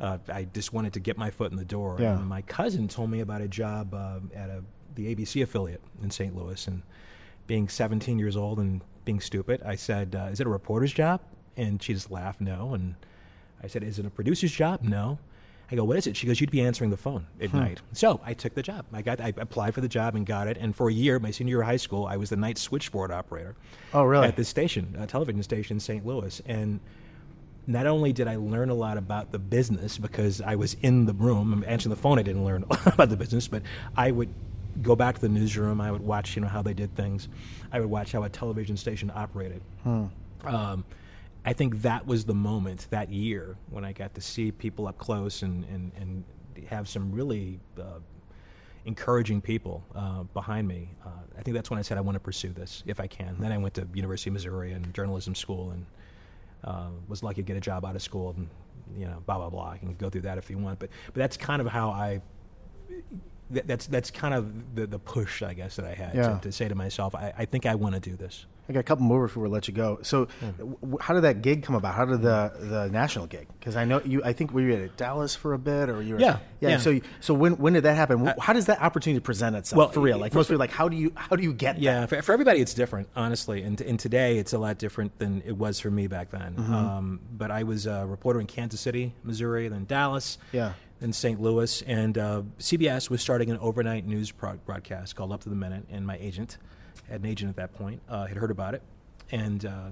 Uh, 0.00 0.18
I 0.28 0.44
just 0.44 0.72
wanted 0.72 0.92
to 0.94 1.00
get 1.00 1.16
my 1.16 1.30
foot 1.30 1.50
in 1.50 1.56
the 1.56 1.64
door. 1.64 1.96
Yeah. 2.00 2.16
And 2.16 2.26
my 2.26 2.42
cousin 2.42 2.88
told 2.88 3.10
me 3.10 3.20
about 3.20 3.40
a 3.40 3.48
job 3.48 3.94
uh, 3.94 4.20
at 4.34 4.50
a, 4.50 4.62
the 4.94 5.14
ABC 5.14 5.42
affiliate 5.42 5.82
in 6.02 6.10
St. 6.10 6.34
Louis, 6.34 6.66
and 6.66 6.82
being 7.46 7.68
17 7.68 8.18
years 8.18 8.36
old 8.36 8.58
and 8.58 8.80
being 9.04 9.20
stupid, 9.20 9.62
I 9.64 9.76
said, 9.76 10.14
uh, 10.14 10.30
"Is 10.32 10.40
it 10.40 10.46
a 10.46 10.50
reporter's 10.50 10.92
job?" 10.92 11.20
And 11.56 11.82
she 11.82 11.94
just 11.94 12.10
laughed, 12.10 12.40
"No." 12.40 12.74
And 12.74 12.96
I 13.62 13.66
said, 13.66 13.84
"Is 13.84 13.98
it 13.98 14.06
a 14.06 14.10
producer's 14.10 14.52
job?" 14.52 14.82
No. 14.82 15.18
I 15.70 15.76
go, 15.76 15.84
what 15.84 15.96
is 15.96 16.06
it? 16.06 16.16
She 16.16 16.26
goes, 16.26 16.40
you'd 16.40 16.50
be 16.50 16.60
answering 16.60 16.90
the 16.90 16.96
phone 16.96 17.26
at 17.40 17.52
night. 17.54 17.80
So 17.92 18.20
I 18.24 18.34
took 18.34 18.54
the 18.54 18.62
job. 18.62 18.84
I 18.92 19.02
got, 19.02 19.20
I 19.20 19.32
applied 19.36 19.74
for 19.74 19.80
the 19.80 19.88
job 19.88 20.14
and 20.14 20.26
got 20.26 20.46
it. 20.46 20.58
And 20.58 20.76
for 20.76 20.88
a 20.88 20.92
year, 20.92 21.18
my 21.18 21.30
senior 21.30 21.52
year 21.52 21.60
of 21.62 21.66
high 21.66 21.78
school, 21.78 22.06
I 22.06 22.16
was 22.16 22.30
the 22.30 22.36
night 22.36 22.58
switchboard 22.58 23.10
operator. 23.10 23.56
Oh, 23.92 24.04
really? 24.04 24.28
At 24.28 24.36
this 24.36 24.48
station, 24.48 24.94
a 24.98 25.06
television 25.06 25.42
station 25.42 25.76
in 25.76 25.80
St. 25.80 26.04
Louis. 26.04 26.40
And 26.46 26.80
not 27.66 27.86
only 27.86 28.12
did 28.12 28.28
I 28.28 28.36
learn 28.36 28.70
a 28.70 28.74
lot 28.74 28.98
about 28.98 29.32
the 29.32 29.38
business 29.38 29.98
because 29.98 30.40
I 30.40 30.56
was 30.56 30.74
in 30.82 31.06
the 31.06 31.14
room, 31.14 31.64
answering 31.66 31.90
the 31.90 32.00
phone, 32.00 32.18
I 32.18 32.22
didn't 32.22 32.44
learn 32.44 32.64
about 32.86 33.08
the 33.08 33.16
business, 33.16 33.48
but 33.48 33.62
I 33.96 34.10
would 34.10 34.32
go 34.82 34.96
back 34.96 35.14
to 35.16 35.20
the 35.20 35.28
newsroom. 35.28 35.80
I 35.80 35.90
would 35.90 36.02
watch, 36.02 36.36
you 36.36 36.42
know, 36.42 36.48
how 36.48 36.62
they 36.62 36.74
did 36.74 36.94
things. 36.96 37.28
I 37.72 37.80
would 37.80 37.88
watch 37.90 38.12
how 38.12 38.22
a 38.24 38.28
television 38.28 38.76
station 38.76 39.10
operated. 39.14 39.62
Um, 40.44 40.84
I 41.46 41.52
think 41.52 41.82
that 41.82 42.06
was 42.06 42.24
the 42.24 42.34
moment 42.34 42.86
that 42.90 43.10
year 43.10 43.56
when 43.70 43.84
I 43.84 43.92
got 43.92 44.14
to 44.14 44.20
see 44.20 44.50
people 44.50 44.86
up 44.86 44.98
close 44.98 45.42
and, 45.42 45.64
and, 45.66 45.92
and 46.00 46.24
have 46.68 46.88
some 46.88 47.12
really 47.12 47.60
uh, 47.78 48.00
encouraging 48.86 49.40
people 49.40 49.84
uh, 49.94 50.22
behind 50.34 50.66
me. 50.66 50.90
Uh, 51.04 51.10
I 51.38 51.42
think 51.42 51.54
that's 51.54 51.70
when 51.70 51.78
I 51.78 51.82
said 51.82 51.98
I 51.98 52.00
want 52.00 52.16
to 52.16 52.20
pursue 52.20 52.50
this 52.50 52.82
if 52.86 53.00
I 53.00 53.06
can. 53.06 53.36
Then 53.38 53.52
I 53.52 53.58
went 53.58 53.74
to 53.74 53.86
University 53.94 54.30
of 54.30 54.34
Missouri 54.34 54.72
and 54.72 54.92
journalism 54.94 55.34
school 55.34 55.70
and 55.70 55.84
uh, 56.64 56.88
was 57.08 57.22
lucky 57.22 57.36
to 57.36 57.42
get 57.42 57.56
a 57.56 57.60
job 57.60 57.84
out 57.84 57.94
of 57.94 58.02
school 58.02 58.34
and 58.36 58.48
you 58.98 59.06
know 59.06 59.22
blah 59.26 59.38
blah 59.38 59.50
blah. 59.50 59.70
I 59.70 59.78
can 59.78 59.94
go 59.94 60.10
through 60.10 60.22
that 60.22 60.38
if 60.38 60.50
you 60.50 60.58
want, 60.58 60.78
but 60.78 60.90
but 61.06 61.14
that's 61.14 61.36
kind 61.36 61.60
of 61.60 61.68
how 61.68 61.90
I. 61.90 62.20
that- 63.54 63.66
That's 63.66 63.86
that's 63.86 64.10
kind 64.10 64.34
of 64.34 64.74
the, 64.74 64.86
the 64.86 64.98
push 64.98 65.42
I 65.42 65.54
guess 65.54 65.76
that 65.76 65.84
I 65.86 65.94
had 65.94 66.14
Yeah. 66.14 66.34
to, 66.34 66.40
to 66.42 66.52
say 66.52 66.68
to 66.68 66.74
myself 66.74 67.14
I, 67.14 67.32
I 67.38 67.44
think 67.44 67.66
I 67.66 67.74
want 67.74 67.94
to 67.94 68.00
do 68.00 68.16
this. 68.16 68.46
I 68.66 68.72
got 68.72 68.80
a 68.80 68.84
couple 68.84 69.04
more 69.04 69.26
before 69.26 69.42
we 69.42 69.50
let 69.50 69.68
you 69.68 69.74
go. 69.74 69.98
So, 70.00 70.26
w- 70.56 70.78
how 70.98 71.12
did 71.12 71.20
that 71.24 71.42
gig 71.42 71.64
come 71.64 71.74
about? 71.76 71.94
How 71.94 72.06
did 72.06 72.22
the 72.22 72.50
the 72.58 72.88
national 72.90 73.26
gig? 73.26 73.46
Because 73.60 73.76
I 73.76 73.84
know 73.84 74.00
you. 74.02 74.24
I 74.24 74.32
think 74.32 74.54
we 74.54 74.64
were 74.64 74.70
you 74.70 74.84
at 74.84 74.96
Dallas 74.96 75.36
for 75.36 75.52
a 75.52 75.58
bit, 75.58 75.90
or 75.90 76.00
you 76.00 76.14
were? 76.14 76.20
Yeah, 76.20 76.38
yeah. 76.60 76.70
yeah. 76.70 76.78
So, 76.78 76.98
so 77.20 77.34
when 77.34 77.58
when 77.58 77.74
did 77.74 77.82
that 77.82 77.94
happen? 77.94 78.24
How 78.40 78.54
does 78.54 78.64
that 78.64 78.80
opportunity 78.80 79.20
present 79.20 79.54
itself 79.54 79.76
well, 79.76 79.88
for 79.90 80.00
real? 80.00 80.16
Like 80.16 80.32
for- 80.32 80.38
most 80.38 80.46
people, 80.48 80.60
like 80.60 80.70
how 80.70 80.88
do 80.88 80.96
you 80.96 81.12
how 81.14 81.36
do 81.36 81.42
you 81.42 81.52
get 81.52 81.78
Yeah, 81.78 82.06
for, 82.06 82.22
for 82.22 82.32
everybody, 82.32 82.60
it's 82.60 82.72
different, 82.72 83.08
honestly. 83.14 83.62
And, 83.62 83.78
and 83.82 84.00
today, 84.00 84.38
it's 84.38 84.54
a 84.54 84.58
lot 84.58 84.78
different 84.78 85.18
than 85.18 85.42
it 85.44 85.58
was 85.58 85.78
for 85.78 85.90
me 85.90 86.06
back 86.06 86.30
then. 86.30 86.54
Mm-hmm. 86.54 86.74
Um, 86.74 87.20
but 87.36 87.50
I 87.50 87.64
was 87.64 87.84
a 87.84 88.06
reporter 88.06 88.40
in 88.40 88.46
Kansas 88.46 88.80
City, 88.80 89.12
Missouri, 89.24 89.68
then 89.68 89.84
Dallas, 89.84 90.38
Yeah. 90.52 90.72
Then 91.00 91.12
St. 91.12 91.40
Louis. 91.40 91.82
And 91.82 92.16
uh, 92.18 92.42
CBS 92.58 93.10
was 93.10 93.20
starting 93.20 93.50
an 93.50 93.58
overnight 93.58 94.06
news 94.06 94.30
pro- 94.30 94.54
broadcast 94.56 95.16
called 95.16 95.32
Up 95.32 95.42
to 95.42 95.48
the 95.48 95.56
Minute. 95.56 95.84
And 95.90 96.06
my 96.06 96.16
agent, 96.18 96.58
had 97.08 97.20
an 97.20 97.26
agent 97.26 97.50
at 97.50 97.56
that 97.56 97.72
point, 97.74 98.00
uh, 98.08 98.26
had 98.26 98.36
heard 98.36 98.50
about 98.50 98.74
it 98.74 98.82
and 99.32 99.64
uh, 99.64 99.88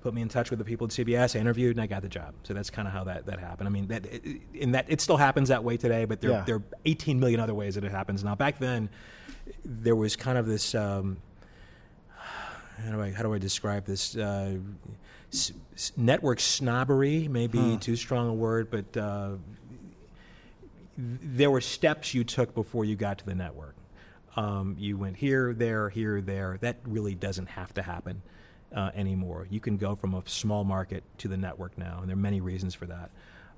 put 0.00 0.14
me 0.14 0.22
in 0.22 0.28
touch 0.28 0.50
with 0.50 0.58
the 0.58 0.64
people 0.64 0.86
at 0.86 0.90
CBS. 0.92 1.34
I 1.36 1.40
interviewed, 1.40 1.76
and 1.76 1.82
I 1.82 1.86
got 1.86 2.02
the 2.02 2.08
job. 2.08 2.34
So 2.44 2.54
that's 2.54 2.70
kind 2.70 2.86
of 2.86 2.94
how 2.94 3.04
that, 3.04 3.26
that 3.26 3.40
happened. 3.40 3.68
I 3.68 3.70
mean, 3.72 3.88
that 3.88 4.06
in 4.54 4.72
that 4.72 4.86
it 4.88 5.00
still 5.00 5.16
happens 5.16 5.48
that 5.48 5.64
way 5.64 5.76
today, 5.76 6.04
but 6.04 6.20
there, 6.20 6.30
Yeah. 6.30 6.44
there 6.46 6.56
are 6.56 6.62
18 6.84 7.18
million 7.18 7.40
other 7.40 7.54
ways 7.54 7.74
that 7.74 7.84
it 7.84 7.90
happens 7.90 8.22
now. 8.22 8.34
Back 8.34 8.58
then, 8.58 8.88
there 9.64 9.96
was 9.96 10.14
kind 10.16 10.38
of 10.38 10.46
this. 10.46 10.74
Um, 10.74 11.16
how 12.84 12.92
do 12.92 13.00
I 13.00 13.10
how 13.10 13.22
do 13.22 13.32
I 13.32 13.38
describe 13.38 13.86
this? 13.86 14.16
Uh, 14.16 14.58
s- 15.32 15.52
network 15.96 16.40
snobbery, 16.40 17.26
maybe 17.26 17.78
too 17.78 17.96
strong 17.96 18.28
a 18.28 18.34
word, 18.34 18.70
but 18.70 18.96
uh, 18.96 19.30
there 20.96 21.50
were 21.50 21.60
steps 21.60 22.14
you 22.14 22.24
took 22.24 22.54
before 22.54 22.84
you 22.84 22.96
got 22.96 23.18
to 23.18 23.26
the 23.26 23.34
network. 23.34 23.76
Um, 24.36 24.76
you 24.78 24.96
went 24.96 25.16
here, 25.16 25.54
there, 25.54 25.88
here, 25.88 26.20
there. 26.20 26.58
That 26.60 26.78
really 26.84 27.14
doesn't 27.14 27.46
have 27.46 27.72
to 27.74 27.82
happen 27.82 28.22
uh, 28.74 28.90
anymore. 28.94 29.46
You 29.50 29.60
can 29.60 29.76
go 29.76 29.94
from 29.94 30.14
a 30.14 30.22
small 30.26 30.64
market 30.64 31.04
to 31.18 31.28
the 31.28 31.36
network 31.36 31.76
now, 31.78 31.98
and 32.00 32.08
there 32.08 32.16
are 32.16 32.20
many 32.20 32.40
reasons 32.40 32.74
for 32.74 32.86
that. 32.86 33.10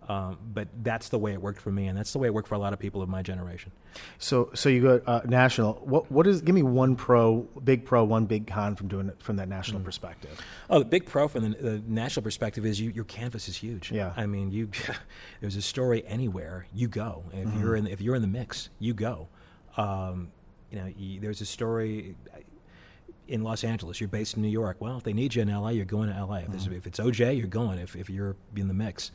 Um, 0.08 0.38
but 0.54 0.68
that's 0.82 1.10
the 1.10 1.18
way 1.18 1.34
it 1.34 1.42
worked 1.42 1.60
for 1.60 1.70
me, 1.70 1.86
and 1.86 1.96
that's 1.98 2.14
the 2.14 2.18
way 2.18 2.28
it 2.28 2.32
worked 2.32 2.48
for 2.48 2.54
a 2.54 2.58
lot 2.58 2.72
of 2.72 2.78
people 2.78 3.02
of 3.02 3.10
my 3.10 3.20
generation. 3.20 3.70
So, 4.16 4.48
so 4.54 4.70
you 4.70 4.80
go 4.80 5.02
uh, 5.06 5.20
national. 5.26 5.74
What 5.84 6.10
what 6.10 6.26
is? 6.26 6.40
Give 6.40 6.54
me 6.54 6.62
one 6.62 6.96
pro, 6.96 7.40
big 7.62 7.84
pro, 7.84 8.04
one 8.04 8.24
big 8.24 8.46
con 8.46 8.74
from 8.74 8.88
doing 8.88 9.08
it 9.10 9.22
from 9.22 9.36
that 9.36 9.48
Mm. 9.48 9.50
national 9.50 9.80
perspective. 9.82 10.30
Oh, 10.70 10.78
the 10.78 10.86
big 10.86 11.04
pro 11.04 11.28
from 11.28 11.50
the, 11.50 11.56
the 11.58 11.82
national 11.86 12.22
perspective 12.24 12.64
is 12.64 12.80
you, 12.80 12.90
your 12.90 13.04
canvas 13.04 13.48
is 13.50 13.56
huge. 13.58 13.92
Yeah. 13.92 14.14
I 14.16 14.24
mean, 14.24 14.50
you 14.50 14.70
there's 15.42 15.56
a 15.56 15.62
story 15.62 16.02
anywhere 16.06 16.66
you 16.74 16.88
go. 16.88 17.24
If 17.34 17.54
you're 17.60 17.76
in 17.76 17.86
if 17.86 18.00
you're 18.00 18.14
in 18.16 18.22
the 18.22 18.28
mix, 18.28 18.70
you 18.78 18.94
go. 18.94 19.28
Um, 19.76 20.32
you 20.70 20.78
know, 20.78 20.92
you, 20.96 21.20
there's 21.20 21.42
a 21.42 21.46
story 21.46 22.16
in 23.26 23.42
Los 23.42 23.62
Angeles. 23.62 24.00
You're 24.00 24.08
based 24.08 24.36
in 24.36 24.42
New 24.42 24.48
York. 24.48 24.78
Well, 24.80 24.96
if 24.96 25.04
they 25.04 25.12
need 25.12 25.34
you 25.34 25.42
in 25.42 25.48
LA, 25.48 25.70
you're 25.70 25.84
going 25.84 26.08
to 26.08 26.24
LA. 26.24 26.36
If, 26.36 26.48
there's, 26.48 26.66
if 26.66 26.86
it's 26.86 26.98
OJ, 26.98 27.36
you're 27.36 27.46
going. 27.46 27.78
If 27.78 27.94
if 27.94 28.08
you're 28.08 28.36
in 28.56 28.68
the 28.68 28.74
mix. 28.74 29.10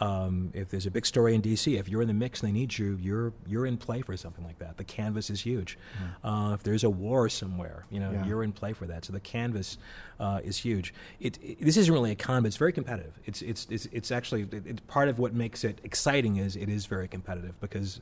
Um, 0.00 0.50
if 0.54 0.70
there's 0.70 0.86
a 0.86 0.90
big 0.90 1.06
story 1.06 1.34
in 1.34 1.42
DC, 1.42 1.78
if 1.78 1.88
you're 1.88 2.02
in 2.02 2.08
the 2.08 2.14
mix 2.14 2.40
and 2.42 2.48
they 2.48 2.52
need 2.52 2.76
you, 2.76 2.98
you're 3.00 3.32
you're 3.46 3.64
in 3.66 3.76
play 3.76 4.02
for 4.02 4.16
something 4.16 4.44
like 4.44 4.58
that. 4.58 4.76
The 4.76 4.84
canvas 4.84 5.30
is 5.30 5.40
huge. 5.42 5.78
Uh, 6.24 6.52
if 6.54 6.62
there's 6.64 6.82
a 6.82 6.90
war 6.90 7.28
somewhere, 7.28 7.86
you 7.90 8.00
know, 8.00 8.10
Yeah. 8.10 8.26
you're 8.26 8.42
in 8.42 8.52
play 8.52 8.72
for 8.72 8.86
that. 8.86 9.04
So 9.04 9.12
the 9.12 9.20
canvas 9.20 9.78
uh, 10.18 10.40
is 10.42 10.58
huge. 10.58 10.92
It, 11.20 11.38
it- 11.42 11.60
this 11.60 11.76
isn't 11.76 11.92
really 11.94 12.10
a 12.10 12.16
con, 12.16 12.42
but 12.42 12.48
it's 12.48 12.56
very 12.56 12.72
competitive. 12.72 13.18
It's 13.24 13.40
it's 13.42 13.66
it's, 13.70 13.86
it's 13.92 14.10
actually 14.10 14.42
it, 14.42 14.66
it's 14.66 14.80
part 14.88 15.08
of 15.08 15.18
what 15.18 15.32
makes 15.32 15.62
it 15.64 15.80
exciting 15.84 16.36
is 16.36 16.56
it 16.56 16.68
is 16.68 16.86
very 16.86 17.06
competitive 17.08 17.58
because 17.60 18.00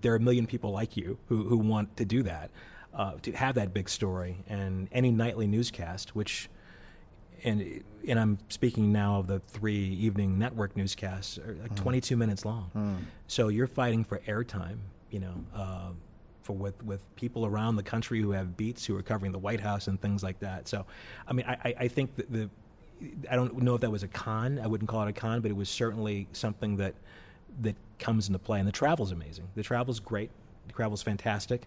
there 0.00 0.12
are 0.12 0.16
a 0.16 0.20
million 0.20 0.46
people 0.46 0.70
like 0.70 0.96
you 0.96 1.18
who 1.28 1.44
who 1.44 1.56
want 1.58 1.96
to 1.96 2.04
do 2.04 2.22
that, 2.22 2.50
uh, 2.94 3.14
to 3.22 3.32
have 3.32 3.56
that 3.56 3.74
big 3.74 3.88
story 3.88 4.44
and 4.48 4.88
any 4.92 5.10
nightly 5.10 5.46
newscast, 5.48 6.14
which 6.14 6.48
and 7.44 7.82
and 8.08 8.18
I'm 8.20 8.38
speaking 8.48 8.92
now 8.92 9.18
of 9.18 9.26
the 9.26 9.40
three 9.40 9.84
evening 9.94 10.38
network 10.38 10.76
newscasts, 10.76 11.38
are 11.38 11.56
like 11.60 11.74
22 11.74 12.16
minutes 12.16 12.44
long. 12.44 12.70
So 13.26 13.48
you're 13.48 13.66
fighting 13.66 14.04
for 14.04 14.18
airtime, 14.20 14.78
you 15.10 15.20
know, 15.20 15.34
uh, 15.54 15.90
for 16.42 16.52
with 16.54 16.82
with 16.84 17.02
people 17.16 17.44
around 17.46 17.76
the 17.76 17.82
country 17.82 18.20
who 18.20 18.30
have 18.32 18.56
beats 18.56 18.84
who 18.84 18.96
are 18.96 19.02
covering 19.02 19.32
the 19.32 19.38
White 19.38 19.60
House 19.60 19.88
and 19.88 20.00
things 20.00 20.22
like 20.22 20.38
that. 20.40 20.68
So, 20.68 20.86
I 21.26 21.32
mean, 21.32 21.44
I, 21.48 21.52
I- 21.64 21.74
I 21.80 21.88
think 21.88 22.14
that 22.16 22.30
the 22.32 22.48
I 23.30 23.36
don't 23.36 23.60
know 23.62 23.74
if 23.74 23.80
that 23.82 23.90
was 23.90 24.02
a 24.04 24.08
con. 24.08 24.58
I 24.58 24.66
wouldn't 24.66 24.88
call 24.88 25.02
it 25.02 25.08
a 25.08 25.12
con, 25.12 25.40
but 25.42 25.50
it 25.50 25.56
was 25.56 25.68
certainly 25.68 26.28
something 26.32 26.76
that 26.76 26.94
that 27.62 27.74
comes 27.98 28.28
into 28.28 28.38
play. 28.38 28.58
And 28.60 28.68
the 28.68 28.72
travel's 28.72 29.12
amazing. 29.12 29.48
The 29.54 29.62
travel's 29.62 30.00
great. 30.00 30.30
The 30.68 30.72
travel's 30.72 31.02
fantastic. 31.02 31.66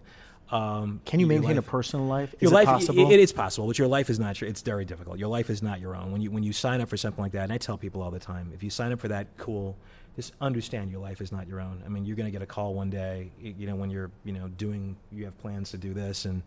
Um, 0.50 1.00
Can 1.04 1.20
you 1.20 1.26
maintain 1.26 1.58
a 1.58 1.62
personal 1.62 2.06
life? 2.06 2.34
Is 2.40 2.50
your 2.50 2.60
it 2.60 2.64
possible? 2.64 3.10
It, 3.10 3.14
it 3.14 3.20
is 3.20 3.32
possible, 3.32 3.66
but 3.68 3.78
your 3.78 3.88
life 3.88 4.10
is 4.10 4.18
not. 4.18 4.40
Your, 4.40 4.50
it's 4.50 4.62
very 4.62 4.84
difficult. 4.84 5.18
Your 5.18 5.28
life 5.28 5.48
is 5.50 5.62
not 5.62 5.80
your 5.80 5.94
own. 5.94 6.10
When 6.12 6.20
you 6.20 6.30
when 6.30 6.42
you 6.42 6.52
sign 6.52 6.80
up 6.80 6.88
for 6.88 6.96
something 6.96 7.22
like 7.22 7.32
that, 7.32 7.44
and 7.44 7.52
I 7.52 7.58
tell 7.58 7.78
people 7.78 8.02
all 8.02 8.10
the 8.10 8.18
time, 8.18 8.50
if 8.54 8.62
you 8.62 8.70
sign 8.70 8.92
up 8.92 9.00
for 9.00 9.08
that, 9.08 9.26
cool. 9.36 9.76
Just 10.16 10.32
understand 10.40 10.90
your 10.90 11.00
life 11.00 11.20
is 11.20 11.30
not 11.30 11.46
your 11.46 11.60
own. 11.60 11.82
I 11.86 11.88
mean, 11.88 12.04
you're 12.04 12.16
going 12.16 12.26
to 12.26 12.32
get 12.32 12.42
a 12.42 12.46
call 12.46 12.74
one 12.74 12.90
day, 12.90 13.30
you 13.40 13.66
know, 13.66 13.76
when 13.76 13.90
you're 13.90 14.10
you 14.24 14.32
know 14.32 14.48
doing, 14.48 14.96
you 15.12 15.24
have 15.24 15.38
plans 15.38 15.70
to 15.70 15.78
do 15.78 15.94
this, 15.94 16.24
and 16.24 16.42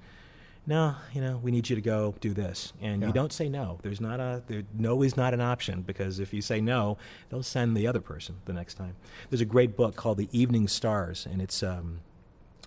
no, 0.66 0.96
you 1.14 1.22
know, 1.22 1.40
we 1.44 1.52
need 1.52 1.70
you 1.70 1.76
to 1.76 1.82
go 1.82 2.14
do 2.20 2.34
this, 2.34 2.74
and 2.82 3.02
Yeah. 3.02 3.08
you 3.08 3.14
don't 3.14 3.32
say 3.34 3.48
no. 3.50 3.80
There's 3.82 4.02
not 4.02 4.20
a 4.20 4.44
there, 4.48 4.64
no 4.78 5.02
is 5.02 5.16
not 5.16 5.34
an 5.34 5.42
option 5.42 5.82
because 5.82 6.20
if 6.20 6.34
you 6.34 6.42
say 6.42 6.60
no, 6.62 6.98
they'll 7.30 7.42
send 7.44 7.76
the 7.78 7.88
other 7.88 8.02
person 8.02 8.36
the 8.46 8.54
next 8.54 8.74
time. 8.76 8.96
There's 9.30 9.42
a 9.42 9.46
great 9.46 9.76
book 9.78 9.96
called 9.96 10.18
The 10.18 10.30
Evening 10.38 10.68
Stars, 10.68 11.26
and 11.30 11.42
it's 11.42 11.64
um, 11.64 12.00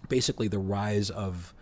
basically 0.09 0.49
the 0.49 0.59
rise 0.59 1.11
of 1.11 1.53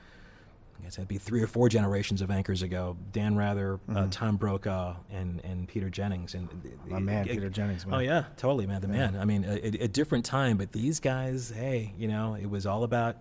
I 0.78 0.82
guess 0.84 0.96
that'd 0.96 1.08
be 1.08 1.16
three 1.18 1.40
or 1.42 1.46
four 1.46 1.68
generations 1.70 2.20
of 2.20 2.30
anchors 2.30 2.60
ago. 2.62 2.96
Dan 3.12 3.36
Rather, 3.36 3.80
uh, 3.94 4.06
Tom 4.10 4.36
Brokaw, 4.36 4.96
and 5.10 5.40
and 5.44 5.66
Peter 5.66 5.88
Jennings, 5.88 6.34
and 6.34 6.48
Mm-hmm. 6.50 6.90
My 6.92 6.98
man, 6.98 7.24
Peter 7.26 7.48
Jennings, 7.48 7.86
man. 7.86 7.94
Oh 7.94 7.98
yeah, 8.00 8.24
totally, 8.36 8.66
man. 8.66 8.82
The 8.82 8.88
man. 8.88 9.16
I 9.16 9.24
mean, 9.24 9.44
a, 9.44 9.54
a- 9.54 9.84
a 9.84 9.88
different 9.88 10.24
time, 10.26 10.56
but 10.58 10.72
these 10.72 11.00
guys, 11.00 11.50
hey, 11.50 11.94
you 11.96 12.06
know, 12.08 12.34
it 12.34 12.46
was 12.50 12.66
all 12.66 12.84
about, 12.84 13.16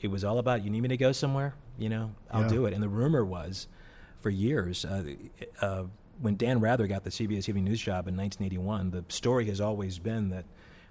it 0.00 0.08
was 0.08 0.22
all 0.24 0.38
about. 0.38 0.62
You 0.62 0.70
need 0.70 0.82
me 0.82 0.88
to 0.88 0.96
go 0.96 1.10
somewhere, 1.10 1.54
you 1.78 1.88
know, 1.88 2.12
I'll 2.30 2.42
Yeah. 2.42 2.48
do 2.48 2.66
it. 2.66 2.74
And 2.74 2.82
the 2.82 2.88
rumor 2.88 3.24
was, 3.24 3.66
for 4.20 4.30
years, 4.30 4.84
uh, 4.84 5.02
uh, 5.60 5.84
when 6.20 6.36
Dan 6.36 6.60
Rather 6.60 6.86
got 6.86 7.02
the 7.02 7.10
CBS 7.10 7.48
Evening 7.48 7.64
News 7.64 7.80
job 7.80 8.06
in 8.06 8.16
1981, 8.16 8.90
the 8.92 9.04
story 9.08 9.46
has 9.46 9.60
always 9.60 9.98
been 9.98 10.28
that 10.30 10.44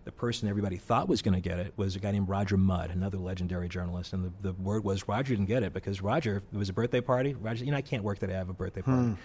the 0.05 0.11
person 0.11 0.49
everybody 0.49 0.77
thought 0.77 1.07
was 1.07 1.21
going 1.21 1.33
to 1.33 1.39
get 1.39 1.59
it 1.59 1.73
was 1.77 1.95
a 1.95 1.99
guy 1.99 2.11
named 2.11 2.27
Roger 2.27 2.57
Mudd, 2.57 2.89
another 2.91 3.17
legendary 3.17 3.69
journalist. 3.69 4.13
And 4.13 4.25
the, 4.25 4.51
the 4.51 4.53
word 4.53 4.83
was 4.83 5.07
Roger 5.07 5.35
didn't 5.35 5.47
get 5.47 5.63
it 5.63 5.73
because 5.73 6.01
Roger, 6.01 6.43
it 6.51 6.57
was 6.57 6.69
a 6.69 6.73
birthday 6.73 7.01
party. 7.01 7.33
Roger, 7.33 7.63
you 7.63 7.71
know, 7.71 7.77
I 7.77 7.81
can't 7.81 8.03
work 8.03 8.19
that 8.19 8.29
I 8.29 8.33
have 8.33 8.49
a 8.49 8.53
birthday 8.53 8.81
party. 8.81 9.15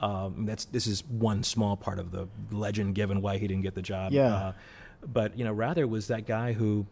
Um, 0.00 0.46
that's 0.46 0.64
this 0.66 0.86
is 0.86 1.04
one 1.04 1.42
small 1.42 1.76
part 1.76 1.98
of 1.98 2.10
the 2.10 2.26
legend 2.50 2.94
given 2.94 3.20
why 3.20 3.36
he 3.36 3.46
didn't 3.46 3.62
get 3.62 3.74
the 3.74 3.82
job. 3.82 4.12
Yeah. 4.12 4.34
Uh, 4.34 4.52
but 5.06 5.36
you 5.38 5.44
know, 5.44 5.52
Rather 5.52 5.86
was 5.86 6.08
that 6.08 6.26
guy 6.26 6.52
who, 6.52 6.86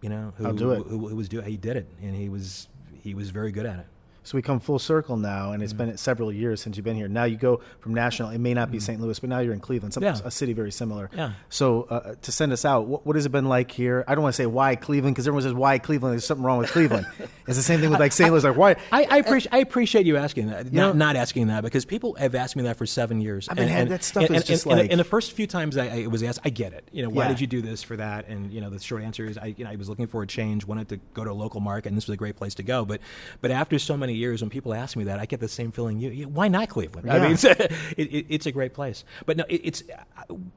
you 0.00 0.08
know, 0.08 0.32
who, 0.36 0.46
it. 0.72 0.86
Who, 0.86 1.08
who 1.08 1.16
was 1.16 1.28
do 1.28 1.40
he 1.40 1.56
did 1.56 1.76
it, 1.76 1.88
and 2.02 2.14
he 2.16 2.28
was 2.28 2.68
he 3.02 3.14
was 3.14 3.30
very 3.30 3.52
good 3.52 3.66
at 3.66 3.78
it. 3.80 3.86
So 4.28 4.36
we 4.36 4.42
come 4.42 4.60
full 4.60 4.78
circle 4.78 5.16
now, 5.16 5.52
and 5.52 5.62
it's 5.62 5.72
Mm-hmm. 5.72 5.86
been 5.86 5.96
several 5.96 6.30
years 6.30 6.60
since 6.60 6.76
you've 6.76 6.84
been 6.84 6.96
here. 6.96 7.08
Now 7.08 7.24
you 7.24 7.38
go 7.38 7.60
from 7.80 7.94
national. 7.94 8.28
It 8.28 8.38
may 8.40 8.52
not 8.52 8.70
be 8.70 8.78
St. 8.78 9.00
Louis, 9.00 9.18
but 9.18 9.30
now 9.30 9.38
you're 9.38 9.54
in 9.54 9.60
Cleveland, 9.60 9.94
some, 9.94 10.02
Yeah. 10.02 10.18
a 10.22 10.30
city 10.30 10.52
very 10.52 10.70
similar. 10.70 11.08
Yeah. 11.16 11.32
So 11.48 11.84
uh, 11.84 12.14
to 12.20 12.30
send 12.30 12.52
us 12.52 12.66
out, 12.66 12.86
what, 12.88 13.06
what 13.06 13.16
has 13.16 13.24
it 13.24 13.30
been 13.32 13.46
like 13.46 13.70
here? 13.70 14.04
I 14.06 14.14
don't 14.14 14.20
want 14.22 14.34
to 14.34 14.36
say 14.36 14.44
why 14.44 14.76
Cleveland 14.76 15.14
because 15.14 15.26
everyone 15.26 15.44
says 15.44 15.54
why 15.54 15.78
Cleveland. 15.78 16.12
There's 16.12 16.26
something 16.26 16.44
wrong 16.44 16.58
with 16.58 16.70
Cleveland. 16.70 17.06
it's 17.46 17.56
the 17.56 17.62
same 17.62 17.80
thing 17.80 17.88
with 17.88 18.00
like 18.00 18.12
St. 18.12 18.30
Louis. 18.30 18.44
Like 18.44 18.56
why? 18.56 18.76
I, 18.92 19.06
I, 19.10 19.16
appreciate, 19.18 19.54
I 19.54 19.58
appreciate 19.60 20.04
you 20.04 20.18
asking 20.18 20.48
that, 20.48 20.70
know- 20.72 20.88
not, 20.88 20.96
not 20.96 21.16
asking 21.16 21.46
that, 21.46 21.62
because 21.64 21.86
people 21.86 22.12
have 22.16 22.34
asked 22.34 22.54
me 22.54 22.64
that 22.64 22.76
for 22.76 22.84
seven 22.84 23.22
years. 23.22 23.48
I 23.50 23.54
mean, 23.54 23.68
and, 23.70 23.90
that 23.90 24.04
stuff 24.04 24.24
and, 24.24 24.36
is 24.36 24.42
and, 24.42 24.46
just 24.46 24.66
and, 24.66 24.78
like- 24.78 24.90
and 24.90 25.00
the 25.00 25.04
first 25.04 25.32
few 25.32 25.46
times 25.46 25.78
I, 25.78 26.02
I 26.02 26.06
was 26.06 26.22
asked, 26.22 26.40
I 26.44 26.50
get 26.50 26.74
it. 26.74 26.86
You 26.92 27.02
know, 27.02 27.08
why 27.08 27.22
Yeah. 27.24 27.28
did 27.28 27.40
you 27.40 27.46
do 27.46 27.62
this 27.62 27.82
for 27.82 27.96
that? 27.96 28.28
And 28.28 28.52
you 28.52 28.60
know, 28.60 28.68
the 28.68 28.78
short 28.78 29.02
answer 29.02 29.24
is, 29.24 29.38
I, 29.38 29.54
you 29.56 29.64
know, 29.64 29.70
I 29.70 29.76
was 29.76 29.88
looking 29.88 30.06
for 30.06 30.22
a 30.22 30.26
change, 30.26 30.66
wanted 30.66 30.90
to 30.90 30.98
go 31.14 31.24
to 31.24 31.30
a 31.30 31.32
local 31.32 31.60
market, 31.60 31.88
and 31.88 31.96
this 31.96 32.06
was 32.06 32.12
a 32.14 32.18
great 32.18 32.36
place 32.36 32.54
to 32.56 32.62
go. 32.62 32.84
But, 32.84 33.00
but 33.40 33.50
after 33.50 33.78
so 33.78 33.96
many 33.96 34.17
years, 34.18 34.42
when 34.42 34.50
people 34.50 34.74
ask 34.74 34.96
me 34.96 35.04
that, 35.04 35.18
I 35.18 35.26
get 35.26 35.40
the 35.40 35.48
same 35.48 35.72
feeling. 35.72 35.98
You, 35.98 36.10
you 36.10 36.28
why 36.28 36.48
not 36.48 36.68
Cleveland? 36.68 37.10
I 37.10 37.18
mean, 37.20 37.32
it's, 37.32 37.44
it, 37.44 37.72
it, 37.96 38.26
it's 38.28 38.46
a 38.46 38.52
great 38.52 38.74
place. 38.74 39.04
But 39.26 39.36
no, 39.38 39.44
it, 39.48 39.60
it's 39.64 39.82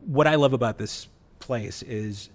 what 0.05 0.27
I 0.27 0.35
love 0.35 0.53
about 0.53 0.77
this 0.77 1.07
place 1.39 1.81
is 1.83 2.29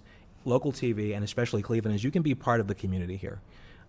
local 0.45 0.71
TV, 0.71 1.15
and 1.15 1.23
especially 1.23 1.61
Cleveland, 1.61 1.95
is 1.95 2.03
you 2.03 2.11
can 2.11 2.21
be 2.23 2.33
part 2.35 2.59
of 2.59 2.67
the 2.67 2.75
community 2.75 3.17
here. 3.17 3.39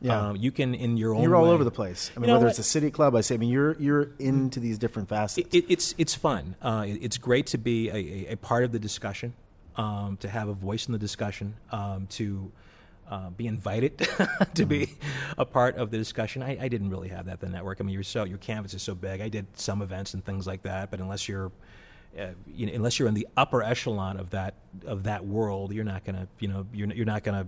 Yeah. 0.00 0.28
Um, 0.28 0.36
you 0.36 0.52
can 0.52 0.74
in 0.74 0.96
your 0.96 1.14
own. 1.14 1.22
You're 1.22 1.34
all 1.34 1.44
way- 1.44 1.50
over 1.50 1.64
the 1.64 1.72
place. 1.72 2.10
I 2.14 2.20
mean, 2.20 2.24
You 2.24 2.26
know 2.28 2.32
whether 2.34 2.46
what? 2.46 2.50
it's 2.50 2.58
a 2.60 2.62
city 2.62 2.90
club, 2.90 3.16
I 3.16 3.20
say, 3.20 3.34
I 3.34 3.38
mean, 3.38 3.50
you're 3.50 3.74
you're 3.80 4.10
into 4.20 4.60
these 4.60 4.78
different 4.78 5.08
facets. 5.08 5.48
It, 5.52 5.64
it's 5.68 5.94
it's 5.98 6.14
fun. 6.14 6.54
Uh, 6.62 6.84
it- 6.86 6.98
it's 7.02 7.18
great 7.18 7.46
to 7.48 7.58
be 7.58 7.88
a, 7.88 7.94
a, 7.96 8.32
a 8.32 8.36
part 8.36 8.62
of 8.62 8.70
the 8.70 8.78
discussion, 8.78 9.34
um, 9.76 10.16
to 10.20 10.28
have 10.28 10.46
a 10.48 10.52
voice 10.52 10.86
in 10.86 10.92
the 10.92 10.98
discussion, 10.98 11.54
um, 11.72 12.06
to 12.10 12.52
uh, 13.08 13.30
be 13.30 13.46
invited 13.46 14.06
to 14.54 14.66
be 14.66 14.94
a 15.36 15.44
part 15.44 15.76
of 15.76 15.90
the 15.90 15.96
discussion. 15.96 16.42
I, 16.42 16.58
I 16.60 16.68
didn't 16.68 16.90
really 16.90 17.08
have 17.08 17.26
that 17.26 17.40
the 17.40 17.48
network. 17.48 17.78
I 17.80 17.84
mean, 17.84 17.94
you're 17.94 18.02
so 18.02 18.24
your 18.24 18.38
canvas 18.38 18.74
is 18.74 18.82
so 18.82 18.94
big. 18.94 19.20
I 19.20 19.28
did 19.28 19.46
some 19.58 19.82
events 19.82 20.14
and 20.14 20.24
things 20.24 20.46
like 20.46 20.62
that, 20.62 20.90
but 20.90 21.00
unless 21.00 21.28
you're 21.28 21.50
uh, 22.18 22.28
you 22.46 22.66
know, 22.66 22.72
unless 22.72 22.98
you're 22.98 23.08
in 23.08 23.14
the 23.14 23.28
upper 23.36 23.62
echelon 23.62 24.18
of 24.18 24.30
that 24.30 24.54
of 24.86 25.04
that 25.04 25.24
world, 25.24 25.72
you're 25.72 25.84
not 25.84 26.04
gonna 26.04 26.28
you 26.38 26.48
know 26.48 26.66
you're 26.72 26.88
you're 26.92 27.06
not 27.06 27.22
gonna 27.22 27.46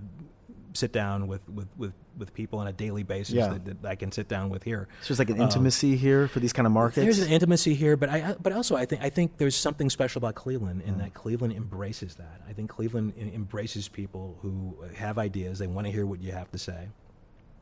sit 0.74 0.92
down 0.92 1.26
with, 1.26 1.48
with, 1.48 1.68
with, 1.76 1.92
with 2.20 2.32
people 2.32 2.60
on 2.60 2.68
a 2.68 2.72
daily 2.72 3.02
basis 3.02 3.34
Yeah. 3.34 3.48
that, 3.48 3.64
that 3.82 3.88
I 3.88 3.96
can 3.96 4.12
sit 4.12 4.28
down 4.28 4.50
with 4.50 4.62
here. 4.62 4.86
It's 5.00 5.08
just 5.08 5.18
like 5.18 5.30
an 5.30 5.40
intimacy 5.40 5.96
here 5.96 6.28
for 6.28 6.38
these 6.38 6.52
kind 6.52 6.66
of 6.66 6.72
markets. 6.72 6.98
Um, 6.98 7.04
There's 7.04 7.18
an 7.18 7.30
intimacy 7.32 7.74
here, 7.74 7.96
but 7.96 8.08
I, 8.10 8.36
but 8.40 8.52
also 8.52 8.76
I 8.76 8.84
think 8.86 9.02
I 9.02 9.10
think 9.10 9.38
there's 9.38 9.56
something 9.56 9.90
special 9.90 10.20
about 10.20 10.36
Cleveland 10.36 10.82
Mm. 10.82 10.88
in 10.88 10.98
that 10.98 11.14
Cleveland 11.14 11.54
embraces 11.54 12.14
that. 12.16 12.42
I 12.48 12.52
think 12.52 12.70
Cleveland 12.70 13.14
em- 13.18 13.30
embraces 13.34 13.88
people 13.88 14.36
who 14.42 14.76
have 14.94 15.18
ideas. 15.18 15.58
They 15.58 15.66
want 15.66 15.86
to 15.86 15.90
hear 15.92 16.06
what 16.06 16.20
you 16.20 16.30
have 16.32 16.50
to 16.52 16.58
say. 16.58 16.88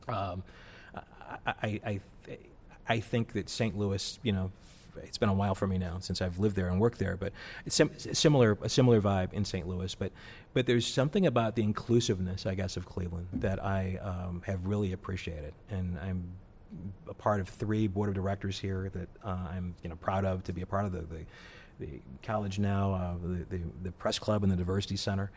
Um, 0.07 0.43
I, 0.93 1.53
I, 1.63 1.79
I, 1.85 1.99
I 2.87 2.99
think 2.99 3.33
that 3.33 3.49
St. 3.49 3.77
Louis, 3.77 4.19
you 4.23 4.31
know, 4.33 4.51
it's 5.03 5.17
been 5.17 5.29
a 5.29 5.33
while 5.33 5.55
for 5.55 5.67
me 5.67 5.77
now 5.77 5.97
since 5.99 6.21
I've 6.21 6.39
lived 6.39 6.55
there 6.55 6.69
and 6.69 6.79
worked 6.79 6.99
there, 6.99 7.17
but 7.17 7.33
it's 7.65 7.75
sim- 7.75 7.91
a 7.91 8.15
similar 8.15 8.57
a 8.61 8.69
similar 8.69 9.01
vibe 9.01 9.33
in 9.33 9.45
St. 9.45 9.67
Louis. 9.67 9.93
But 9.95 10.11
but 10.53 10.65
there's 10.65 10.85
something 10.85 11.25
about 11.25 11.55
the 11.55 11.63
inclusiveness, 11.63 12.45
I 12.45 12.55
guess, 12.55 12.77
of 12.77 12.85
Cleveland 12.85 13.27
that 13.33 13.63
I 13.63 13.97
um, 14.01 14.41
have 14.45 14.65
really 14.65 14.93
appreciated, 14.93 15.53
and 15.69 15.97
I'm 15.99 16.23
a 17.07 17.13
part 17.13 17.39
of 17.39 17.49
three 17.49 17.87
board 17.87 18.09
of 18.09 18.15
directors 18.15 18.59
here 18.59 18.91
that 18.93 19.09
uh, 19.23 19.47
I'm 19.51 19.75
you 19.83 19.89
know 19.89 19.95
proud 19.95 20.25
of 20.25 20.43
to 20.45 20.53
be 20.53 20.61
a 20.61 20.65
part 20.65 20.85
of 20.85 20.91
the 20.91 21.01
the, 21.01 21.25
the 21.79 21.99
college 22.23 22.59
now, 22.59 22.93
uh, 22.93 23.13
the, 23.21 23.57
the 23.57 23.63
the 23.83 23.91
press 23.93 24.19
club 24.19 24.43
and 24.43 24.51
the 24.51 24.57
diversity 24.57 24.97
center. 24.97 25.31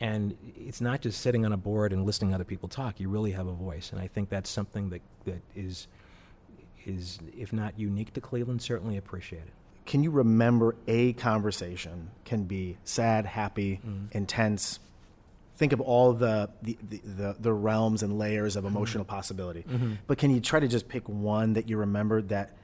And 0.00 0.36
it's 0.56 0.80
not 0.80 1.00
just 1.00 1.20
sitting 1.20 1.46
on 1.46 1.52
a 1.52 1.56
board 1.56 1.92
and 1.92 2.04
listening 2.04 2.30
to 2.30 2.34
other 2.34 2.44
people 2.44 2.68
talk. 2.68 2.98
You 2.98 3.08
really 3.08 3.30
have 3.32 3.46
a 3.46 3.52
voice, 3.52 3.92
and 3.92 4.00
I 4.00 4.08
think 4.08 4.30
that's 4.30 4.50
something 4.50 4.90
that, 4.90 5.00
that 5.26 5.40
is 5.54 5.86
is 6.86 7.18
if 7.36 7.52
not 7.52 7.78
unique 7.78 8.12
to 8.14 8.20
Cleveland, 8.20 8.62
certainly 8.62 8.96
appreciated. 8.96 9.50
Can 9.84 10.02
you 10.04 10.10
remember 10.10 10.76
a 10.86 11.12
conversation? 11.14 12.10
Can 12.24 12.44
be 12.44 12.78
sad, 12.84 13.26
happy, 13.26 13.80
Mm-hmm. 13.86 14.16
intense. 14.16 14.78
Think 15.56 15.72
of 15.72 15.80
all 15.80 16.12
the 16.12 16.50
the, 16.62 16.76
the, 16.82 17.36
the 17.38 17.52
realms 17.52 18.02
and 18.02 18.18
layers 18.18 18.56
Mm-hmm. 18.56 18.66
of 18.66 18.72
emotional 18.72 19.04
possibility. 19.04 19.64
But 20.06 20.18
can 20.18 20.30
you 20.30 20.40
try 20.40 20.60
to 20.60 20.68
just 20.68 20.88
pick 20.88 21.08
one 21.08 21.54
that 21.54 21.68
you 21.68 21.76
remembered 21.78 22.28
that 22.30 22.56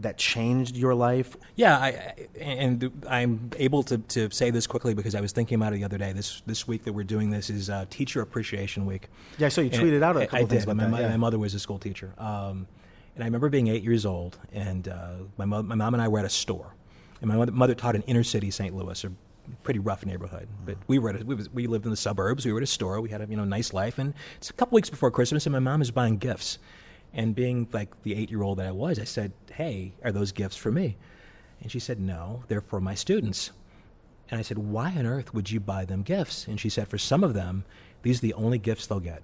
that 0.00 0.18
changed 0.18 0.76
your 0.76 0.92
life? 0.94 1.36
Yeah, 1.54 1.78
I, 1.78 1.86
I, 1.86 2.14
and 2.40 2.90
I'm 3.08 3.50
able 3.58 3.84
to, 3.84 3.98
to 3.98 4.28
say 4.32 4.50
this 4.50 4.66
quickly 4.66 4.92
because 4.94 5.14
I 5.14 5.20
was 5.20 5.30
thinking 5.30 5.54
about 5.54 5.72
it 5.72 5.76
the 5.76 5.84
other 5.84 5.98
day. 5.98 6.12
This 6.12 6.42
this 6.46 6.66
week 6.66 6.82
that 6.84 6.92
we're 6.92 7.04
doing 7.04 7.30
this 7.30 7.48
is 7.50 7.70
uh, 7.70 7.86
Teacher 7.90 8.20
Appreciation 8.20 8.86
Week. 8.86 9.08
Yeah, 9.38 9.48
so 9.48 9.60
you 9.60 9.70
And 9.72 9.80
tweeted 9.80 10.02
out 10.02 10.16
a 10.16 10.26
couple 10.26 10.38
I 10.46 10.48
things 10.48 10.64
did. 10.64 10.70
about 10.70 10.90
my, 10.90 10.98
that, 10.98 11.04
yeah. 11.06 11.10
my 11.10 11.16
mother 11.16 11.38
was 11.38 11.54
a 11.54 11.60
school 11.60 11.78
teacher, 11.78 12.12
um, 12.18 12.66
and 13.14 13.22
I 13.22 13.26
remember 13.26 13.48
being 13.48 13.68
eight 13.68 13.82
years 13.82 14.04
old, 14.04 14.38
and 14.52 14.88
uh, 14.88 15.14
my 15.36 15.44
mo- 15.44 15.62
my 15.62 15.74
mom 15.74 15.94
and 15.94 16.02
I 16.02 16.08
were 16.08 16.18
at 16.18 16.24
a 16.24 16.30
store, 16.30 16.74
and 17.20 17.28
my 17.28 17.36
mother, 17.36 17.52
mother 17.52 17.74
taught 17.74 17.94
in 17.94 18.02
inner 18.02 18.24
city 18.24 18.50
St. 18.50 18.74
Louis, 18.74 19.04
a 19.04 19.12
pretty 19.62 19.78
rough 19.78 20.04
neighborhood. 20.04 20.48
But 20.64 20.78
we 20.86 20.98
were 20.98 21.10
at 21.10 21.22
a, 21.22 21.24
we, 21.24 21.34
was, 21.34 21.48
we 21.50 21.66
lived 21.66 21.84
in 21.84 21.90
the 21.90 21.96
suburbs. 21.96 22.44
We 22.44 22.52
were 22.52 22.58
at 22.58 22.64
a 22.64 22.66
store. 22.66 23.00
We 23.00 23.10
had 23.10 23.20
a 23.20 23.26
you 23.26 23.36
know 23.36 23.44
nice 23.44 23.72
life, 23.72 23.98
and 23.98 24.14
it's 24.36 24.50
a 24.50 24.54
couple 24.54 24.76
weeks 24.76 24.90
before 24.90 25.10
Christmas, 25.10 25.46
and 25.46 25.52
my 25.52 25.58
mom 25.60 25.82
is 25.82 25.90
buying 25.90 26.18
gifts, 26.18 26.58
and 27.12 27.34
being 27.34 27.68
like 27.72 28.02
the 28.02 28.14
eight 28.14 28.30
year 28.30 28.42
old 28.42 28.58
that 28.58 28.66
I 28.66 28.72
was, 28.72 28.98
I 28.98 29.04
said, 29.04 29.32
"Hey, 29.52 29.94
are 30.02 30.12
those 30.12 30.32
gifts 30.32 30.56
for 30.56 30.72
me?" 30.72 30.96
And 31.62 31.70
she 31.70 31.78
said, 31.78 32.00
"No, 32.00 32.44
they're 32.48 32.60
for 32.60 32.80
my 32.80 32.94
students." 32.94 33.52
And 34.30 34.38
I 34.38 34.42
said, 34.42 34.58
Why 34.58 34.90
on 34.96 35.06
earth 35.06 35.34
would 35.34 35.50
you 35.50 35.60
buy 35.60 35.84
them 35.84 36.02
gifts? 36.02 36.46
And 36.46 36.58
she 36.58 36.68
said, 36.68 36.88
For 36.88 36.98
some 36.98 37.22
of 37.22 37.34
them, 37.34 37.64
these 38.02 38.18
are 38.18 38.22
the 38.22 38.34
only 38.34 38.58
gifts 38.58 38.86
they'll 38.86 39.00
get. 39.00 39.22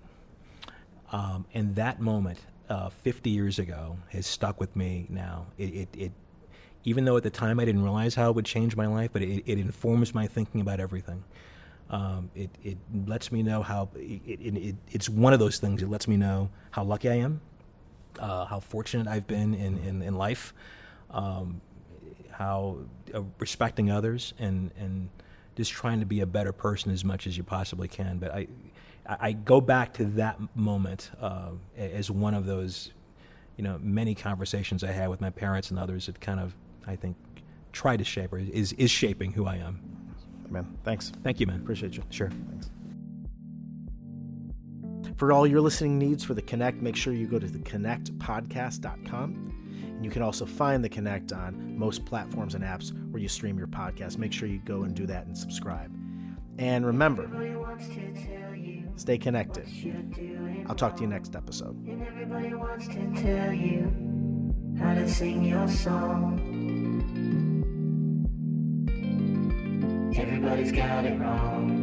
Um, 1.11 1.47
and 1.55 1.74
that 1.76 2.01
moment, 2.01 2.38
uh, 2.70 2.88
50 2.88 3.28
years 3.28 3.58
ago, 3.58 3.98
has 4.10 4.26
stuck 4.26 4.60
with 4.60 4.74
me 4.76 5.06
now. 5.10 5.46
It, 5.58 5.74
it, 5.74 5.88
it, 5.98 6.12
even 6.84 7.04
though 7.04 7.16
at 7.16 7.24
the 7.24 7.30
time 7.30 7.60
I 7.60 7.64
didn't 7.64 7.82
realize 7.82 8.14
how 8.14 8.30
it 8.30 8.36
would 8.36 8.46
change 8.46 8.76
my 8.76 8.86
life, 8.86 9.10
but 9.12 9.22
it, 9.22 9.42
it 9.44 9.58
informs 9.58 10.14
my 10.14 10.26
thinking 10.26 10.60
about 10.60 10.80
everything. 10.80 11.24
Um, 11.90 12.30
it, 12.36 12.50
it 12.62 12.78
lets 13.06 13.32
me 13.32 13.42
know 13.42 13.62
how, 13.62 13.90
it, 13.96 14.22
it, 14.24 14.56
it, 14.56 14.76
it's 14.92 15.08
one 15.08 15.32
of 15.32 15.40
those 15.40 15.58
things. 15.58 15.82
It 15.82 15.90
lets 15.90 16.06
me 16.06 16.16
know 16.16 16.48
how 16.70 16.84
lucky 16.84 17.10
I 17.10 17.16
am, 17.16 17.40
uh, 18.20 18.44
how 18.44 18.60
fortunate 18.60 19.08
I've 19.08 19.26
been 19.26 19.54
in, 19.54 19.76
in, 19.78 20.00
in 20.00 20.14
life, 20.14 20.54
um, 21.10 21.60
how 22.30 22.78
uh, 23.12 23.22
respecting 23.40 23.90
others 23.90 24.32
and, 24.38 24.70
and 24.78 25.10
just 25.56 25.72
trying 25.72 25.98
to 25.98 26.06
be 26.06 26.20
a 26.20 26.26
better 26.26 26.52
person 26.52 26.92
as 26.92 27.04
much 27.04 27.26
as 27.26 27.36
you 27.36 27.42
possibly 27.42 27.88
can. 27.88 28.18
But 28.18 28.32
I, 28.32 28.46
I 29.07 29.16
I 29.20 29.32
go 29.32 29.61
back 29.61 29.92
to 29.94 30.05
that 30.05 30.38
moment 30.55 31.11
uh, 31.20 31.51
as 31.76 32.11
one 32.11 32.34
of 32.34 32.46
those, 32.46 32.92
you 33.57 33.64
know, 33.64 33.78
many 33.82 34.14
conversations 34.14 34.84
I 34.84 34.92
had 34.92 35.09
with 35.09 35.20
my 35.20 35.30
parents 35.30 35.70
and 35.70 35.78
others 35.78 36.07
that 36.07 36.20
kind 36.20 36.40
of, 36.40 36.55
I 36.86 36.96
think, 36.96 37.16
try 37.72 37.96
to 37.96 38.05
shape 38.05 38.32
or 38.32 38.38
is, 38.38 38.72
is 38.74 38.90
shaping 38.90 39.32
who 39.32 39.46
I 39.46 39.57
am. 39.57 39.80
Man, 40.48 40.76
thanks. 40.84 41.12
Thank 41.22 41.40
you, 41.40 41.46
man. 41.46 41.61
Appreciate 41.61 41.96
you. 41.96 42.03
Sure. 42.11 42.30
Thanks. 42.51 42.70
For 45.16 45.32
all 45.32 45.46
your 45.46 45.61
listening 45.61 45.98
needs 45.98 46.24
for 46.24 46.34
The 46.34 46.42
Connect, 46.42 46.80
make 46.80 46.96
sure 46.96 47.12
you 47.12 47.26
go 47.26 47.38
to 47.38 47.46
theconnectpodcast.com. 47.46 49.61
And 50.01 50.05
you 50.05 50.11
can 50.11 50.22
also 50.22 50.46
find 50.46 50.82
The 50.82 50.88
Connect 50.88 51.32
on 51.32 51.78
most 51.78 52.07
platforms 52.07 52.55
and 52.55 52.64
apps 52.64 52.92
where 53.11 53.20
you 53.20 53.28
stream 53.28 53.59
your 53.59 53.66
podcast. 53.66 54.16
Make 54.16 54.32
sure 54.32 54.48
you 54.48 54.62
go 54.64 54.84
and 54.84 54.94
do 54.94 55.07
that 55.07 55.26
and 55.26 55.36
subscribe. 55.36 55.94
And 56.59 56.86
remember, 56.86 57.26
stay 59.01 59.18
connected. 59.18 59.66
I'll 60.68 60.74
talk 60.74 60.96
to 60.96 61.03
you 61.03 61.09
next 61.09 61.34
episode. 61.34 61.74
And 61.86 62.07
everybody 62.07 62.55
wants 62.55 62.86
to 62.88 63.12
tell 63.16 63.53
you 63.53 64.55
how 64.78 64.94
to 64.94 65.09
sing 65.09 65.44
your 65.44 65.66
song. 65.68 66.38
Everybody's 70.16 70.72
got 70.72 71.05
it 71.07 71.18
wrong. 71.18 71.79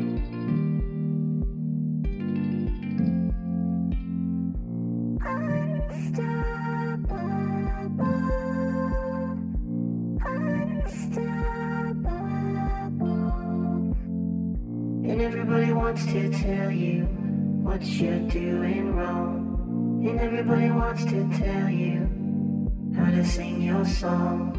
Wants 20.97 21.11
to 21.11 21.43
tell 21.43 21.69
you 21.69 22.09
how 22.95 23.11
to 23.11 23.23
sing 23.23 23.61
your 23.61 23.85
song. 23.85 24.53